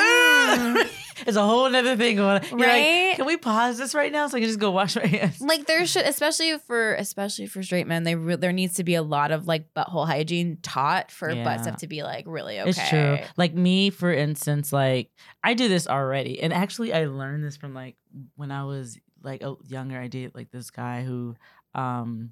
like, 0.76 0.92
it's 1.26 1.36
a 1.36 1.42
whole 1.42 1.64
other 1.74 1.96
thing 1.96 2.16
going. 2.16 2.42
on. 2.42 2.48
You're 2.50 2.58
like, 2.60 2.68
right. 2.68 3.12
can 3.16 3.26
we 3.26 3.36
pause 3.36 3.76
this 3.78 3.94
right 3.94 4.10
now 4.12 4.28
so 4.28 4.36
I 4.36 4.40
can 4.40 4.48
just 4.48 4.58
go 4.58 4.70
wash 4.70 4.96
my 4.96 5.06
hands? 5.06 5.40
like 5.40 5.66
there 5.66 5.84
should, 5.92 6.04
especially 6.06 6.56
for 6.66 6.94
especially 6.94 7.46
for 7.46 7.62
straight 7.62 7.86
men, 7.86 8.04
they 8.04 8.14
re- 8.14 8.36
there 8.36 8.52
needs 8.52 8.74
to 8.74 8.84
be 8.84 8.94
a 8.94 9.02
lot 9.02 9.30
of 9.30 9.46
like 9.46 9.72
butthole 9.74 10.06
hygiene 10.06 10.56
taught 10.62 11.10
for 11.10 11.30
Yeah. 11.30 11.44
butt 11.44 11.60
stuff 11.62 11.76
to 11.78 11.86
be 11.86 12.02
like 12.02 12.24
really 12.26 12.58
okay. 12.60 12.70
It's 12.70 12.88
true. 12.88 13.18
Like 13.36 13.54
me, 13.54 13.90
for 13.90 14.12
instance, 14.12 14.72
like 14.72 15.10
I 15.44 15.52
do 15.52 15.68
this 15.68 15.86
already, 15.86 16.40
and 16.40 16.52
actually, 16.52 16.92
I 16.94 17.04
learned 17.06 17.44
this 17.44 17.56
from 17.58 17.74
like 17.74 17.96
when 18.36 18.50
I 18.50 18.64
was 18.64 18.98
like 19.26 19.42
a, 19.42 19.54
younger. 19.68 19.98
I 20.00 20.08
dated 20.08 20.34
like 20.34 20.50
this 20.50 20.70
guy 20.70 21.02
who, 21.02 21.34
um, 21.74 22.30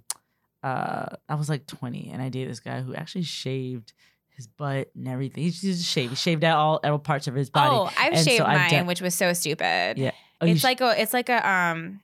uh, 0.62 1.16
I 1.28 1.34
was 1.34 1.48
like 1.50 1.66
twenty, 1.66 2.10
and 2.12 2.22
I 2.22 2.30
dated 2.30 2.50
this 2.50 2.60
guy 2.60 2.80
who 2.80 2.94
actually 2.94 3.24
shaved 3.24 3.92
his 4.30 4.46
butt 4.46 4.90
and 4.96 5.06
everything. 5.06 5.44
He 5.44 5.50
just 5.50 5.84
shaved. 5.84 6.10
He 6.10 6.16
shaved 6.16 6.42
out 6.42 6.58
all, 6.58 6.80
all 6.82 6.98
parts 6.98 7.26
of 7.28 7.34
his 7.34 7.50
body. 7.50 7.74
Oh, 7.76 7.90
I've 7.98 8.14
And 8.14 8.18
so 8.18 8.30
shaved 8.30 8.42
I've 8.42 8.58
mine, 8.58 8.70
done- 8.70 8.86
which 8.86 9.00
was 9.02 9.14
so 9.14 9.32
stupid. 9.34 9.98
Yeah. 9.98 10.12
Oh, 10.40 10.46
it's 10.46 10.60
sh- 10.60 10.64
like 10.64 10.80
a 10.80 11.00
it's 11.00 11.12
like 11.12 11.28
a 11.28 11.48
um 11.48 12.00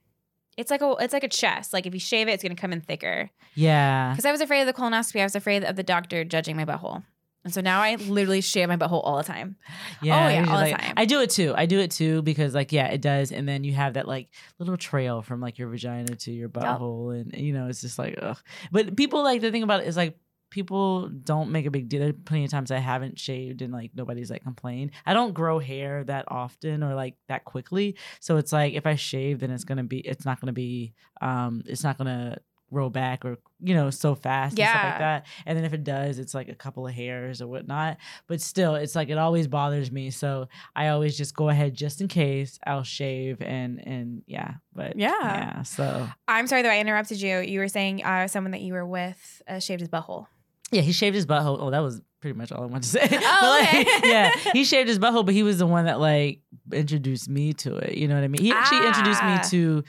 it's 0.56 0.70
like 0.70 0.82
a 0.82 0.94
it's 1.00 1.12
like 1.12 1.24
a 1.24 1.28
chest. 1.28 1.72
Like 1.72 1.86
if 1.86 1.94
you 1.94 2.00
shave 2.00 2.28
it, 2.28 2.32
it's 2.32 2.42
gonna 2.42 2.54
come 2.54 2.72
in 2.72 2.80
thicker. 2.82 3.30
yeah. 3.54 4.10
Because 4.12 4.24
I 4.26 4.30
was 4.32 4.40
afraid 4.40 4.60
of 4.60 4.66
the 4.66 4.72
colonoscopy. 4.74 5.20
I 5.20 5.24
was 5.24 5.34
afraid 5.34 5.64
of 5.64 5.74
the 5.76 5.82
doctor 5.82 6.22
judging 6.24 6.56
my 6.56 6.64
butthole. 6.64 7.02
And 7.44 7.54
so 7.54 7.60
now 7.62 7.80
I 7.80 7.94
literally 7.94 8.42
shave 8.42 8.68
my 8.68 8.76
butthole 8.76 9.00
all 9.02 9.16
the 9.16 9.22
time. 9.24 9.56
Yeah, 10.02 10.26
Oh, 10.26 10.28
yeah, 10.28 10.40
all 10.52 10.58
the 10.58 10.70
time. 10.72 10.94
I 10.96 11.04
do 11.06 11.20
it 11.22 11.30
too. 11.30 11.54
I 11.56 11.64
do 11.66 11.78
it 11.80 11.90
too 11.90 12.20
because 12.22 12.54
like 12.54 12.70
yeah, 12.70 12.88
it 12.88 13.00
does, 13.00 13.32
and 13.32 13.48
then 13.48 13.64
you 13.64 13.72
have 13.72 13.94
that 13.94 14.06
like 14.06 14.28
little 14.58 14.76
trail 14.76 15.22
from 15.22 15.40
like 15.40 15.58
your 15.58 15.68
vagina 15.68 16.16
to 16.16 16.30
your 16.32 16.48
butthole, 16.50 17.18
and 17.18 17.34
you 17.34 17.52
know 17.54 17.66
it's 17.68 17.80
just 17.80 17.98
like 17.98 18.18
ugh. 18.20 18.38
But 18.70 18.96
people 18.96 19.22
like 19.22 19.40
the 19.40 19.50
thing 19.50 19.62
about 19.62 19.80
it 19.80 19.86
is 19.88 19.96
like 19.96 20.18
people 20.50 21.08
don't 21.08 21.50
make 21.52 21.64
a 21.64 21.70
big 21.70 21.88
deal. 21.88 22.00
There 22.00 22.10
are 22.10 22.12
plenty 22.12 22.44
of 22.44 22.50
times 22.50 22.70
I 22.72 22.78
haven't 22.78 23.18
shaved 23.20 23.62
and 23.62 23.72
like 23.72 23.92
nobody's 23.94 24.30
like 24.30 24.42
complained. 24.42 24.90
I 25.06 25.14
don't 25.14 25.32
grow 25.32 25.60
hair 25.60 26.02
that 26.04 26.24
often 26.28 26.82
or 26.82 26.94
like 26.94 27.14
that 27.28 27.44
quickly, 27.44 27.96
so 28.18 28.36
it's 28.36 28.52
like 28.52 28.74
if 28.74 28.84
I 28.86 28.96
shave, 28.96 29.38
then 29.40 29.50
it's 29.50 29.64
gonna 29.64 29.84
be 29.84 30.00
it's 30.00 30.24
not 30.26 30.40
gonna 30.40 30.52
be 30.52 30.92
um 31.22 31.62
it's 31.66 31.84
not 31.84 31.96
gonna 31.96 32.38
grow 32.72 32.88
back 32.88 33.24
or 33.24 33.36
you 33.62 33.74
know 33.74 33.90
so 33.90 34.14
fast 34.14 34.52
and 34.58 34.66
stuff 34.66 34.74
Yeah. 34.82 34.88
like 34.90 34.98
that 34.98 35.26
and 35.44 35.56
then 35.58 35.64
if 35.64 35.72
it 35.72 35.82
does 35.84 36.18
it's 36.18 36.34
like 36.34 36.48
a 36.48 36.54
couple 36.54 36.86
of 36.86 36.94
hairs 36.94 37.42
or 37.42 37.48
whatnot 37.48 37.96
but 38.26 38.40
still 38.40 38.74
it's 38.76 38.94
like 38.94 39.08
it 39.08 39.18
always 39.18 39.48
bothers 39.48 39.90
me 39.90 40.10
so 40.10 40.46
i 40.76 40.88
always 40.88 41.16
just 41.16 41.34
go 41.34 41.48
ahead 41.48 41.74
just 41.74 42.00
in 42.00 42.08
case 42.08 42.58
i'll 42.66 42.84
shave 42.84 43.42
and 43.42 43.86
and 43.86 44.22
yeah 44.26 44.54
but 44.72 44.96
Yeah. 44.96 45.08
yeah 45.20 45.62
so 45.62 46.08
I'm 46.28 46.46
sorry 46.46 46.62
though, 46.62 46.70
I 46.70 46.78
interrupted 46.78 47.20
you. 47.20 47.38
You 47.40 47.58
were 47.58 47.68
saying 47.68 48.04
uh, 48.04 48.28
someone 48.28 48.52
that 48.52 48.60
you 48.60 48.72
were 48.72 48.86
with 48.86 49.42
uh, 49.48 49.58
shaved 49.58 49.80
his 49.80 49.88
butthole. 49.88 50.26
yeah 50.70 50.82
he 50.82 50.92
shaved 50.92 51.16
his 51.16 51.26
butthole 51.26 51.58
oh 51.60 51.70
that 51.70 51.80
was 51.80 52.00
pretty 52.20 52.36
much 52.38 52.52
all 52.52 52.62
i 52.62 52.66
wanted 52.66 52.82
to 52.82 52.88
say 52.98 53.08
Oh, 53.10 53.58
like, 53.60 53.86
okay. 53.86 54.00
yeah 54.10 54.30
he 54.52 54.64
shaved 54.64 54.88
his 54.88 54.98
butthole 54.98 55.24
but 55.24 55.34
he 55.34 55.42
was 55.42 55.58
the 55.58 55.66
one 55.66 55.86
that 55.86 56.00
like 56.00 56.40
introduced 56.72 57.28
me 57.28 57.52
to 57.54 57.76
it 57.76 57.96
you 57.96 58.06
know 58.08 58.14
what 58.14 58.24
i 58.24 58.28
mean 58.28 58.42
he 58.42 58.52
actually 58.52 58.86
introduced 58.86 59.22
me 59.22 59.30
Ah. 59.32 59.42
to 59.50 59.82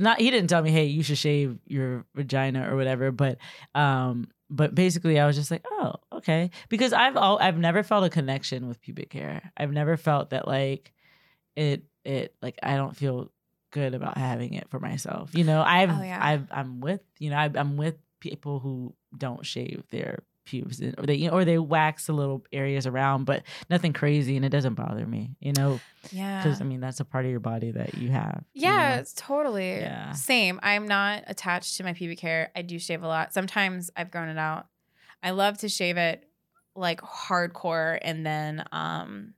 not 0.00 0.20
he 0.20 0.30
didn't 0.30 0.48
tell 0.48 0.62
me 0.62 0.70
hey 0.70 0.86
you 0.86 1.02
should 1.02 1.18
shave 1.18 1.58
your 1.66 2.04
vagina 2.14 2.70
or 2.72 2.76
whatever 2.76 3.10
but 3.12 3.38
um 3.74 4.28
but 4.50 4.74
basically 4.74 5.18
i 5.20 5.26
was 5.26 5.36
just 5.36 5.50
like 5.50 5.64
oh 5.72 5.94
okay 6.12 6.50
because 6.68 6.92
i've 6.92 7.16
all 7.16 7.38
i've 7.40 7.58
never 7.58 7.82
felt 7.82 8.04
a 8.04 8.10
connection 8.10 8.66
with 8.68 8.80
pubic 8.80 9.12
hair 9.12 9.52
i've 9.56 9.72
never 9.72 9.96
felt 9.96 10.30
that 10.30 10.46
like 10.48 10.92
it 11.56 11.84
it 12.04 12.34
like 12.42 12.58
i 12.62 12.76
don't 12.76 12.96
feel 12.96 13.30
good 13.70 13.94
about 13.94 14.16
having 14.16 14.54
it 14.54 14.68
for 14.70 14.78
myself 14.80 15.34
you 15.34 15.44
know 15.44 15.62
i've 15.62 15.90
Oh, 15.90 16.02
yeah. 16.02 16.18
i've 16.20 16.46
i'm 16.50 16.80
with 16.80 17.00
you 17.18 17.30
know 17.30 17.36
I, 17.36 17.50
i'm 17.54 17.76
with 17.76 17.96
people 18.20 18.60
who 18.60 18.94
don't 19.16 19.44
shave 19.44 19.82
their 19.90 20.22
pubes 20.44 20.80
in- 20.80 20.94
or 20.98 21.06
they 21.06 21.28
or 21.28 21.44
they 21.44 21.58
wax 21.58 22.06
the 22.06 22.12
little 22.12 22.44
areas 22.52 22.86
around, 22.86 23.24
but 23.24 23.42
nothing 23.70 23.92
crazy 23.92 24.36
and 24.36 24.44
it 24.44 24.50
doesn't 24.50 24.74
bother 24.74 25.06
me, 25.06 25.36
you 25.40 25.52
know, 25.52 25.80
Yeah. 26.10 26.42
because 26.42 26.60
I 26.60 26.64
mean 26.64 26.80
that's 26.80 27.00
a 27.00 27.04
part 27.04 27.24
of 27.24 27.30
your 27.30 27.40
body 27.40 27.70
that 27.72 27.94
you 27.94 28.10
have. 28.10 28.44
you 28.52 28.62
Yeah, 28.62 28.94
know? 28.96 29.00
it's 29.00 29.14
totally. 29.14 29.76
Yeah. 29.80 30.12
Same. 30.12 30.60
I'm 30.62 30.86
not 30.86 31.24
attached 31.26 31.76
to 31.78 31.84
my 31.84 31.92
pubic 31.92 32.20
hair. 32.20 32.50
I 32.54 32.62
do 32.62 32.78
shave 32.78 33.02
a 33.02 33.06
lot. 33.08 33.32
Sometimes 33.32 33.90
I've 33.96 34.10
grown 34.10 34.28
it 34.28 34.38
out. 34.38 34.66
I 35.22 35.30
love 35.30 35.58
to 35.58 35.68
shave 35.68 35.96
it 35.96 36.28
like 36.76 37.00
hardcore 37.00 37.98
and 38.02 38.26
then 38.26 38.64
um 38.72 39.34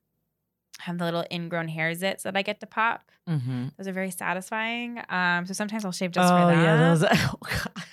have 0.81 0.99
the 0.99 1.05
little 1.05 1.25
ingrown 1.33 1.69
hair 1.69 1.93
zits 1.93 2.23
that 2.23 2.37
I 2.37 2.43
get 2.43 2.61
to 2.61 2.67
pop. 2.67 3.11
Mhm. 3.29 3.75
Those 3.77 3.89
are 3.89 3.93
very 3.93 4.11
satisfying. 4.11 5.01
Um, 5.09 5.47
so 5.47 5.53
sometimes 5.55 5.85
I'll 5.85 5.93
shave 5.93 6.11
just 6.13 6.33
oh 6.33 6.37
for 6.37 6.47
that. 6.55 6.63
yeah, 6.63 6.95
those. 6.95 7.05
Oh 7.13 7.35
god. 7.43 7.85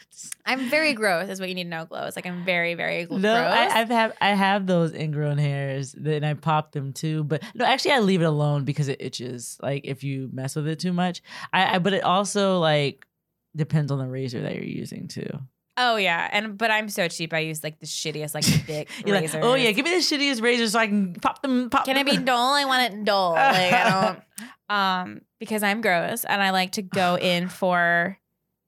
I'm 0.46 0.70
very 0.70 0.94
gross, 0.94 1.30
is 1.30 1.40
what 1.40 1.50
you 1.50 1.56
need 1.56 1.64
to 1.66 1.70
know, 1.70 1.86
Glo. 1.86 2.06
It's 2.06 2.16
like 2.16 2.26
I'm 2.26 2.44
very, 2.44 2.74
very 2.74 3.06
gl- 3.06 3.12
No, 3.22 3.34
gross. 3.36 3.72
I, 3.72 3.80
I've 3.82 3.90
have 3.90 4.14
I 4.20 4.30
have 4.30 4.68
those 4.68 4.94
ingrown 4.94 5.38
hairs, 5.38 5.94
and 5.94 6.26
I 6.26 6.34
pop 6.34 6.72
them 6.74 6.92
too. 6.94 7.24
But 7.24 7.44
no, 7.56 7.66
actually, 7.66 7.92
I 7.92 8.00
leave 8.00 8.22
it 8.22 8.26
alone 8.26 8.66
because 8.66 8.88
it 8.90 8.98
itches. 9.02 9.58
Like 9.62 9.86
if 9.86 10.04
you 10.04 10.30
mess 10.34 10.56
with 10.56 10.68
it 10.68 10.80
too 10.80 10.94
much, 10.94 11.22
I, 11.54 11.76
I 11.76 11.80
but 11.80 11.94
it 11.94 12.04
also 12.04 12.60
like 12.60 13.06
depends 13.56 13.92
on 13.92 14.00
the 14.00 14.08
razor 14.08 14.42
that 14.42 14.56
you're 14.56 14.64
using 14.64 15.08
too. 15.08 15.30
oh 15.78 15.96
yeah, 15.96 16.28
and 16.32 16.58
but 16.58 16.72
I'm 16.72 16.90
so 16.90 17.08
cheap. 17.08 17.34
I 17.34 17.40
use 17.40 17.64
like 17.64 17.80
the 17.80 17.86
shittiest, 17.86 18.34
like 18.34 18.44
thick 18.66 18.90
You're 19.06 19.16
like, 19.16 19.34
oh 19.36 19.54
yeah, 19.56 19.72
give 19.72 19.86
me 19.86 19.92
the 19.92 20.02
shittiest 20.02 20.42
razor 20.42 20.68
so 20.68 20.78
I 20.80 20.88
can 20.88 21.14
pop 21.14 21.42
them. 21.42 21.70
Pop. 21.70 21.86
Can 21.86 21.98
it 21.98 22.06
be 22.06 22.18
dull? 22.18 22.54
I 22.54 22.66
want 22.66 22.94
it 22.94 23.06
dull. 23.06 23.32
Like 23.34 23.74
I 23.74 23.90
don't 23.90 24.20
um 24.70 25.22
because 25.40 25.64
I'm 25.64 25.82
gross 25.82 26.26
and 26.26 26.42
I 26.44 26.50
like 26.52 26.74
to 26.74 26.82
go 26.82 27.18
in 27.22 27.48
for 27.48 28.18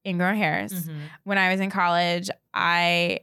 ingrown 0.06 0.36
hairs. 0.36 0.72
Mhm. 0.88 0.95
When 1.24 1.38
I 1.38 1.51
was 1.51 1.60
in 1.60 1.70
college, 1.70 2.30
I 2.53 3.22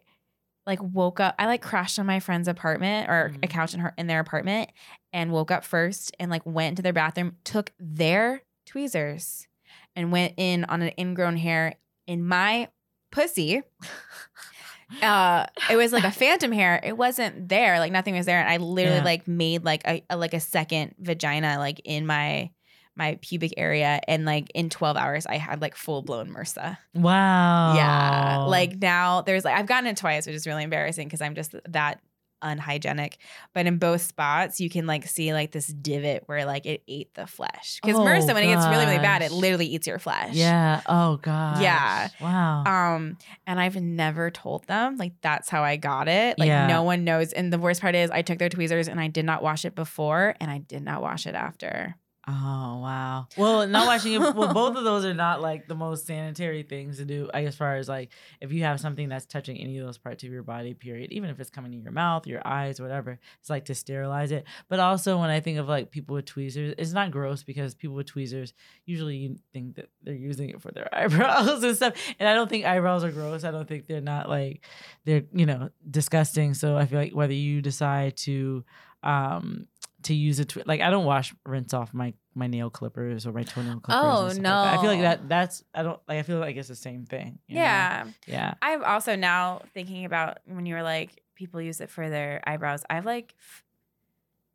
like 0.67 0.79
woke 0.83 1.19
up 1.21 1.35
I 1.39 1.47
like 1.47 1.61
crashed 1.63 1.99
on 1.99 2.07
my 2.07 2.21
friend's 2.21 2.47
apartment 2.49 3.09
or 3.11 3.33
a 3.43 3.47
Mhm. 3.47 3.51
couch 3.51 3.75
in 3.75 3.81
her 3.81 3.93
in 3.99 4.07
their 4.07 4.21
apartment 4.21 4.71
and 5.13 5.33
woke 5.33 5.51
up 5.51 5.65
first 5.65 6.15
and 6.21 6.31
like 6.31 6.43
went 6.47 6.71
into 6.71 6.83
their 6.83 6.93
bathroom, 6.93 7.37
took 7.45 7.73
their 7.81 8.43
tweezers 8.67 9.49
and 9.97 10.13
went 10.13 10.35
in 10.37 10.65
on 10.65 10.81
an 10.83 10.93
ingrown 10.99 11.37
hair 11.37 11.75
in 12.07 12.27
my 12.27 12.69
pussy. 13.11 13.63
uh 15.03 15.47
it 15.71 15.77
was 15.77 15.91
like 15.93 16.05
a 16.05 16.11
phantom 16.11 16.53
hair 16.53 16.79
it 16.85 16.97
wasn't 16.99 17.49
there 17.49 17.79
like 17.79 17.91
nothing 17.93 18.15
was 18.15 18.27
there 18.27 18.39
and 18.41 18.49
i 18.51 18.59
literally 18.59 18.99
Yeah. 18.99 19.05
like 19.05 19.27
made 19.27 19.65
like 19.65 19.81
a, 19.87 20.05
a 20.11 20.19
like 20.19 20.35
a 20.35 20.41
second 20.41 20.95
vagina 20.99 21.57
like 21.59 21.81
in 21.85 22.05
my 22.05 22.51
my 22.97 23.19
pubic 23.23 23.55
area 23.57 24.01
and 24.07 24.25
like 24.25 24.51
in 24.55 24.69
12 24.69 24.97
hours 24.97 25.27
i 25.27 25.37
had 25.37 25.61
like 25.63 25.75
full 25.75 26.03
blown 26.03 26.29
mrsa 26.31 26.77
Wow. 26.95 27.75
yeah 27.75 28.39
like 28.49 28.77
now 28.81 29.23
there's 29.23 29.45
like 29.45 29.57
i've 29.57 29.67
gotten 29.67 29.87
it 29.89 29.97
twice 29.97 30.27
which 30.27 30.37
is 30.37 30.47
really 30.47 30.63
embarrassing 30.65 31.07
because 31.09 31.21
i'm 31.23 31.35
just 31.35 31.55
that 31.69 32.01
unhygienic 32.45 33.19
but 33.55 33.67
in 33.67 33.79
both 33.79 34.01
spots 34.03 34.61
you 34.61 34.69
can 34.69 34.85
like 34.85 35.07
see 35.07 35.33
like 35.33 35.53
this 35.53 35.69
divot 35.69 36.25
where 36.27 36.45
like 36.45 36.67
it 36.67 36.83
ate 36.89 37.15
the 37.15 37.25
flesh 37.27 37.79
because 37.81 37.97
Oh, 37.97 38.03
mrsa 38.05 38.35
when 38.35 38.43
it 38.43 38.49
gets 38.49 38.67
really 38.67 38.85
really 38.85 38.99
bad 38.99 39.23
it 39.23 39.31
literally 39.31 39.67
eats 39.67 39.87
your 39.87 40.01
flesh 40.01 40.35
Yeah. 40.35 40.81
Oh 40.87 41.19
god. 41.19 41.63
Yeah. 41.63 42.09
Wow. 42.21 42.65
um, 42.67 43.17
and 43.47 43.61
I've 43.61 43.77
never 43.81 44.31
told 44.31 44.67
them 44.67 44.97
like 44.97 45.13
that's 45.23 45.49
how 45.49 45.63
I 45.63 45.77
got 45.77 46.09
it. 46.09 46.37
Like 46.39 46.49
Yeah. 46.49 46.67
no 46.67 46.83
one 46.83 47.05
knows. 47.05 47.33
And 47.33 47.53
the 47.53 47.59
worst 47.59 47.81
part 47.81 47.95
is 47.95 48.11
I 48.11 48.23
took 48.23 48.39
their 48.39 48.49
tweezers 48.49 48.89
and 48.89 48.99
I 49.01 49.07
did 49.09 49.25
not 49.25 49.43
wash 49.43 49.65
it 49.65 49.75
before 49.77 50.35
and 50.41 50.51
I 50.51 50.59
did 50.59 50.83
not 50.83 51.01
wash 51.03 51.27
it 51.27 51.35
after. 51.35 51.95
Oh 52.29 52.79
wow. 52.81 53.27
Well, 53.37 53.67
not 53.67 53.89
washing 53.89 54.13
it. 54.13 54.21
Well, 54.21 54.33
both 54.55 54.77
of 54.77 54.85
those 54.85 55.05
are 55.05 55.15
not 55.15 55.41
like 55.41 55.67
the 55.67 55.75
most 55.75 56.07
sanitary 56.07 56.63
things 56.63 56.99
to 56.99 57.05
do. 57.05 57.29
I 57.35 57.45
as 57.47 57.57
far 57.57 57.77
as 57.77 57.89
like 57.89 58.13
if 58.41 58.53
you 58.53 58.63
have 58.63 58.79
something 58.79 59.09
that's 59.09 59.27
touching 59.27 59.57
any 59.59 59.79
of 59.79 59.87
those 59.87 59.99
parts 59.99 60.23
of 60.23 60.31
your 60.31 60.45
body, 60.45 60.73
period, 60.73 61.11
even 61.11 61.31
if 61.31 61.41
it's 61.41 61.51
coming 61.51 61.75
in 61.75 61.83
your 61.83 61.93
mouth, 61.93 62.29
your 62.29 62.41
eyes, 62.47 62.81
whatever, 62.81 63.19
it's 63.41 63.51
like 63.51 63.65
to 63.65 63.75
sterilize 63.75 64.31
it. 64.31 64.45
But 64.69 64.79
also 64.79 65.19
when 65.19 65.31
I 65.31 65.41
think 65.41 65.59
of 65.59 65.69
like 65.69 65.91
people 65.91 66.15
with 66.15 66.27
tweezers, 66.27 66.77
it's 66.79 66.93
not 66.93 67.11
gross 67.11 67.43
because 67.43 67.75
people 67.75 67.97
with 67.97 68.07
tweezers 68.07 68.55
usually 68.87 69.17
you 69.17 69.37
think 69.53 69.75
that 69.75 69.89
they're 70.05 70.15
using 70.15 70.51
it 70.51 70.63
for 70.63 70.71
their 70.71 70.89
eyebrows 70.95 71.65
and 71.65 71.75
stuff. 71.75 71.95
And 72.21 72.29
I 72.29 72.35
don't 72.35 72.49
think 72.49 72.65
eyebrows 72.65 73.03
are 73.03 73.11
gross. 73.11 73.43
I 73.43 73.51
don't 73.51 73.67
think 73.67 73.89
they're 73.89 74.01
not 74.01 74.29
like 74.29 74.65
they're 75.05 75.25
you 75.33 75.47
know 75.47 75.71
disgusting. 75.91 76.55
So 76.55 76.77
I 76.77 76.87
feel 76.87 77.01
like 77.01 77.17
whether 77.17 77.33
you 77.33 77.63
decide 77.63 78.17
to 78.19 78.65
um 79.03 79.67
to 80.05 80.15
use 80.15 80.39
a 80.41 80.45
to 80.45 80.63
like 80.67 80.81
I 80.81 80.91
don't 80.91 81.05
wash 81.05 81.35
rinse 81.47 81.73
off 81.75 81.93
my 81.95 82.15
my 82.35 82.47
nail 82.47 82.71
clippers 82.71 83.27
or 83.27 83.33
my 83.33 83.43
toenail 83.43 83.81
clippers. 83.81 84.03
Oh, 84.05 84.29
stuff 84.29 84.43
like. 84.45 84.79
I 84.79 84.81
feel 84.81 84.91
like 84.91 85.01
that 85.03 85.29
that's 85.29 85.65
I 85.75 85.83
don't 85.83 86.01
like 86.09 86.19
I 86.19 86.23
feel 86.23 86.39
like 86.39 86.57
it's 86.57 86.69
the 86.69 86.75
same 86.77 87.05
thing. 87.05 87.39
you 87.47 87.57
know? 87.57 87.61
Yeah. 87.63 88.05
Yeah. 88.27 88.55
I'm 88.63 88.83
also 88.85 89.17
now 89.17 89.63
thinking 89.75 90.05
about 90.05 90.39
when 90.47 90.65
you 90.67 90.75
were 90.75 90.83
like 90.83 91.23
people 91.35 91.61
use 91.61 91.81
it 91.81 91.91
for 91.91 92.09
their 92.09 92.41
eyebrows. 92.47 92.85
I've 92.89 93.05
like 93.07 93.35
f- 93.39 93.65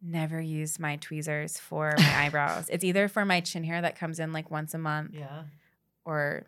never 0.01 0.39
used 0.39 0.79
my 0.79 0.95
tweezers 0.97 1.59
for 1.59 1.93
my 1.97 2.15
eyebrows. 2.25 2.69
It's 2.69 2.83
either 2.83 3.07
for 3.07 3.25
my 3.25 3.39
chin 3.41 3.63
hair 3.63 3.81
that 3.81 3.97
comes 3.97 4.19
in 4.19 4.31
like 4.33 4.49
once 4.51 4.73
a 4.73 4.77
month 4.77 5.11
Yeah. 5.13 5.43
or 6.05 6.45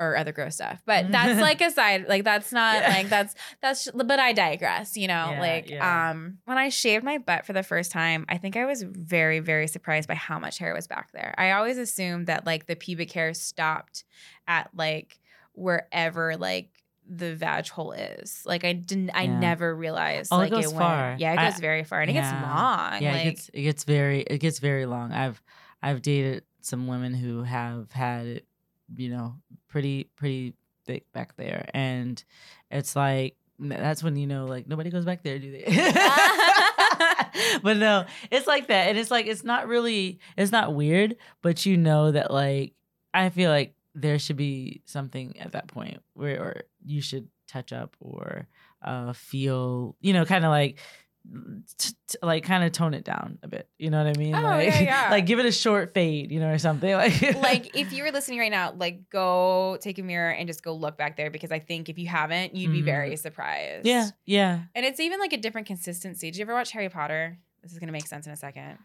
or 0.00 0.16
other 0.16 0.32
gross 0.32 0.54
stuff. 0.56 0.80
But 0.86 1.10
that's 1.10 1.40
like 1.40 1.60
aside, 1.70 2.06
like 2.08 2.24
that's 2.24 2.52
not 2.52 2.82
Yeah. 2.82 2.88
like 2.88 3.08
that's 3.08 3.34
that's 3.60 3.90
but 3.92 4.18
I 4.20 4.32
digress, 4.32 4.96
you 4.96 5.08
know. 5.08 5.30
Yeah, 5.32 5.40
like 5.40 5.70
yeah. 5.70 6.10
um 6.10 6.38
when 6.44 6.56
I 6.58 6.68
shaved 6.68 7.04
my 7.04 7.18
butt 7.18 7.46
for 7.46 7.52
the 7.52 7.62
first 7.62 7.90
time, 7.90 8.24
I 8.28 8.38
think 8.38 8.56
I 8.56 8.64
was 8.64 8.82
very 8.82 9.40
very 9.40 9.66
surprised 9.68 10.08
by 10.08 10.14
how 10.14 10.38
much 10.38 10.58
hair 10.58 10.72
was 10.74 10.86
back 10.86 11.10
there. 11.12 11.34
I 11.36 11.52
always 11.52 11.78
assumed 11.78 12.26
that 12.28 12.46
like 12.46 12.66
the 12.66 12.76
pubic 12.76 13.10
hair 13.12 13.34
stopped 13.34 14.04
at 14.46 14.70
like 14.74 15.18
wherever 15.52 16.36
like 16.36 16.70
the 17.10 17.34
vag 17.34 17.66
hole 17.68 17.92
is. 17.92 18.42
Like 18.46 18.64
I 18.64 18.72
didn't 18.74 19.10
I 19.14 19.22
Yeah. 19.22 19.38
never 19.38 19.74
realized 19.74 20.28
Oh, 20.32 20.40
it 20.40 20.50
goes 20.50 20.64
it 20.66 20.68
went 20.68 20.78
far. 20.78 21.16
Yeah, 21.18 21.32
it 21.32 21.38
I- 21.38 21.50
goes 21.50 21.58
very 21.60 21.84
far 21.84 22.00
and 22.02 22.10
it 22.10 22.14
gets 22.14 22.30
long. 22.30 23.02
Yeah, 23.02 23.12
like, 23.12 23.20
it 23.26 23.30
gets 23.30 23.50
it 23.54 23.62
gets 23.62 23.84
very 23.84 24.20
it 24.20 24.38
gets 24.38 24.58
very 24.58 24.86
long. 24.86 25.12
I've 25.12 25.42
I've 25.82 26.02
dated 26.02 26.44
some 26.60 26.86
women 26.86 27.14
who 27.14 27.42
have 27.44 27.90
had 27.92 28.42
you 28.96 29.10
know, 29.10 29.34
pretty 29.68 30.04
pretty 30.16 30.54
thick 30.86 31.10
back 31.12 31.36
there, 31.36 31.68
and 31.74 32.22
it's 32.70 32.96
like 32.96 33.36
that's 33.58 34.02
when 34.02 34.16
you 34.16 34.26
know 34.26 34.46
like 34.46 34.66
nobody 34.68 34.90
goes 34.90 35.04
back 35.04 35.22
there, 35.22 35.38
do 35.38 35.50
they? 35.52 35.64
but 37.62 37.76
no, 37.76 38.04
it's 38.30 38.46
like 38.46 38.68
that, 38.68 38.88
and 38.88 38.98
it's 38.98 39.10
like 39.10 39.26
it's 39.26 39.44
not 39.44 39.68
really 39.68 40.20
it's 40.36 40.52
not 40.52 40.74
weird, 40.74 41.16
but 41.42 41.66
you 41.66 41.76
know 41.76 42.12
that 42.12 42.30
like 42.30 42.74
I 43.12 43.28
feel 43.30 43.50
like 43.50 43.74
there 43.94 44.18
should 44.18 44.36
be 44.36 44.82
something 44.84 45.38
at 45.40 45.52
that 45.52 45.66
point 45.66 46.00
where 46.14 46.40
or 46.40 46.62
you 46.84 47.00
should 47.00 47.28
touch 47.48 47.72
up 47.72 47.96
or 48.00 48.46
uh 48.82 49.12
feel 49.12 49.96
you 50.00 50.12
know 50.12 50.24
kind 50.24 50.44
of 50.44 50.50
like 50.50 50.78
t- 51.78 51.92
t- 52.08 52.18
like 52.22 52.42
kind 52.44 52.64
of 52.64 52.72
tone 52.72 52.94
it 52.94 53.04
down 53.04 53.38
a 53.42 53.48
bit 53.48 53.68
you 53.78 53.90
know 53.90 54.02
what 54.02 54.16
i 54.16 54.18
mean 54.18 54.34
Oh, 54.34 54.40
like 54.42 54.68
yeah, 54.68 54.80
yeah. 54.80 55.08
like 55.10 55.26
give 55.26 55.38
it 55.38 55.46
a 55.46 55.52
short 55.52 55.92
fade 55.94 56.30
you 56.32 56.40
know 56.40 56.48
or 56.50 56.58
something 56.58 56.92
like 56.94 57.20
like 57.36 57.76
if 57.76 57.92
you 57.92 58.02
were 58.04 58.10
listening 58.10 58.38
right 58.38 58.50
now, 58.50 58.72
like 58.76 59.08
go 59.10 59.76
take 59.80 59.98
a 59.98 60.02
mirror 60.02 60.30
and 60.30 60.46
just 60.46 60.62
go 60.62 60.74
look 60.74 60.96
back 60.96 61.16
there 61.16 61.30
because 61.30 61.52
I 61.52 61.58
think 61.58 61.88
if 61.88 61.98
you 61.98 62.06
haven't, 62.08 62.54
you'd 62.56 62.72
be 62.72 62.82
very 62.82 63.10
mm. 63.12 63.18
surprised. 63.18 63.86
yeah 63.86 64.08
yeah 64.24 64.60
And 64.74 64.84
it's 64.86 65.00
even 65.00 65.18
like 65.20 65.32
a 65.32 65.36
different 65.38 65.66
consistency. 65.66 66.30
Did 66.30 66.38
you 66.38 66.42
ever 66.42 66.54
watch 66.54 66.72
Harry 66.72 66.88
Potter? 66.88 67.38
This 67.62 67.72
is 67.72 67.78
gonna 67.78 67.92
make 67.92 68.06
sense 68.06 68.26
in 68.26 68.32
a 68.32 68.36
second. 68.36 68.78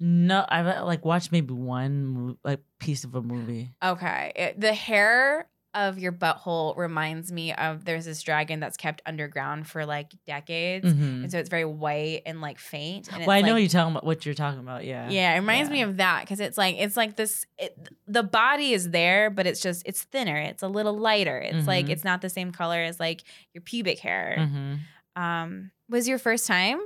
no 0.00 0.44
i've 0.48 0.66
like 0.84 1.04
watched 1.04 1.30
maybe 1.30 1.52
one 1.54 2.36
like 2.44 2.60
piece 2.80 3.04
of 3.04 3.14
a 3.14 3.22
movie 3.22 3.70
Okay. 3.82 4.32
It- 4.34 4.60
the 4.60 4.74
hair 4.74 5.48
of 5.74 5.98
your 5.98 6.12
butthole 6.12 6.76
reminds 6.76 7.32
me 7.32 7.52
of 7.52 7.84
there's 7.84 8.04
this 8.04 8.22
dragon 8.22 8.60
that's 8.60 8.76
kept 8.76 9.02
underground 9.06 9.66
for 9.66 9.84
like 9.84 10.12
decades. 10.26 10.86
Mhm. 10.92 11.24
And 11.24 11.30
so 11.32 11.38
it's 11.38 11.48
very 11.48 11.64
white 11.64 12.22
and 12.26 12.40
like 12.40 12.58
faint. 12.58 13.08
And 13.08 13.18
it's 13.22 13.26
well 13.26 13.36
i 13.36 13.40
know 13.40 13.54
like- 13.54 13.60
you're 13.62 13.68
talking 13.68 13.90
about 13.92 14.04
what 14.04 14.24
you're 14.24 14.34
talking 14.36 14.60
about 14.60 14.84
yeah 14.84 15.10
Yeah, 15.10 15.34
it 15.34 15.38
reminds 15.40 15.70
me 15.70 15.82
of 15.82 15.96
that 15.98 16.20
because 16.20 16.40
it's 16.40 16.56
like 16.56 16.76
it's 16.78 16.96
like 16.96 17.16
this. 17.16 17.44
It, 17.58 17.76
the 18.06 18.22
body 18.22 18.72
is 18.72 18.90
there, 18.90 19.30
but 19.30 19.46
it's 19.46 19.60
just 19.60 19.82
it's 19.84 20.02
thinner. 20.04 20.36
It's 20.36 20.62
a 20.62 20.68
little 20.68 20.96
lighter. 20.96 21.38
It's 21.38 21.66
like 21.66 21.86
Mhm. 21.86 21.90
it's 21.90 22.04
not 22.04 22.20
the 22.22 22.30
same 22.30 22.52
color 22.52 22.78
as 22.80 23.00
like 23.00 23.24
your 23.52 23.62
pubic 23.62 23.98
hair. 23.98 24.36
hmm 24.48 25.20
Um, 25.20 25.70
was 25.88 26.08
your 26.08 26.18
first 26.18 26.46
time 26.46 26.80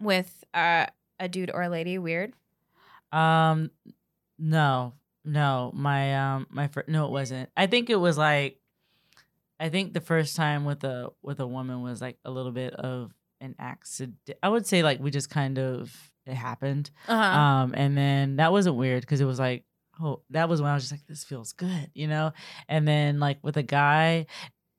with 0.00 0.44
uh, 0.54 0.86
a 1.20 1.28
dude 1.28 1.50
or 1.52 1.62
a 1.62 1.68
lady 1.68 1.96
weird? 1.98 2.32
Um, 3.12 3.70
no, 4.38 4.94
no, 5.24 5.70
my 5.74 6.16
um, 6.16 6.46
my 6.50 6.68
first 6.68 6.88
no, 6.88 7.06
it 7.06 7.10
wasn't. 7.10 7.50
I 7.56 7.66
think 7.66 7.90
it 7.90 7.96
was 7.96 8.18
like, 8.18 8.58
I 9.60 9.68
think 9.68 9.92
the 9.92 10.00
first 10.00 10.36
time 10.36 10.64
with 10.64 10.84
a 10.84 11.10
with 11.22 11.40
a 11.40 11.46
woman 11.46 11.82
was 11.82 12.00
like 12.00 12.18
a 12.24 12.30
little 12.30 12.52
bit 12.52 12.74
of 12.74 13.12
an 13.40 13.54
accident. 13.58 14.16
I 14.42 14.48
would 14.48 14.66
say 14.66 14.82
like 14.82 15.00
we 15.00 15.10
just 15.10 15.30
kind 15.30 15.58
of 15.58 15.94
it 16.26 16.34
happened. 16.34 16.90
Uh-huh. 17.08 17.38
Um, 17.38 17.74
and 17.76 17.96
then 17.96 18.36
that 18.36 18.52
wasn't 18.52 18.76
weird 18.76 19.02
because 19.02 19.20
it 19.20 19.24
was 19.24 19.38
like, 19.38 19.64
oh, 20.00 20.22
that 20.30 20.48
was 20.48 20.60
when 20.62 20.70
I 20.70 20.74
was 20.74 20.84
just 20.84 20.92
like, 20.92 21.06
this 21.06 21.24
feels 21.24 21.52
good, 21.52 21.90
you 21.94 22.06
know. 22.06 22.32
And 22.68 22.86
then 22.86 23.20
like 23.20 23.38
with 23.42 23.56
a 23.56 23.62
guy, 23.62 24.26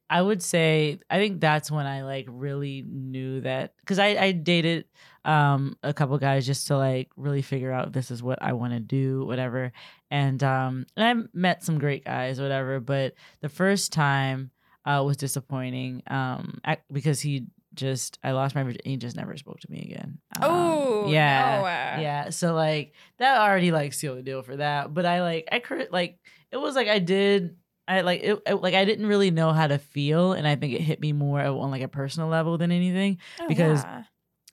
I 0.10 0.22
would 0.22 0.44
say 0.44 1.00
I 1.10 1.18
think 1.18 1.42
that's 1.42 1.72
when 1.72 1.86
I 1.86 2.04
like 2.04 2.28
really 2.30 2.84
knew 2.88 3.42
that 3.42 3.74
because 3.80 4.00
I 4.00 4.10
I 4.10 4.32
dated 4.32 4.86
um 5.26 5.78
a 5.82 5.94
couple 5.94 6.18
guys 6.18 6.46
just 6.46 6.68
to 6.68 6.78
like 6.78 7.10
really 7.16 7.42
figure 7.42 7.72
out 7.72 7.94
this 7.94 8.12
is 8.12 8.22
what 8.22 8.42
I 8.42 8.54
want 8.54 8.74
to 8.74 8.80
do, 8.80 9.26
whatever. 9.26 9.72
And 10.14 10.44
um 10.44 10.86
and 10.96 11.04
I 11.26 11.28
met 11.34 11.64
some 11.64 11.80
great 11.80 12.06
guys, 12.06 12.40
whatever. 12.40 12.80
But 12.80 13.16
the 13.42 13.50
first 13.50 13.92
time 13.92 14.52
uh 14.86 15.02
was 15.04 15.18
disappointing 15.18 16.04
um 16.08 16.60
because 16.92 17.20
he 17.20 17.48
just 17.74 18.20
I 18.24 18.32
lost 18.34 18.54
my 18.54 18.62
virginity. 18.62 18.92
He 18.92 18.98
just 18.98 19.16
never 19.16 19.36
spoke 19.38 19.60
to 19.62 19.72
me 19.72 19.82
again. 19.92 20.20
Um, 20.40 20.50
Oh, 20.52 21.08
yeah, 21.10 21.96
no. 21.98 22.02
yeah. 22.02 22.30
So 22.30 22.54
like 22.54 22.94
that 23.18 23.40
already 23.42 23.72
like 23.72 23.94
sealed 23.94 24.20
the 24.20 24.22
deal 24.22 24.44
for 24.44 24.58
that. 24.58 24.94
But 24.94 25.08
I 25.08 25.22
like 25.24 25.48
I 25.52 25.58
cur- 25.58 25.88
like 25.92 26.20
it 26.52 26.58
was 26.58 26.76
like 26.76 26.88
I 26.88 27.00
did. 27.00 27.56
I 27.88 28.02
like 28.02 28.22
it, 28.22 28.40
it- 28.46 28.62
like 28.62 28.76
I 28.76 28.86
didn't 28.86 29.08
really 29.08 29.32
know 29.32 29.52
how 29.52 29.66
to 29.68 29.80
feel, 29.80 30.34
and 30.34 30.48
I 30.48 30.56
think 30.56 30.74
it 30.74 30.82
hit 30.82 31.02
me 31.02 31.12
more 31.12 31.42
on 31.42 31.72
like 31.72 31.82
a 31.82 31.88
personal 31.90 32.30
level 32.30 32.58
than 32.60 32.72
anything 32.72 33.18
Oh, 33.42 33.48
because- 33.48 33.82
yeah. 33.84 34.04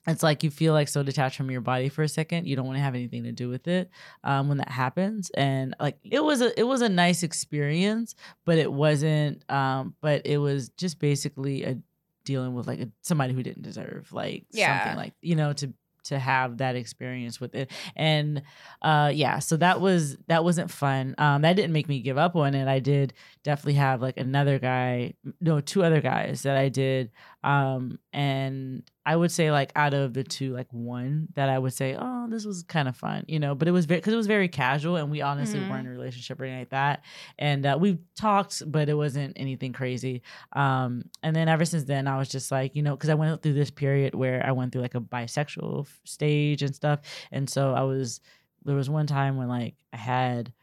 It's 0.07 0.23
like 0.23 0.43
you 0.43 0.49
feel 0.49 0.73
like 0.73 0.87
so 0.87 1.03
detached 1.03 1.37
from 1.37 1.51
your 1.51 1.61
body 1.61 1.87
for 1.89 2.01
a 2.03 2.07
second 2.09 2.47
you 2.47 2.55
don't 2.55 2.65
want 2.65 2.77
to 2.77 2.81
have 2.81 2.95
anything 2.95 3.23
to 3.23 3.31
do 3.31 3.49
with 3.49 3.67
it 3.67 3.89
um, 4.23 4.47
when 4.49 4.57
that 4.57 4.69
happens 4.69 5.29
and 5.31 5.75
like 5.79 5.97
it 6.03 6.23
was 6.23 6.41
a 6.41 6.59
it 6.59 6.63
was 6.63 6.81
a 6.81 6.89
nice 6.89 7.21
experience 7.23 8.15
but 8.45 8.57
it 8.57 8.71
wasn't 8.71 9.43
um 9.49 9.93
but 10.01 10.25
it 10.25 10.37
was 10.37 10.69
just 10.69 10.99
basically 10.99 11.63
a 11.63 11.77
dealing 12.23 12.53
with 12.53 12.67
like 12.67 12.79
a, 12.79 12.89
somebody 13.01 13.33
who 13.33 13.43
didn't 13.43 13.63
deserve 13.63 14.11
like 14.13 14.45
Yeah. 14.51 14.79
something 14.83 14.95
like 14.97 15.13
you 15.21 15.35
know 15.35 15.53
to 15.53 15.73
to 16.03 16.17
have 16.17 16.57
that 16.57 16.75
experience 16.75 17.39
with 17.39 17.53
it 17.53 17.69
and 17.95 18.41
uh 18.81 19.11
yeah 19.13 19.37
so 19.37 19.55
that 19.57 19.79
was 19.81 20.17
that 20.27 20.43
wasn't 20.43 20.71
fun 20.71 21.13
um 21.19 21.43
that 21.43 21.55
didn't 21.55 21.73
make 21.73 21.87
me 21.87 21.99
give 22.01 22.17
up 22.17 22.35
on 22.35 22.55
it 22.55 22.67
i 22.67 22.79
did 22.79 23.13
definitely 23.43 23.75
have 23.75 24.01
like 24.01 24.17
another 24.17 24.57
guy 24.57 25.13
no 25.39 25.61
two 25.61 25.83
other 25.83 26.01
guys 26.01 26.41
that 26.41 26.57
i 26.57 26.69
did 26.69 27.11
um 27.43 27.99
and 28.13 28.81
i 29.05 29.15
would 29.15 29.31
say 29.31 29.51
like 29.51 29.71
out 29.75 29.93
of 29.93 30.13
the 30.13 30.23
two 30.23 30.53
like 30.53 30.67
one 30.71 31.27
that 31.35 31.49
i 31.49 31.57
would 31.57 31.73
say 31.73 31.95
oh 31.99 32.27
this 32.29 32.45
was 32.45 32.63
kind 32.63 32.87
of 32.87 32.95
fun 32.95 33.23
you 33.27 33.39
know 33.39 33.55
but 33.55 33.67
it 33.67 33.71
was 33.71 33.85
very 33.85 33.99
because 33.99 34.13
it 34.13 34.17
was 34.17 34.27
very 34.27 34.47
casual 34.47 34.95
and 34.97 35.09
we 35.09 35.21
honestly 35.21 35.59
Mhm. 35.59 35.69
weren't 35.69 35.81
in 35.87 35.87
a 35.87 35.89
relationship 35.97 36.39
or 36.39 36.43
anything 36.45 36.59
like 36.61 36.69
that. 36.69 37.03
And 37.39 37.65
uh, 37.65 37.77
we 37.79 37.99
talked 38.15 38.61
but 38.71 38.89
it 38.89 38.93
wasn't 38.93 39.33
anything 39.37 39.73
crazy. 39.73 40.21
Um 40.53 41.05
and 41.23 41.35
then 41.35 41.47
ever 41.49 41.65
since 41.65 41.85
then 41.85 42.07
i 42.07 42.17
was 42.17 42.29
just 42.29 42.51
like 42.51 42.75
you 42.75 42.83
know 42.83 42.95
because 42.95 43.09
i 43.09 43.13
went 43.15 43.41
through 43.41 43.53
this 43.53 43.71
period 43.71 44.13
where 44.15 44.45
i 44.45 44.51
went 44.51 44.71
through 44.71 44.81
like 44.83 44.95
a 44.95 45.01
bisexual 45.01 45.81
f- 45.87 45.99
stage 46.05 46.61
and 46.61 46.75
stuff. 46.75 46.99
And 47.31 47.49
so 47.49 47.73
i 47.73 47.81
was 47.81 48.21
there 48.65 48.75
was 48.75 48.89
one 48.89 49.07
time 49.07 49.37
when 49.37 49.47
like 49.47 49.75
i 49.93 49.97
had 49.97 50.53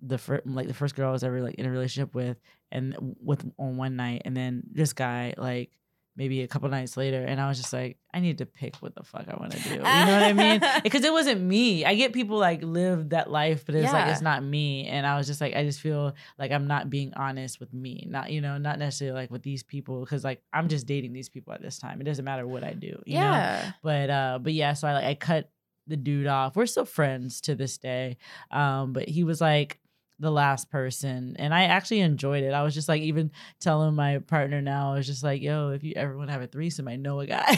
the 0.00 0.18
first 0.18 0.46
like 0.46 0.68
the 0.68 0.74
first 0.74 0.94
girl 0.94 1.08
i 1.08 1.12
was 1.12 1.24
ever 1.24 1.40
like 1.42 1.56
in 1.56 1.66
a 1.66 1.70
relationship 1.70 2.14
with 2.14 2.36
and 2.70 3.16
with 3.20 3.44
on 3.58 3.76
one 3.76 3.96
night 3.96 4.22
and 4.24 4.36
then 4.36 4.62
this 4.72 4.92
guy 4.92 5.34
like 5.36 5.70
maybe 6.18 6.42
a 6.42 6.48
couple 6.48 6.68
nights 6.68 6.96
later 6.96 7.24
and 7.24 7.40
i 7.40 7.48
was 7.48 7.56
just 7.56 7.72
like 7.72 7.96
i 8.12 8.18
need 8.18 8.38
to 8.38 8.44
pick 8.44 8.74
what 8.76 8.92
the 8.96 9.04
fuck 9.04 9.24
i 9.28 9.36
want 9.36 9.52
to 9.52 9.58
do. 9.60 9.70
You 9.70 9.78
know 9.78 9.84
what 9.84 10.22
i 10.24 10.32
mean? 10.32 10.60
Because 10.82 11.04
it 11.04 11.12
wasn't 11.12 11.40
me. 11.40 11.84
I 11.84 11.94
get 11.94 12.12
people 12.12 12.36
like 12.38 12.60
live 12.62 13.10
that 13.10 13.30
life 13.30 13.64
but 13.64 13.76
it's 13.76 13.92
like 13.92 14.08
it's 14.08 14.20
not 14.20 14.42
me 14.42 14.86
and 14.86 15.06
i 15.06 15.16
was 15.16 15.26
just 15.28 15.40
like 15.40 15.54
i 15.54 15.62
just 15.62 15.80
feel 15.80 16.14
like 16.38 16.50
i'm 16.50 16.66
not 16.66 16.90
being 16.90 17.12
honest 17.14 17.60
with 17.60 17.72
me 17.72 18.06
not 18.10 18.32
you 18.32 18.40
know 18.40 18.58
not 18.58 18.78
necessarily 18.78 19.14
like 19.14 19.30
with 19.30 19.42
these 19.42 19.62
people 19.62 20.00
because 20.00 20.24
like 20.24 20.42
i'm 20.52 20.68
just 20.68 20.86
dating 20.86 21.12
these 21.12 21.28
people 21.28 21.52
at 21.52 21.62
this 21.62 21.78
time. 21.78 22.00
It 22.00 22.04
doesn't 22.04 22.24
matter 22.24 22.46
what 22.46 22.64
i 22.64 22.72
do 22.72 23.00
you 23.06 23.14
know? 23.14 23.20
Yeah. 23.20 23.72
but 23.82 24.10
uh 24.10 24.38
but 24.42 24.52
yeah 24.52 24.72
so 24.72 24.88
i 24.88 24.92
like 24.94 25.04
i 25.04 25.14
cut 25.14 25.50
the 25.86 25.96
dude 25.96 26.26
off. 26.26 26.54
We're 26.54 26.66
still 26.66 26.84
friends 26.84 27.40
to 27.42 27.54
this 27.54 27.78
day 27.78 28.16
um 28.50 28.92
but 28.92 29.08
he 29.08 29.22
was 29.24 29.40
like 29.40 29.78
the 30.20 30.30
last 30.30 30.70
person 30.70 31.36
and 31.38 31.54
i 31.54 31.64
actually 31.64 32.00
enjoyed 32.00 32.42
it. 32.44 32.52
I 32.52 32.62
was 32.62 32.74
just 32.74 32.88
like 32.88 33.02
even 33.02 33.30
telling 33.60 33.94
my 33.94 34.18
partner 34.18 34.60
now 34.60 34.92
i 34.92 34.96
was 34.96 35.06
just 35.06 35.22
like 35.22 35.40
yo 35.42 35.70
if 35.70 35.84
you 35.84 35.92
ever 35.96 36.16
want 36.16 36.28
to 36.28 36.32
have 36.32 36.42
a 36.42 36.46
threesome 36.46 36.88
i 36.88 36.96
know 36.96 37.20
a 37.20 37.26
guy. 37.26 37.56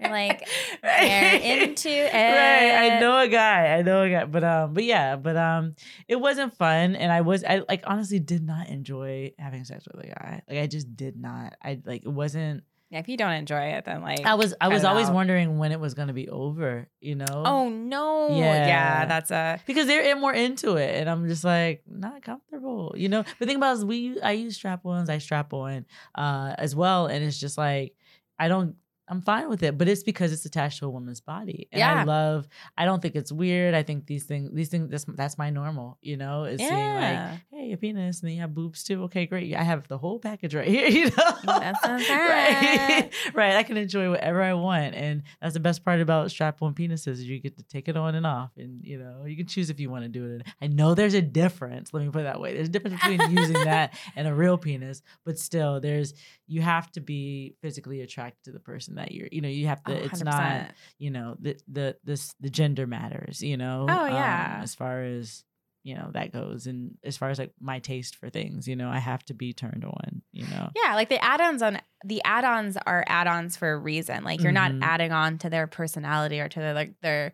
You're 0.00 0.10
like, 0.10 0.46
they're 0.82 1.62
into 1.62 1.88
it. 1.88 2.12
right 2.12 2.94
i 2.96 3.00
know 3.00 3.18
a 3.20 3.28
guy 3.28 3.74
i 3.76 3.82
know 3.82 4.02
a 4.02 4.10
guy 4.10 4.24
but 4.24 4.44
um 4.44 4.74
but 4.74 4.84
yeah 4.84 5.16
but 5.16 5.36
um 5.36 5.74
it 6.08 6.16
wasn't 6.16 6.54
fun 6.56 6.94
and 6.94 7.10
i 7.10 7.22
was 7.22 7.42
i 7.44 7.62
like 7.68 7.84
honestly 7.86 8.18
did 8.18 8.42
not 8.44 8.68
enjoy 8.68 9.32
having 9.38 9.64
sex 9.64 9.86
with 9.90 10.04
a 10.04 10.08
guy. 10.08 10.42
Like 10.48 10.58
i 10.58 10.66
just 10.66 10.94
did 10.96 11.16
not. 11.16 11.54
I 11.62 11.80
like 11.84 12.02
it 12.04 12.08
wasn't 12.12 12.64
Yeah, 12.94 13.00
if 13.00 13.08
you 13.08 13.16
don't 13.16 13.32
enjoy 13.32 13.72
it, 13.72 13.86
then 13.86 14.02
like 14.02 14.24
i 14.24 14.34
was 14.36 14.54
i 14.60 14.68
was 14.68 14.84
always 14.84 15.10
wondering 15.10 15.58
when 15.58 15.72
it 15.72 15.80
was 15.80 15.94
to 16.06 16.14
be 16.14 16.28
over 16.28 16.88
you 17.00 17.16
know 17.16 17.42
Oh 17.44 17.68
no. 17.68 18.28
Yeah. 18.28 18.66
Yeah, 18.68 19.06
that's 19.06 19.32
a 19.32 19.60
because 19.66 19.88
they're 19.88 20.12
in 20.12 20.20
more 20.20 20.32
into 20.32 20.76
it 20.76 20.94
and 21.00 21.10
i'm 21.10 21.26
just 21.26 21.42
like 21.42 21.82
not 21.88 22.22
comfortable 22.22 22.94
you 22.96 23.08
know 23.08 23.24
the 23.40 23.46
thing 23.46 23.56
about 23.56 23.72
it 23.72 23.78
is 23.78 23.84
we 23.84 24.20
i 24.20 24.30
use 24.30 24.54
strap-ons 24.54 25.10
i 25.10 25.18
strap 25.18 25.52
on 25.52 25.86
uh 26.14 26.54
as 26.56 26.76
well 26.76 27.06
and 27.06 27.24
it's 27.24 27.40
just 27.40 27.58
like 27.58 27.96
i 28.38 28.46
don't 28.46 28.76
i'm 29.08 29.20
fine 29.20 29.48
with 29.48 29.62
it 29.62 29.76
but 29.76 29.88
it's 29.88 30.02
because 30.02 30.32
it's 30.32 30.44
attached 30.44 30.78
to 30.78 30.86
a 30.86 30.90
woman's 30.90 31.20
body 31.20 31.68
and 31.72 31.82
i 31.82 32.04
love 32.04 32.48
i 32.76 32.84
don't 32.84 33.02
think 33.02 33.14
it's 33.14 33.30
weird 33.30 33.74
i 33.74 33.82
think 33.82 34.06
these 34.06 34.24
things 34.24 34.50
these 34.52 34.68
things 34.68 34.90
that's, 34.90 35.04
that's 35.04 35.38
my 35.38 35.50
normal 35.50 35.98
you 36.00 36.16
know 36.16 36.44
is 36.44 36.58
seeing 36.58 36.94
like 36.94 37.40
hey 37.50 37.72
a 37.72 37.76
penis 37.76 38.20
and 38.20 38.28
then 38.28 38.34
you 38.34 38.40
have 38.40 38.54
boobs 38.54 38.82
too? 38.82 39.04
Okay 39.04 39.26
great 39.26 39.54
i 39.54 39.62
have 39.62 39.86
the 39.88 39.98
whole 39.98 40.18
package 40.18 40.54
right 40.54 40.68
here 40.68 40.88
you 40.88 41.04
know? 41.06 41.34
That 41.44 41.80
sounds 41.82 42.08
right 42.08 43.10
right. 43.34 43.56
i 43.56 43.62
can 43.62 43.76
enjoy 43.76 44.10
whatever 44.10 44.42
i 44.42 44.54
want 44.54 44.94
and 44.94 45.22
that's 45.40 45.54
the 45.54 45.60
best 45.60 45.84
part 45.84 46.00
about 46.00 46.30
strap-on 46.30 46.74
penises 46.74 47.08
is 47.08 47.24
you 47.24 47.38
get 47.40 47.56
to 47.56 47.62
take 47.64 47.88
it 47.88 47.96
on 47.96 48.14
and 48.14 48.26
off 48.26 48.50
and 48.56 48.84
you 48.84 48.98
know 48.98 49.24
you 49.26 49.36
can 49.36 49.46
choose 49.46 49.70
if 49.70 49.80
you 49.80 49.90
want 49.90 50.04
to 50.04 50.08
do 50.08 50.34
it 50.34 50.46
i 50.62 50.66
know 50.66 50.94
there's 50.94 51.14
a 51.14 51.22
difference 51.22 51.92
let 51.92 52.02
me 52.02 52.10
put 52.10 52.20
it 52.20 52.24
that 52.24 52.40
way 52.40 52.54
there's 52.54 52.68
a 52.68 52.72
difference 52.72 53.00
between 53.00 53.20
using 53.36 53.64
that 53.64 53.94
and 54.16 54.26
a 54.26 54.34
real 54.34 54.56
penis 54.56 55.02
but 55.24 55.38
still 55.38 55.80
there's 55.80 56.14
you 56.46 56.60
have 56.60 56.90
to 56.92 57.00
be 57.00 57.54
physically 57.60 58.00
attracted 58.02 58.44
to 58.44 58.52
the 58.52 58.60
person 58.60 58.93
that 58.96 59.12
you're 59.12 59.28
you 59.32 59.40
know 59.40 59.48
you 59.48 59.66
have 59.66 59.82
to 59.84 59.92
Oh, 59.92 60.04
it's 60.04 60.22
not 60.22 60.72
you 60.98 61.10
know 61.10 61.36
the 61.40 61.56
the 61.68 61.96
this 62.04 62.34
the 62.40 62.50
gender 62.50 62.86
matters 62.86 63.42
you 63.42 63.56
know 63.56 63.86
Oh, 63.90 64.02
um, 64.04 64.14
yeah. 64.14 64.60
as 64.62 64.74
far 64.74 65.02
as 65.02 65.44
you 65.82 65.94
know 65.94 66.10
that 66.14 66.32
goes 66.32 66.66
and 66.66 66.96
as 67.04 67.16
far 67.16 67.28
as 67.30 67.38
like 67.38 67.52
my 67.60 67.78
taste 67.78 68.16
for 68.16 68.30
things 68.30 68.66
you 68.66 68.74
know 68.74 68.88
i 68.88 68.98
have 68.98 69.22
to 69.26 69.34
be 69.34 69.52
turned 69.52 69.84
on 69.84 70.22
you 70.32 70.46
know 70.46 70.70
Yeah, 70.74 70.94
like 70.94 71.08
the 71.10 71.22
add-ons 71.22 71.60
on 71.62 71.78
the 72.04 72.22
add-ons 72.24 72.76
are 72.86 73.04
add-ons 73.06 73.56
for 73.56 73.72
a 73.72 73.78
reason. 73.78 74.24
Like 74.24 74.40
you're 74.42 74.50
Mhm. 74.50 74.54
not 74.54 74.72
adding 74.80 75.12
on 75.12 75.38
to 75.38 75.50
their 75.50 75.66
personality 75.66 76.40
or 76.40 76.48
to 76.48 76.58
their 76.58 76.74
like 76.74 77.00
their 77.02 77.32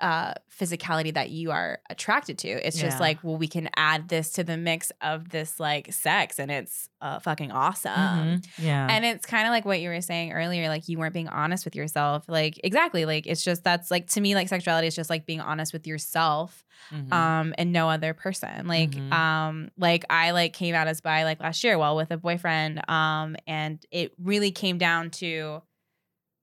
uh 0.00 0.34
physicality 0.50 1.14
that 1.14 1.30
you 1.30 1.50
are 1.50 1.80
attracted 1.88 2.38
to. 2.38 2.48
It's 2.48 2.76
just 2.78 2.96
Yeah. 2.98 3.00
like, 3.02 3.18
well, 3.22 3.36
we 3.36 3.46
can 3.48 3.68
add 3.76 4.08
this 4.08 4.30
to 4.32 4.44
the 4.44 4.56
mix 4.56 4.90
of 5.00 5.28
this 5.30 5.58
like 5.60 5.92
sex 5.92 6.38
and 6.38 6.50
it's 6.50 6.88
uh 7.00 7.18
fucking 7.20 7.52
awesome. 7.52 7.92
Mhm. 7.92 8.46
yeah 8.58 8.86
And 8.90 9.04
it's 9.04 9.24
kind 9.26 9.46
of 9.46 9.50
like 9.52 9.64
what 9.64 9.80
you 9.80 9.88
were 9.88 10.00
saying 10.00 10.32
earlier, 10.32 10.68
like 10.68 10.88
you 10.88 10.98
weren't 10.98 11.14
being 11.14 11.28
honest 11.28 11.64
with 11.64 11.76
yourself. 11.76 12.24
Like 12.28 12.60
exactly, 12.64 13.04
like 13.04 13.26
it's 13.26 13.42
just 13.44 13.62
that's 13.64 13.90
like 13.90 14.08
to 14.10 14.20
me, 14.20 14.34
like 14.34 14.48
sexuality 14.48 14.86
is 14.88 14.96
just 14.96 15.10
like 15.10 15.26
being 15.26 15.40
honest 15.40 15.72
with 15.72 15.86
yourself, 15.86 16.64
Mhm. 16.92 17.12
um, 17.12 17.54
and 17.56 17.72
no 17.72 17.88
other 17.88 18.14
person. 18.14 18.66
Like, 18.66 18.90
Mhm. 18.90 19.12
um, 19.12 19.70
like 19.78 20.04
I 20.10 20.32
like 20.32 20.52
came 20.54 20.74
out 20.74 20.88
as 20.88 21.00
bi 21.00 21.22
like 21.24 21.40
last 21.40 21.62
year, 21.64 21.78
while 21.78 21.96
with 21.96 22.10
a 22.10 22.16
boyfriend, 22.16 22.82
um, 22.90 23.36
and 23.46 23.84
it 23.90 24.12
really 24.18 24.50
came 24.50 24.76
down 24.78 25.10
to. 25.22 25.62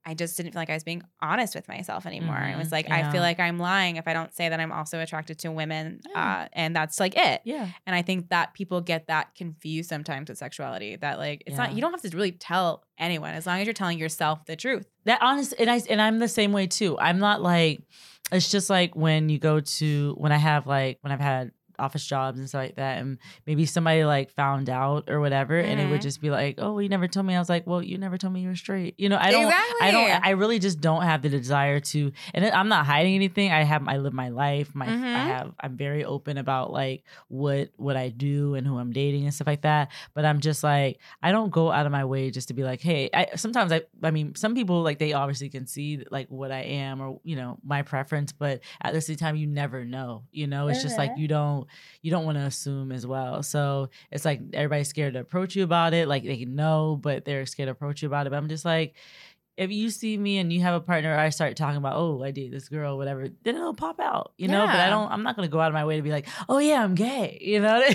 I 0.03 0.15
just 0.15 0.35
didn't 0.35 0.53
feel 0.53 0.61
like 0.61 0.69
I 0.71 0.73
was 0.73 0.83
being 0.83 1.03
honest 1.21 1.53
with 1.53 1.67
myself 1.67 2.05
anymore. 2.07 2.39
It 2.41 2.57
was 2.57 2.69
Mhm. 2.69 2.71
like 2.71 2.89
I 2.91 3.11
feel 3.11 3.21
like 3.21 3.39
I'm 3.39 3.59
lying 3.59 3.97
if 3.97 4.07
I 4.07 4.13
don't 4.13 4.33
say 4.33 4.49
that 4.49 4.59
I'm 4.59 4.71
also 4.71 4.99
attracted 4.99 5.37
to 5.39 5.51
women, 5.51 5.99
Yeah. 6.09 6.41
uh, 6.43 6.47
and 6.53 6.75
that's 6.75 6.99
like 6.99 7.15
it. 7.15 7.41
yeah 7.45 7.67
And 7.85 7.95
I 7.95 8.01
think 8.01 8.29
that 8.29 8.53
people 8.53 8.81
get 8.81 9.07
that 9.07 9.35
confused 9.35 9.89
sometimes 9.89 10.29
with 10.29 10.37
sexuality. 10.39 10.95
That 10.95 11.19
like 11.19 11.43
it's 11.45 11.55
not 11.57 11.73
you 11.73 11.81
don't 11.81 11.91
have 11.91 12.01
to 12.01 12.15
really 12.17 12.31
tell 12.31 12.83
anyone 12.97 13.33
as 13.35 13.45
long 13.45 13.59
as 13.59 13.65
you're 13.67 13.73
telling 13.73 13.99
yourself 13.99 14.45
the 14.45 14.55
truth. 14.55 14.87
that 15.05 15.19
honest 15.21 15.53
and 15.59 15.69
I 15.69 15.81
and 15.89 16.01
I'm 16.01 16.17
the 16.19 16.27
same 16.27 16.51
way 16.51 16.65
too. 16.67 16.97
I'm 16.97 17.19
not 17.19 17.41
like 17.41 17.83
it's 18.31 18.49
just 18.49 18.69
like 18.69 18.95
when 18.95 19.29
you 19.29 19.39
go 19.39 19.59
to 19.59 20.15
when 20.17 20.31
I 20.31 20.37
have 20.37 20.65
like 20.67 20.97
when 21.01 21.11
I've 21.11 21.19
had 21.19 21.51
office 21.81 22.05
jobs 22.05 22.37
and 22.39 22.47
stuff 22.47 22.59
like 22.61 22.75
that 22.75 22.99
and 22.99 23.17
maybe 23.47 23.65
somebody 23.65 24.03
like 24.05 24.29
found 24.31 24.69
out 24.69 25.09
or 25.09 25.19
whatever 25.19 25.57
and 25.59 25.79
it 25.79 25.87
would 25.89 25.99
Mhm. 25.99 26.03
just 26.03 26.21
be 26.21 26.29
like 26.29 26.55
oh 26.59 26.79
you 26.79 26.89
never 26.89 27.07
told 27.07 27.25
me 27.25 27.35
i 27.35 27.39
was 27.39 27.49
like 27.49 27.65
well 27.65 27.81
you 27.81 27.97
never 27.97 28.17
told 28.17 28.33
me 28.33 28.41
you 28.41 28.49
were 28.49 28.55
straight 28.55 28.93
you 28.97 29.09
know 29.09 29.17
i 29.19 29.31
don't 29.31 29.53
i 29.81 29.91
don't 29.91 30.25
i 30.25 30.29
really 30.31 30.59
just 30.59 30.79
don't 30.81 31.03
have 31.03 31.21
the 31.21 31.29
desire 31.29 31.79
to 31.79 32.11
and 32.33 32.45
i'm 32.45 32.67
not 32.67 32.85
hiding 32.85 33.15
anything 33.15 33.51
i 33.51 33.63
have 33.63 33.87
i 33.87 33.97
live 33.97 34.13
my 34.13 34.29
life 34.29 34.73
my 34.75 34.85
i 34.85 34.89
Mhm. 34.89 35.13
have 35.27 35.51
i'm 35.59 35.75
very 35.77 36.05
open 36.05 36.37
about 36.37 36.71
like 36.71 37.03
what 37.27 37.69
what 37.77 37.95
i 37.97 38.09
do 38.09 38.55
and 38.55 38.67
who 38.67 38.77
i'm 38.77 38.91
dating 38.91 39.23
and 39.23 39.33
stuff 39.33 39.47
like 39.47 39.61
that 39.61 39.89
but 40.13 40.25
i'm 40.25 40.39
just 40.39 40.63
like 40.63 40.99
i 41.23 41.31
don't 41.31 41.49
go 41.51 41.71
out 41.71 41.85
of 41.85 41.91
my 41.91 42.05
way 42.05 42.29
just 42.31 42.47
to 42.49 42.53
be 42.53 42.63
like 42.63 42.81
hey 42.81 43.09
i 43.13 43.27
sometimes 43.35 43.71
i 43.71 43.81
i 44.03 44.11
mean 44.11 44.35
some 44.35 44.53
people 44.53 44.81
like 44.83 44.99
they 44.99 45.13
obviously 45.13 45.49
can 45.49 45.65
see 45.65 46.03
like 46.11 46.27
what 46.29 46.51
i 46.51 46.61
am 46.61 47.01
or 47.01 47.19
you 47.23 47.35
know 47.35 47.57
my 47.63 47.81
preference 47.81 48.31
but 48.31 48.59
at 48.81 48.93
the 48.93 49.01
same 49.01 49.15
time 49.15 49.35
you 49.35 49.47
never 49.47 49.83
know 49.85 50.23
you 50.31 50.47
know 50.47 50.67
it's 50.67 50.81
just 50.81 50.97
like 50.97 51.11
Mhm. 51.13 51.17
you 51.17 51.27
don't 51.27 51.67
you 52.01 52.11
don't 52.11 52.25
want 52.25 52.37
to 52.37 52.43
assume 52.43 52.91
as 52.91 53.05
well 53.05 53.43
so 53.43 53.89
it's 54.11 54.25
like 54.25 54.41
everybody's 54.53 54.87
scared 54.87 55.13
to 55.13 55.19
approach 55.19 55.55
you 55.55 55.63
about 55.63 55.93
it 55.93 56.07
like 56.07 56.23
they 56.23 56.45
know 56.45 56.97
but 57.01 57.25
they're 57.25 57.45
scared 57.45 57.67
to 57.67 57.71
approach 57.71 58.01
you 58.01 58.07
about 58.07 58.27
it 58.27 58.29
but 58.29 58.37
i'm 58.37 58.49
just 58.49 58.65
like 58.65 58.95
if 59.57 59.69
you 59.69 59.89
see 59.89 60.17
me 60.17 60.37
and 60.39 60.51
you 60.51 60.61
have 60.61 60.73
a 60.73 60.79
partner, 60.79 61.15
I 61.15 61.29
start 61.29 61.55
talking 61.57 61.75
about, 61.75 61.95
oh, 61.97 62.23
I 62.23 62.31
date 62.31 62.51
this 62.51 62.69
girl, 62.69 62.97
whatever, 62.97 63.27
then 63.43 63.55
it'll 63.55 63.73
pop 63.75 63.99
out, 63.99 64.31
you 64.37 64.47
know. 64.47 64.65
But 64.65 64.77
I 64.77 64.89
don't. 64.89 65.11
I'm 65.11 65.23
not 65.23 65.35
gonna 65.35 65.49
go 65.49 65.59
out 65.59 65.67
of 65.67 65.73
my 65.73 65.83
way 65.85 65.97
to 65.97 66.01
be 66.01 66.09
like, 66.09 66.25
oh 66.47 66.57
yeah, 66.57 66.81
I'm 66.81 66.95
gay, 66.95 67.37
you 67.41 67.59
know, 67.59 67.77
or 67.81 67.85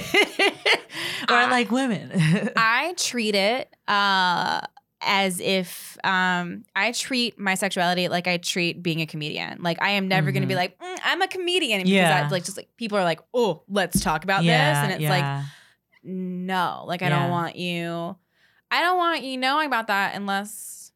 I 1.35 1.45
I- 1.47 1.51
like 1.51 1.71
women. 1.71 2.13
I 2.57 2.95
treat 2.99 3.35
it 3.35 3.75
uh 3.89 4.61
as 5.03 5.41
if 5.41 5.99
um 6.05 6.65
I 6.75 6.93
treat 6.93 7.39
my 7.39 7.55
sexuality 7.55 8.09
like 8.09 8.27
I 8.27 8.39
treat 8.39 8.83
being 8.83 9.01
a 9.01 9.07
comedian. 9.07 9.63
Like 9.63 9.81
I 9.83 9.91
am 9.91 10.09
never 10.09 10.33
going 10.33 10.43
to 10.43 10.49
be 10.49 10.55
like 10.55 10.79
mm, 10.79 10.99
I'm 11.05 11.21
a 11.23 11.29
comedian 11.29 11.83
because 11.83 12.11
Yeah. 12.11 12.27
I, 12.27 12.29
like 12.31 12.45
just 12.45 12.57
like 12.57 12.69
people 12.77 12.97
are 12.99 13.05
like, 13.05 13.21
"Oh, 13.35 13.63
let's 13.69 14.01
talk 14.01 14.25
about 14.25 14.43
this." 14.43 14.79
And 14.83 14.93
it's 14.93 15.09
like, 15.09 15.25
"No, 16.03 16.85
like 16.87 17.03
I 17.03 17.09
Yeah. 17.09 17.21
don't 17.21 17.31
want 17.31 17.57
you 17.57 18.17
I 18.71 18.81
don't 18.81 18.99
want 18.99 19.23
you 19.23 19.37
knowing 19.39 19.67
about 19.67 19.87
that 19.89 20.15
unless 20.15 20.93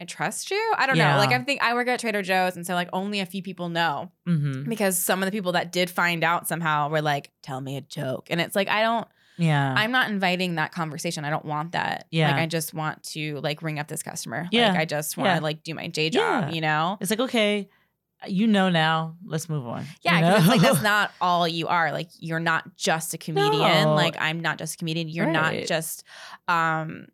I 0.00 0.04
trust 0.06 0.50
you. 0.50 0.74
I 0.78 0.86
don't 0.86 0.96
Yeah. 0.96 1.12
know. 1.12 1.18
Like 1.18 1.32
I 1.32 1.42
think 1.42 1.60
I 1.62 1.74
work 1.74 1.88
at 1.88 2.00
Trader 2.00 2.22
Joe's, 2.22 2.56
and 2.56 2.66
so 2.66 2.74
like 2.74 2.88
only 2.92 3.20
a 3.20 3.26
few 3.26 3.42
people 3.42 3.68
know 3.68 4.10
hmm 4.26 4.62
because 4.68 4.98
some 4.98 5.22
of 5.22 5.26
the 5.26 5.32
people 5.32 5.52
that 5.52 5.72
did 5.72 5.88
find 5.90 6.22
out 6.22 6.46
somehow 6.48 6.88
were 6.88 7.02
like, 7.02 7.30
"Tell 7.42 7.60
me 7.60 7.76
a 7.76 7.80
joke," 7.80 8.28
and 8.30 8.40
it's 8.40 8.54
like 8.56 8.68
I 8.68 8.82
don't. 8.82 9.08
Yeah. 9.40 9.74
I'm 9.76 9.90
not 9.90 10.10
inviting 10.10 10.54
that 10.56 10.70
conversation. 10.72 11.24
I 11.24 11.30
don't 11.30 11.44
want 11.44 11.72
that. 11.72 12.06
Yeah. 12.10 12.30
Like 12.30 12.40
I 12.42 12.46
just 12.46 12.74
want 12.74 13.02
to 13.14 13.40
like 13.40 13.62
ring 13.62 13.78
up 13.78 13.88
this 13.88 14.02
customer. 14.02 14.46
Yeah. 14.52 14.70
Like 14.72 14.80
I 14.80 14.84
just 14.84 15.16
want 15.16 15.28
to 15.28 15.34
Yeah. 15.34 15.40
like 15.40 15.62
do 15.62 15.74
my 15.74 15.86
day 15.88 16.10
job. 16.10 16.48
Yeah. 16.48 16.54
You 16.54 16.60
know. 16.60 16.98
it's 17.00 17.10
like 17.10 17.20
okay, 17.20 17.68
you 18.26 18.46
know 18.46 18.68
now. 18.68 19.16
Let's 19.24 19.48
move 19.48 19.66
on. 19.66 19.86
Yeah, 20.02 20.18
you 20.18 20.24
'cause 20.24 20.38
it's 20.40 20.48
like 20.48 20.60
that's 20.60 20.82
not 20.94 21.10
all 21.22 21.48
you 21.48 21.68
are. 21.68 21.90
Like 21.90 22.10
you're 22.18 22.38
not 22.38 22.76
just 22.76 23.14
a 23.14 23.18
comedian. 23.18 23.84
No. 23.84 23.94
Like 23.94 24.14
I'm 24.20 24.40
not 24.40 24.58
just 24.58 24.74
a 24.74 24.76
comedian. 24.78 25.08
You're 25.08 25.30
not 25.30 25.54
just 25.66 26.04
um 26.46 27.06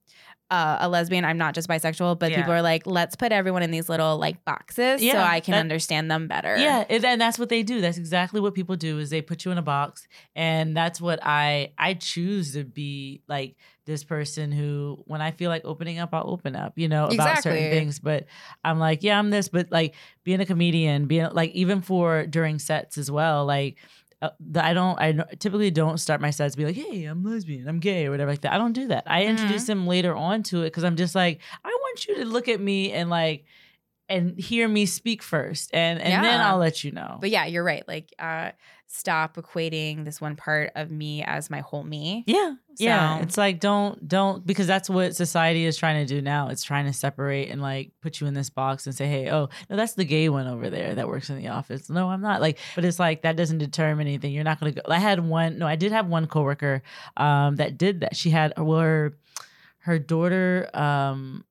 uh, 0.50 0.78
a 0.80 0.88
lesbian. 0.88 1.24
I'm 1.24 1.38
not 1.38 1.54
just 1.54 1.68
bisexual. 1.68 2.18
But 2.18 2.30
Yeah. 2.30 2.36
people 2.38 2.52
are 2.52 2.62
like, 2.62 2.86
let's 2.86 3.16
put 3.16 3.32
everyone 3.32 3.62
in 3.62 3.70
these 3.70 3.88
little 3.88 4.16
like 4.18 4.44
boxes 4.44 5.00
so 5.00 5.06
Yeah, 5.06 5.24
I 5.28 5.40
can 5.40 5.52
that- 5.52 5.60
understand 5.60 6.10
them 6.10 6.28
better. 6.28 6.56
Yeah, 6.56 6.84
and, 6.88 7.04
and 7.04 7.20
that's 7.20 7.38
what 7.38 7.48
they 7.48 7.62
do. 7.62 7.80
That's 7.80 7.98
exactly 7.98 8.40
what 8.40 8.54
people 8.54 8.76
do 8.76 8.98
is 8.98 9.10
they 9.10 9.22
put 9.22 9.44
you 9.44 9.50
in 9.50 9.58
a 9.58 9.62
box, 9.62 10.06
and 10.34 10.76
that's 10.76 11.00
what 11.00 11.18
I 11.22 11.72
I 11.78 11.94
choose 11.94 12.52
to 12.54 12.64
be 12.64 13.22
like 13.28 13.56
this 13.86 14.02
person 14.04 14.50
who 14.52 15.02
when 15.06 15.20
I 15.20 15.30
feel 15.30 15.48
like 15.50 15.64
opening 15.64 15.98
up, 15.98 16.10
I'll 16.12 16.28
open 16.30 16.56
up, 16.56 16.72
you 16.76 16.88
know, 16.88 17.06
about 17.06 17.42
certain 17.42 17.70
things. 17.70 17.98
But 18.00 18.26
I'm 18.64 18.78
like, 18.78 19.02
yeah, 19.02 19.18
I'm 19.18 19.30
this, 19.30 19.48
but 19.48 19.70
like 19.70 19.94
being 20.24 20.40
a 20.40 20.46
comedian, 20.46 21.06
being 21.06 21.28
like 21.32 21.50
even 21.52 21.82
for 21.82 22.26
during 22.26 22.58
sets 22.58 22.98
as 22.98 23.10
well, 23.10 23.44
like. 23.46 23.78
Uh, 24.22 24.30
the, 24.40 24.64
I 24.64 24.72
don't. 24.72 24.98
I 24.98 25.12
typically 25.38 25.70
don't 25.70 25.98
start 25.98 26.20
my 26.22 26.30
sets 26.30 26.56
be 26.56 26.64
like, 26.64 26.74
"Hey, 26.76 27.04
I'm 27.04 27.22
lesbian, 27.22 27.68
I'm 27.68 27.80
gay," 27.80 28.06
or 28.06 28.10
whatever 28.10 28.30
like 28.30 28.40
that. 28.42 28.52
I 28.52 28.58
don't 28.58 28.72
do 28.72 28.88
that. 28.88 29.04
I 29.06 29.24
introduce 29.26 29.62
Mm-hmm. 29.62 29.66
them 29.66 29.86
later 29.86 30.14
on 30.16 30.42
to 30.44 30.62
it 30.62 30.66
because 30.66 30.84
I'm 30.84 30.96
just 30.96 31.14
like, 31.14 31.40
I 31.64 31.68
want 31.68 32.06
you 32.06 32.16
to 32.16 32.24
look 32.24 32.48
at 32.48 32.58
me 32.58 32.92
and 32.92 33.10
like, 33.10 33.44
and 34.08 34.38
hear 34.38 34.68
me 34.68 34.86
speak 34.86 35.22
first, 35.22 35.70
and 35.74 36.00
and 36.00 36.24
then 36.24 36.40
I'll 36.40 36.56
let 36.58 36.82
you 36.82 36.92
know. 36.92 37.18
But 37.20 37.28
yeah, 37.30 37.44
you're 37.44 37.64
right. 37.64 37.86
Like, 37.86 38.14
uh, 38.18 38.52
stop 38.88 39.36
equating 39.36 40.04
this 40.04 40.20
one 40.20 40.36
part 40.36 40.70
of 40.76 40.90
me 40.90 41.22
as 41.24 41.50
my 41.50 41.60
whole 41.60 41.82
me. 41.82 42.24
Yeah. 42.26 42.54
Yeah. 42.78 43.18
It's 43.18 43.36
like 43.36 43.58
don't 43.58 44.06
don't 44.06 44.46
because 44.46 44.66
that's 44.66 44.88
what 44.88 45.16
society 45.16 45.64
is 45.64 45.76
trying 45.76 46.06
to 46.06 46.14
do 46.14 46.22
now. 46.22 46.48
It's 46.48 46.62
trying 46.62 46.86
to 46.86 46.92
separate 46.92 47.50
and 47.50 47.60
like 47.60 47.90
put 48.00 48.20
you 48.20 48.26
in 48.26 48.34
this 48.34 48.50
box 48.50 48.86
and 48.86 48.94
say, 48.94 49.06
"Hey, 49.06 49.30
oh, 49.30 49.48
no, 49.68 49.76
that's 49.76 49.94
the 49.94 50.04
gay 50.04 50.28
one 50.28 50.46
over 50.46 50.70
there 50.70 50.94
that 50.94 51.08
works 51.08 51.30
in 51.30 51.38
the 51.38 51.48
office." 51.48 51.88
No, 51.90 52.08
I'm 52.10 52.20
not. 52.20 52.40
Like, 52.40 52.58
but 52.74 52.84
it's 52.84 52.98
like 52.98 53.22
that 53.22 53.36
doesn't 53.36 53.58
determine 53.58 54.06
anything. 54.06 54.32
You're 54.32 54.44
not 54.44 54.60
going 54.60 54.74
to 54.74 54.80
go 54.80 54.92
I 54.92 54.98
had 54.98 55.20
one 55.20 55.58
no, 55.58 55.66
I 55.66 55.76
did 55.76 55.92
have 55.92 56.06
one 56.06 56.26
coworker 56.26 56.82
um 57.16 57.56
that 57.56 57.78
did 57.78 58.00
that. 58.00 58.14
She 58.16 58.30
had 58.30 58.52
well, 58.56 58.80
her 58.80 59.18
her 59.78 59.98
daughter 59.98 60.68
um 60.74 61.44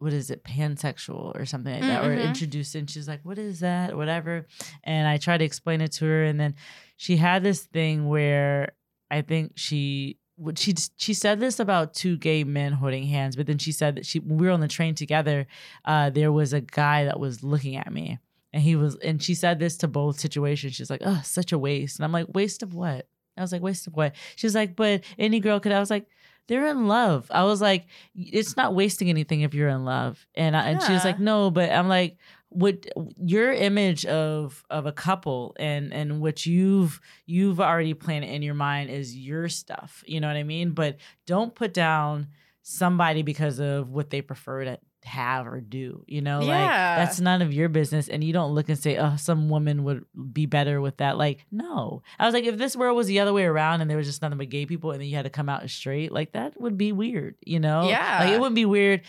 what 0.00 0.12
is 0.12 0.30
it? 0.30 0.42
Pansexual 0.44 1.38
or 1.38 1.44
something 1.46 1.72
like 1.72 1.82
that 1.82 2.04
or 2.04 2.16
Mhm. 2.16 2.24
introduced 2.28 2.74
and 2.74 2.90
she's 2.90 3.06
like 3.06 3.20
what 3.24 3.38
is 3.38 3.60
that? 3.60 3.96
whatever. 3.96 4.46
And 4.82 5.06
i 5.06 5.16
tried 5.18 5.38
to 5.38 5.44
explain 5.44 5.80
it 5.80 5.92
to 5.92 6.04
her 6.06 6.24
and 6.24 6.40
then 6.40 6.54
she 6.96 7.16
had 7.16 7.42
this 7.42 7.60
thing 7.66 8.08
where 8.08 8.72
i 9.10 9.20
think 9.22 9.52
she 9.56 10.16
she 10.56 10.74
she 10.96 11.12
said 11.12 11.38
this 11.38 11.60
about 11.60 11.92
two 11.92 12.16
gay 12.16 12.44
men 12.44 12.72
holding 12.72 13.04
hands 13.04 13.36
but 13.36 13.46
then 13.46 13.58
she 13.58 13.72
said 13.72 13.94
that 13.96 14.06
she 14.06 14.18
when 14.20 14.38
we 14.38 14.46
were 14.46 14.52
on 14.52 14.60
the 14.60 14.68
train 14.68 14.94
together 14.94 15.46
uh 15.84 16.08
there 16.10 16.32
was 16.32 16.52
a 16.54 16.62
guy 16.62 17.04
that 17.04 17.20
was 17.20 17.42
looking 17.42 17.76
at 17.76 17.92
me 17.92 18.18
and 18.52 18.62
he 18.62 18.74
was 18.76 18.96
and 19.04 19.22
she 19.22 19.34
said 19.34 19.58
this 19.60 19.76
to 19.76 19.86
both 19.86 20.18
situations. 20.18 20.74
She's 20.74 20.90
like 20.90 21.02
oh 21.04 21.20
such 21.24 21.52
a 21.52 21.58
waste. 21.58 21.98
And 21.98 22.04
i'm 22.06 22.12
like 22.12 22.26
waste 22.34 22.62
of 22.62 22.72
what? 22.74 23.06
I 23.36 23.42
was 23.42 23.52
like 23.52 23.62
waste 23.62 23.86
of 23.86 23.94
what? 23.94 24.14
She's 24.36 24.54
like 24.54 24.74
but 24.76 25.02
any 25.18 25.40
girl 25.40 25.60
could 25.60 25.72
i 25.72 25.78
was 25.78 25.90
like 25.90 26.06
they're 26.50 26.66
in 26.66 26.88
love. 26.88 27.30
I 27.30 27.44
was 27.44 27.60
like, 27.60 27.86
it's 28.16 28.56
not 28.56 28.74
wasting 28.74 29.08
anything 29.08 29.42
if 29.42 29.54
you're 29.54 29.68
in 29.68 29.84
love. 29.84 30.26
And 30.34 30.56
I, 30.56 30.70
and 30.70 30.82
she 30.82 30.92
was 30.92 31.04
like, 31.04 31.20
no, 31.20 31.48
but 31.48 31.70
I'm 31.70 31.86
like, 31.86 32.16
what 32.48 32.86
your 33.16 33.52
image 33.52 34.04
of 34.06 34.64
of 34.68 34.84
a 34.84 34.90
couple 34.90 35.54
and 35.60 35.94
and 35.94 36.20
what 36.20 36.44
you've 36.46 37.00
you've 37.24 37.60
already 37.60 37.94
planned 37.94 38.24
in 38.24 38.42
your 38.42 38.54
mind 38.54 38.90
is 38.90 39.16
your 39.16 39.48
stuff. 39.48 40.02
You 40.08 40.20
know 40.20 40.26
what 40.26 40.36
I 40.36 40.42
mean? 40.42 40.72
But 40.72 40.96
don't 41.24 41.54
put 41.54 41.72
down 41.72 42.26
somebody 42.62 43.22
because 43.22 43.60
of 43.60 43.88
what 43.88 44.10
they 44.10 44.20
prefer 44.20 44.64
to 44.64 44.80
have 45.04 45.46
or 45.46 45.60
do. 45.60 46.04
You 46.06 46.20
know, 46.20 46.38
like 46.40 46.48
Yeah. 46.48 46.96
that's 46.96 47.20
none 47.20 47.42
of 47.42 47.52
your 47.52 47.68
business. 47.68 48.08
And 48.08 48.22
you 48.22 48.32
don't 48.32 48.54
look 48.54 48.68
and 48.68 48.78
say, 48.78 48.96
oh, 48.98 49.16
some 49.16 49.48
woman 49.48 49.84
would 49.84 50.04
be 50.32 50.46
better 50.46 50.80
with 50.80 50.98
that. 50.98 51.16
Like, 51.16 51.46
no. 51.50 52.02
I 52.18 52.26
was 52.26 52.34
like, 52.34 52.44
if 52.44 52.58
this 52.58 52.76
world 52.76 52.96
was 52.96 53.06
the 53.06 53.20
other 53.20 53.32
way 53.32 53.44
around 53.44 53.80
and 53.80 53.90
there 53.90 53.96
was 53.96 54.06
just 54.06 54.22
nothing 54.22 54.38
but 54.38 54.48
gay 54.50 54.66
people 54.66 54.90
and 54.92 55.00
then 55.00 55.08
you 55.08 55.16
had 55.16 55.24
to 55.24 55.30
come 55.30 55.48
out 55.48 55.62
as 55.62 55.72
straight, 55.72 56.12
like 56.12 56.32
that 56.32 56.60
would 56.60 56.76
be 56.76 56.92
weird, 56.92 57.36
you 57.44 57.60
know? 57.60 57.88
Yeah. 57.88 58.18
Like 58.20 58.30
it 58.30 58.38
wouldn't 58.40 58.54
be 58.56 58.66
weird 58.66 59.02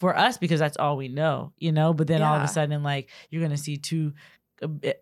for 0.00 0.16
us 0.16 0.38
because 0.38 0.60
that's 0.60 0.76
all 0.76 0.96
we 0.96 1.08
know, 1.08 1.52
you 1.58 1.72
know? 1.72 1.92
But 1.92 2.06
then 2.06 2.22
all 2.22 2.36
of 2.36 2.42
a 2.42 2.48
sudden, 2.48 2.82
like, 2.82 3.08
you're 3.30 3.40
going 3.40 3.50
to 3.50 3.56
see 3.56 3.76
two 3.78 4.12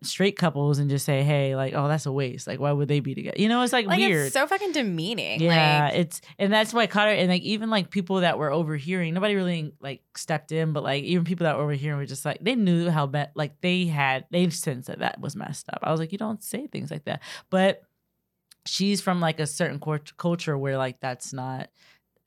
straight 0.02 0.36
couples 0.36 0.78
and 0.78 0.90
just 0.90 1.04
say, 1.06 1.22
hey, 1.22 1.56
like, 1.56 1.72
oh, 1.74 1.88
that's 1.88 2.06
a 2.06 2.12
waste. 2.12 2.46
Like, 2.46 2.60
why 2.60 2.72
would 2.72 2.88
they 2.88 3.00
be 3.00 3.14
together? 3.14 3.36
You 3.38 3.48
know, 3.48 3.62
it's 3.62 3.72
like, 3.72 3.86
Like 3.86 3.98
weird. 3.98 4.26
it's 4.26 4.34
so 4.34 4.46
fucking 4.46 4.72
demeaning. 4.72 5.40
Yeah, 5.40 5.86
Like, 5.90 5.94
it's 5.98 6.20
and 6.38 6.52
that's 6.52 6.74
why 6.74 6.82
I 6.82 6.86
caught 6.86 7.08
it. 7.08 7.18
And 7.20 7.28
like 7.28 7.42
even 7.42 7.70
like 7.70 7.90
people 7.90 8.16
that 8.20 8.38
were 8.38 8.50
overhearing, 8.52 9.14
nobody 9.14 9.34
really 9.34 9.72
like 9.80 10.02
stepped 10.16 10.52
in, 10.52 10.72
but 10.72 10.82
like 10.82 11.04
even 11.04 11.24
people 11.24 11.44
that 11.44 11.56
were 11.56 11.62
overhearing 11.64 11.98
were 11.98 12.06
just 12.06 12.24
like 12.24 12.38
they 12.40 12.54
knew 12.54 12.90
how 12.90 13.06
bad 13.06 13.30
like 13.34 13.60
they 13.60 13.86
had 13.86 14.26
they've 14.30 14.52
sensed 14.54 14.88
that 14.88 14.98
that 14.98 15.20
was 15.20 15.34
messed 15.36 15.68
up. 15.72 15.78
I 15.82 15.90
was 15.90 16.00
like, 16.00 16.12
you 16.12 16.18
don't 16.18 16.42
say 16.42 16.66
things 16.66 16.90
like 16.90 17.04
that, 17.04 17.22
but 17.50 17.82
she's 18.66 19.00
from 19.00 19.20
like 19.20 19.40
a 19.40 19.46
certain 19.46 19.78
cult- 19.80 20.16
culture 20.16 20.58
where 20.58 20.76
like 20.76 21.00
that's 21.00 21.32
not 21.32 21.68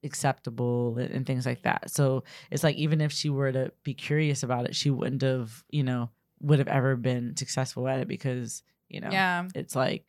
acceptable 0.04 0.98
and, 0.98 1.12
and 1.12 1.26
things 1.26 1.46
like 1.46 1.64
that. 1.64 1.92
So 1.92 2.24
it's 2.50 2.64
like 2.64 2.78
even 2.78 3.02
if 3.02 3.12
she 3.12 3.30
were 3.30 3.52
to 3.52 3.72
be 3.84 3.94
curious 3.94 4.44
about 4.44 4.66
it, 4.66 4.76
she 4.76 4.90
wouldn't 4.90 5.22
have 5.22 5.64
you 5.70 5.84
know 5.84 6.10
would 6.42 6.60
have 6.60 6.68
ever 6.68 6.96
been 6.96 7.36
successful 7.36 7.88
at 7.88 8.00
it 8.00 8.08
because 8.08 8.64
you 8.88 9.00
know 9.00 9.10
yeah. 9.12 9.46
it's 9.56 9.76
like 9.76 10.06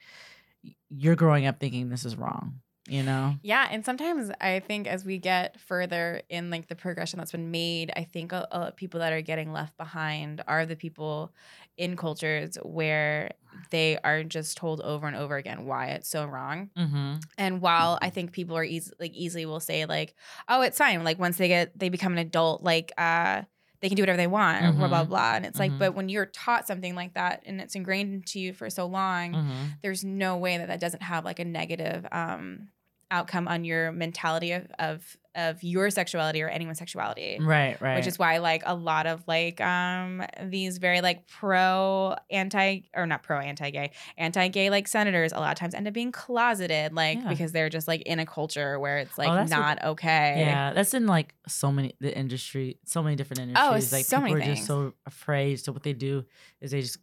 you're 0.90 1.16
growing 1.16 1.46
up 1.46 1.58
thinking 1.60 1.88
this 1.88 2.04
is 2.04 2.16
wrong 2.16 2.60
you 2.88 3.02
know 3.02 3.36
Yeah, 3.42 3.68
and 3.70 3.84
sometimes 3.84 4.30
I 4.40 4.60
think 4.60 4.88
as 4.88 5.04
we 5.04 5.18
get 5.18 5.60
further 5.60 6.22
in 6.28 6.50
like 6.50 6.66
the 6.66 6.74
progression 6.74 7.18
that's 7.18 7.30
been 7.30 7.50
made, 7.50 7.92
I 7.94 8.04
think 8.04 8.32
a, 8.32 8.48
a 8.50 8.72
people 8.72 9.00
that 9.00 9.12
are 9.12 9.22
getting 9.22 9.52
left 9.52 9.76
behind 9.76 10.42
are 10.48 10.66
the 10.66 10.76
people 10.76 11.32
in 11.76 11.96
cultures 11.96 12.56
where 12.62 13.30
they 13.70 13.98
are 14.02 14.24
just 14.24 14.56
told 14.56 14.80
over 14.80 15.06
and 15.06 15.16
over 15.16 15.36
again 15.36 15.66
why 15.66 15.88
it's 15.88 16.08
so 16.08 16.24
wrong. 16.24 16.70
mm-hmm. 16.76 17.16
And 17.38 17.60
while 17.60 17.98
I 18.02 18.10
think 18.10 18.32
people 18.32 18.56
are 18.56 18.64
easy, 18.64 18.92
like 18.98 19.12
easily 19.12 19.46
will 19.46 19.60
say 19.60 19.86
like, 19.86 20.14
"Oh, 20.48 20.62
it's 20.62 20.78
fine." 20.78 21.04
Like 21.04 21.18
once 21.18 21.36
they 21.36 21.48
get 21.48 21.78
they 21.78 21.90
become 21.90 22.12
an 22.12 22.18
adult, 22.18 22.62
like 22.62 22.92
uh, 22.98 23.42
they 23.80 23.88
can 23.88 23.96
do 23.96 24.02
whatever 24.02 24.16
they 24.18 24.26
want, 24.26 24.64
or 24.64 24.72
blah 24.72 24.88
blah 24.88 25.04
Mhm. 25.04 25.08
blah. 25.08 25.34
And 25.36 25.46
it's 25.46 25.58
like, 25.58 25.72
Mhm. 25.72 25.78
but 25.78 25.94
when 25.94 26.08
you're 26.08 26.26
taught 26.26 26.66
something 26.66 26.94
like 26.94 27.14
that 27.14 27.42
and 27.46 27.60
it's 27.60 27.74
ingrained 27.74 28.12
into 28.14 28.40
you 28.40 28.52
for 28.52 28.68
so 28.70 28.86
long, 28.86 29.32
Mm-hmm. 29.34 29.66
there's 29.82 30.04
no 30.04 30.36
way 30.36 30.58
that 30.58 30.68
that 30.68 30.80
doesn't 30.80 31.02
have 31.02 31.24
like 31.24 31.38
a 31.38 31.44
negative 31.44 32.06
um 32.12 32.68
outcome 33.10 33.48
on 33.48 33.64
your 33.64 33.92
mentality 33.92 34.52
of 34.52 34.66
of 34.78 35.16
of 35.36 35.62
your 35.62 35.90
sexuality 35.90 36.42
or 36.42 36.48
anyone's 36.48 36.78
sexuality. 36.78 37.38
Right 37.40 37.80
right. 37.80 37.94
Which 37.96 38.08
is 38.08 38.18
why 38.18 38.38
like 38.38 38.64
a 38.66 38.74
lot 38.74 39.06
of 39.06 39.22
like 39.28 39.60
um 39.60 40.22
these 40.42 40.78
very 40.78 41.00
like 41.00 41.28
pro 41.28 42.16
anti 42.32 42.82
or 42.94 43.06
not 43.06 43.22
pro 43.22 43.38
anti 43.38 43.70
gay 43.70 43.92
anti 44.18 44.48
gay 44.48 44.70
like 44.70 44.88
senators 44.88 45.30
a 45.32 45.36
lot 45.38 45.52
of 45.52 45.58
times 45.58 45.72
end 45.74 45.86
up 45.86 45.94
being 45.94 46.10
closeted 46.10 46.92
like 46.92 47.18
Yeah. 47.18 47.28
because 47.28 47.52
they're 47.52 47.68
just 47.68 47.86
like 47.86 48.02
in 48.02 48.18
a 48.18 48.26
culture 48.26 48.78
where 48.80 48.98
it's 48.98 49.12
Oh, 49.18 49.22
like 49.22 49.28
what- 49.28 49.48
not 49.50 49.84
okay. 49.84 50.34
Yeah 50.38 50.72
that's 50.72 50.94
in 50.94 51.06
like 51.06 51.34
so 51.46 51.70
many 51.70 51.94
the 52.00 52.16
industry 52.16 52.78
so 52.84 53.00
many 53.02 53.14
different 53.14 53.40
industries. 53.40 53.92
Oh, 53.92 53.96
like 53.96 54.04
so 54.04 54.20
people 54.20 54.34
are 54.36 54.40
just 54.40 54.66
so 54.66 54.94
afraid. 55.06 55.60
So 55.60 55.70
what 55.70 55.84
they 55.84 55.92
do 55.92 56.24
is 56.60 56.72
they 56.72 56.80
just 56.80 56.98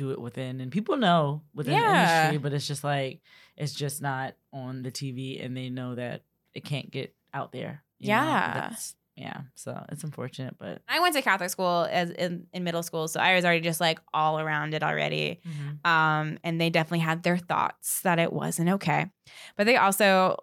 do 0.00 0.10
it 0.10 0.20
within 0.20 0.60
and 0.60 0.72
people 0.72 0.96
know 0.96 1.42
within 1.54 1.74
the 1.78 1.86
industry 1.86 2.38
but 2.38 2.52
it's 2.52 2.66
just 2.66 2.82
like 2.82 3.20
it's 3.56 3.72
just 3.72 4.00
not 4.00 4.34
on 4.52 4.82
the 4.82 4.90
tv 4.90 5.44
and 5.44 5.56
they 5.56 5.68
know 5.68 5.94
that 5.94 6.22
it 6.54 6.64
can't 6.64 6.90
get 6.90 7.14
out 7.34 7.52
there? 7.52 7.82
Yeah. 7.98 8.72
Yeah 9.16 9.40
so 9.54 9.84
it's 9.92 10.02
unfortunate 10.02 10.54
but 10.58 10.80
I 10.88 11.00
went 11.00 11.14
to 11.16 11.22
Catholic 11.22 11.50
school 11.50 11.86
as 11.90 12.10
in, 12.10 12.46
in 12.52 12.64
middle 12.64 12.82
school, 12.82 13.06
so 13.08 13.20
I 13.20 13.34
was 13.34 13.44
already 13.44 13.60
just 13.60 13.80
like 13.80 13.98
all 14.14 14.40
around 14.40 14.72
it 14.72 14.82
already. 14.82 15.40
Um, 15.84 16.38
and 16.42 16.60
they 16.60 16.70
definitely 16.70 17.00
had 17.00 17.22
their 17.22 17.36
thoughts 17.36 18.00
that 18.02 18.18
it 18.18 18.32
wasn't 18.32 18.70
okay. 18.70 19.10
But 19.56 19.66
they 19.66 19.76
also, 19.76 20.36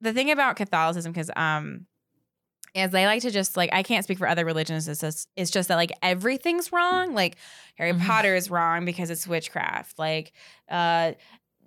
the 0.00 0.12
thing 0.12 0.30
about 0.30 0.56
Catholicism, 0.56 1.12
because 1.12 1.30
um, 1.34 1.86
is 2.74 2.90
they 2.90 3.06
like 3.06 3.22
to 3.22 3.30
just 3.30 3.56
like 3.56 3.70
I 3.72 3.82
can't 3.82 4.04
speak 4.04 4.18
for 4.18 4.26
other 4.26 4.44
religions. 4.44 4.88
It's 4.88 5.00
just 5.00 5.28
it's 5.36 5.50
just 5.50 5.68
that 5.68 5.76
like 5.76 5.92
everything's 6.02 6.72
wrong. 6.72 7.14
Like 7.14 7.36
Harry 7.76 7.92
Mhm. 7.92 8.04
Potter 8.06 8.34
is 8.34 8.50
wrong 8.50 8.84
because 8.84 9.10
it's 9.10 9.26
witchcraft. 9.26 9.98
Like 9.98 10.32
uh, 10.68 11.12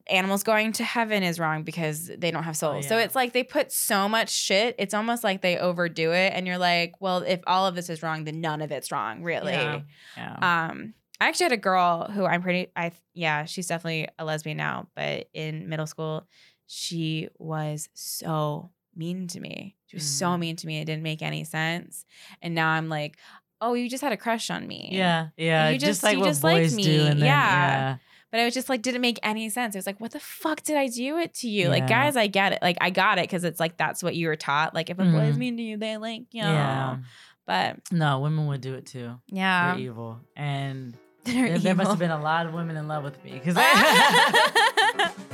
animals 0.10 0.44
going 0.44 0.72
to 0.74 0.84
heaven 0.84 1.24
is 1.24 1.40
wrong 1.40 1.64
because 1.64 2.08
they 2.18 2.32
don't 2.32 2.44
have 2.44 2.56
souls. 2.58 2.88
So 2.88 2.96
Oh, 2.96 3.00
yeah. 3.00 3.06
it's 3.06 3.16
like 3.16 3.34
they 3.34 3.44
put 3.44 3.72
so 3.72 4.08
much 4.08 4.30
shit. 4.30 4.76
It's 4.78 4.94
almost 4.94 5.24
like 5.24 5.42
they 5.42 5.58
overdo 5.58 6.12
it, 6.14 6.34
and 6.34 6.46
you're 6.48 6.58
like, 6.58 6.96
well, 7.02 7.20
if 7.20 7.42
all 7.48 7.66
of 7.68 7.76
this 7.76 7.90
is 7.90 8.02
wrong, 8.04 8.24
then 8.24 8.40
none 8.42 8.62
of 8.62 8.72
it's 8.72 8.92
wrong, 8.92 9.24
really. 9.24 9.54
yeah, 9.54 9.82
yeah. 10.16 10.68
Um, 10.70 10.94
I 11.20 11.28
actually 11.30 11.46
had 11.46 11.52
a 11.54 11.58
girl 11.58 12.10
who 12.12 12.26
I'm 12.26 12.42
pretty, 12.44 12.68
I 12.76 12.92
yeah, 13.14 13.46
she's 13.46 13.68
definitely 13.68 14.08
a 14.20 14.24
lesbian 14.26 14.58
now, 14.58 14.88
but 14.96 15.30
in 15.34 15.68
middle 15.68 15.88
school, 15.88 16.28
she 16.68 17.28
was 17.40 17.90
so 17.94 18.72
mean 18.96 19.28
to 19.30 19.40
me. 19.40 19.76
She 19.88 19.96
was 19.96 20.06
so 20.06 20.28
Mhm. 20.28 20.40
mean 20.40 20.56
to 20.58 20.68
me. 20.68 20.80
It 20.82 20.86
didn't 20.86 21.04
make 21.04 21.22
any 21.22 21.44
sense. 21.44 22.06
And 22.42 22.54
now 22.56 22.70
I'm 22.70 22.90
like, 22.90 23.18
oh, 23.60 23.74
you 23.74 23.90
just 23.90 24.04
had 24.04 24.12
a 24.12 24.18
crush 24.18 24.50
on 24.52 24.68
me. 24.68 24.90
Yeah, 24.92 25.30
yeah. 25.38 25.70
You 25.70 25.80
just, 25.80 25.90
just- 25.90 26.04
like 26.04 26.18
you 26.18 26.24
just 26.24 26.44
liked 26.44 26.64
boys 26.66 26.76
me. 26.76 26.84
do, 26.84 27.02
and 27.06 27.20
then 27.20 27.26
Yeah. 27.26 27.26
yeah, 27.26 27.98
But 28.30 28.40
I 28.42 28.46
was 28.46 28.54
just 28.54 28.68
like, 28.70 28.82
didn't 28.82 29.02
make 29.02 29.20
any 29.24 29.50
sense. 29.50 29.74
It 29.74 29.78
was 29.80 29.88
like, 29.88 30.00
what 30.02 30.12
the 30.12 30.20
fuck 30.20 30.62
did 30.64 30.76
I 30.78 30.88
do 30.90 31.18
it 31.18 31.34
to 31.36 31.48
you? 31.50 31.70
Like, 31.70 31.88
guys, 31.88 32.16
I 32.18 32.28
get 32.28 32.52
it. 32.52 32.60
Like, 32.62 32.78
I 32.82 32.90
got 32.90 33.18
it 33.18 33.24
because 33.24 33.44
it's 33.46 33.60
like 33.60 33.78
that's 33.78 34.04
what 34.04 34.16
you 34.16 34.28
were 34.28 34.36
taught. 34.36 34.76
Like, 34.76 34.90
if 34.90 35.00
a 35.00 35.04
boy 35.06 35.22
is 35.32 35.38
mean 35.38 35.56
to 35.58 35.64
you, 35.64 35.78
they 35.78 35.96
like, 35.98 36.24
you 36.32 36.44
know. 36.44 36.52
yeah. 36.52 36.98
But 37.46 37.78
No, 37.94 38.20
women 38.20 38.48
would 38.48 38.60
do 38.60 38.74
it 38.76 38.86
too. 38.86 39.20
yeah, 39.28 39.72
They're 39.76 39.84
evil, 39.86 40.20
and 40.36 40.94
there, 41.24 41.58
there 41.58 41.76
must 41.76 41.90
have 41.92 42.00
been 42.00 42.12
a 42.12 42.22
lot 42.22 42.46
of 42.46 42.54
women 42.54 42.76
in 42.76 42.90
love 42.90 43.06
with 43.06 43.24
me 43.24 43.32
because 43.42 43.56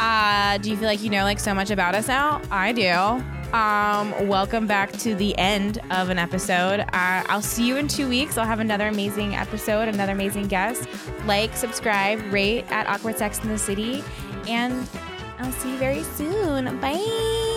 uh, 0.00 0.58
do 0.58 0.70
you 0.70 0.76
feel 0.76 0.86
like 0.86 1.02
you 1.02 1.10
know 1.10 1.24
like 1.24 1.40
so 1.40 1.54
much 1.54 1.70
about 1.70 1.94
us 1.94 2.08
now? 2.08 2.40
I 2.50 2.72
do. 2.72 3.22
Um, 3.52 4.28
welcome 4.28 4.66
back 4.66 4.92
to 4.92 5.14
the 5.14 5.36
end 5.38 5.78
of 5.90 6.10
an 6.10 6.18
episode. 6.18 6.80
Uh, 6.80 7.24
I'll 7.26 7.42
see 7.42 7.66
you 7.66 7.76
in 7.76 7.88
two 7.88 8.08
weeks. 8.08 8.36
I'll 8.36 8.46
have 8.46 8.60
another 8.60 8.88
amazing 8.88 9.34
episode, 9.34 9.88
another 9.88 10.12
amazing 10.12 10.48
guest. 10.48 10.88
Like, 11.26 11.56
subscribe, 11.56 12.20
rate 12.32 12.64
at 12.70 12.86
Awkward 12.86 13.16
Sex 13.16 13.38
and 13.40 13.50
the 13.50 13.58
City, 13.58 14.02
and 14.48 14.88
I'll 15.38 15.52
see 15.52 15.72
you 15.72 15.78
very 15.78 16.02
soon. 16.02 16.80
Bye. 16.80 17.55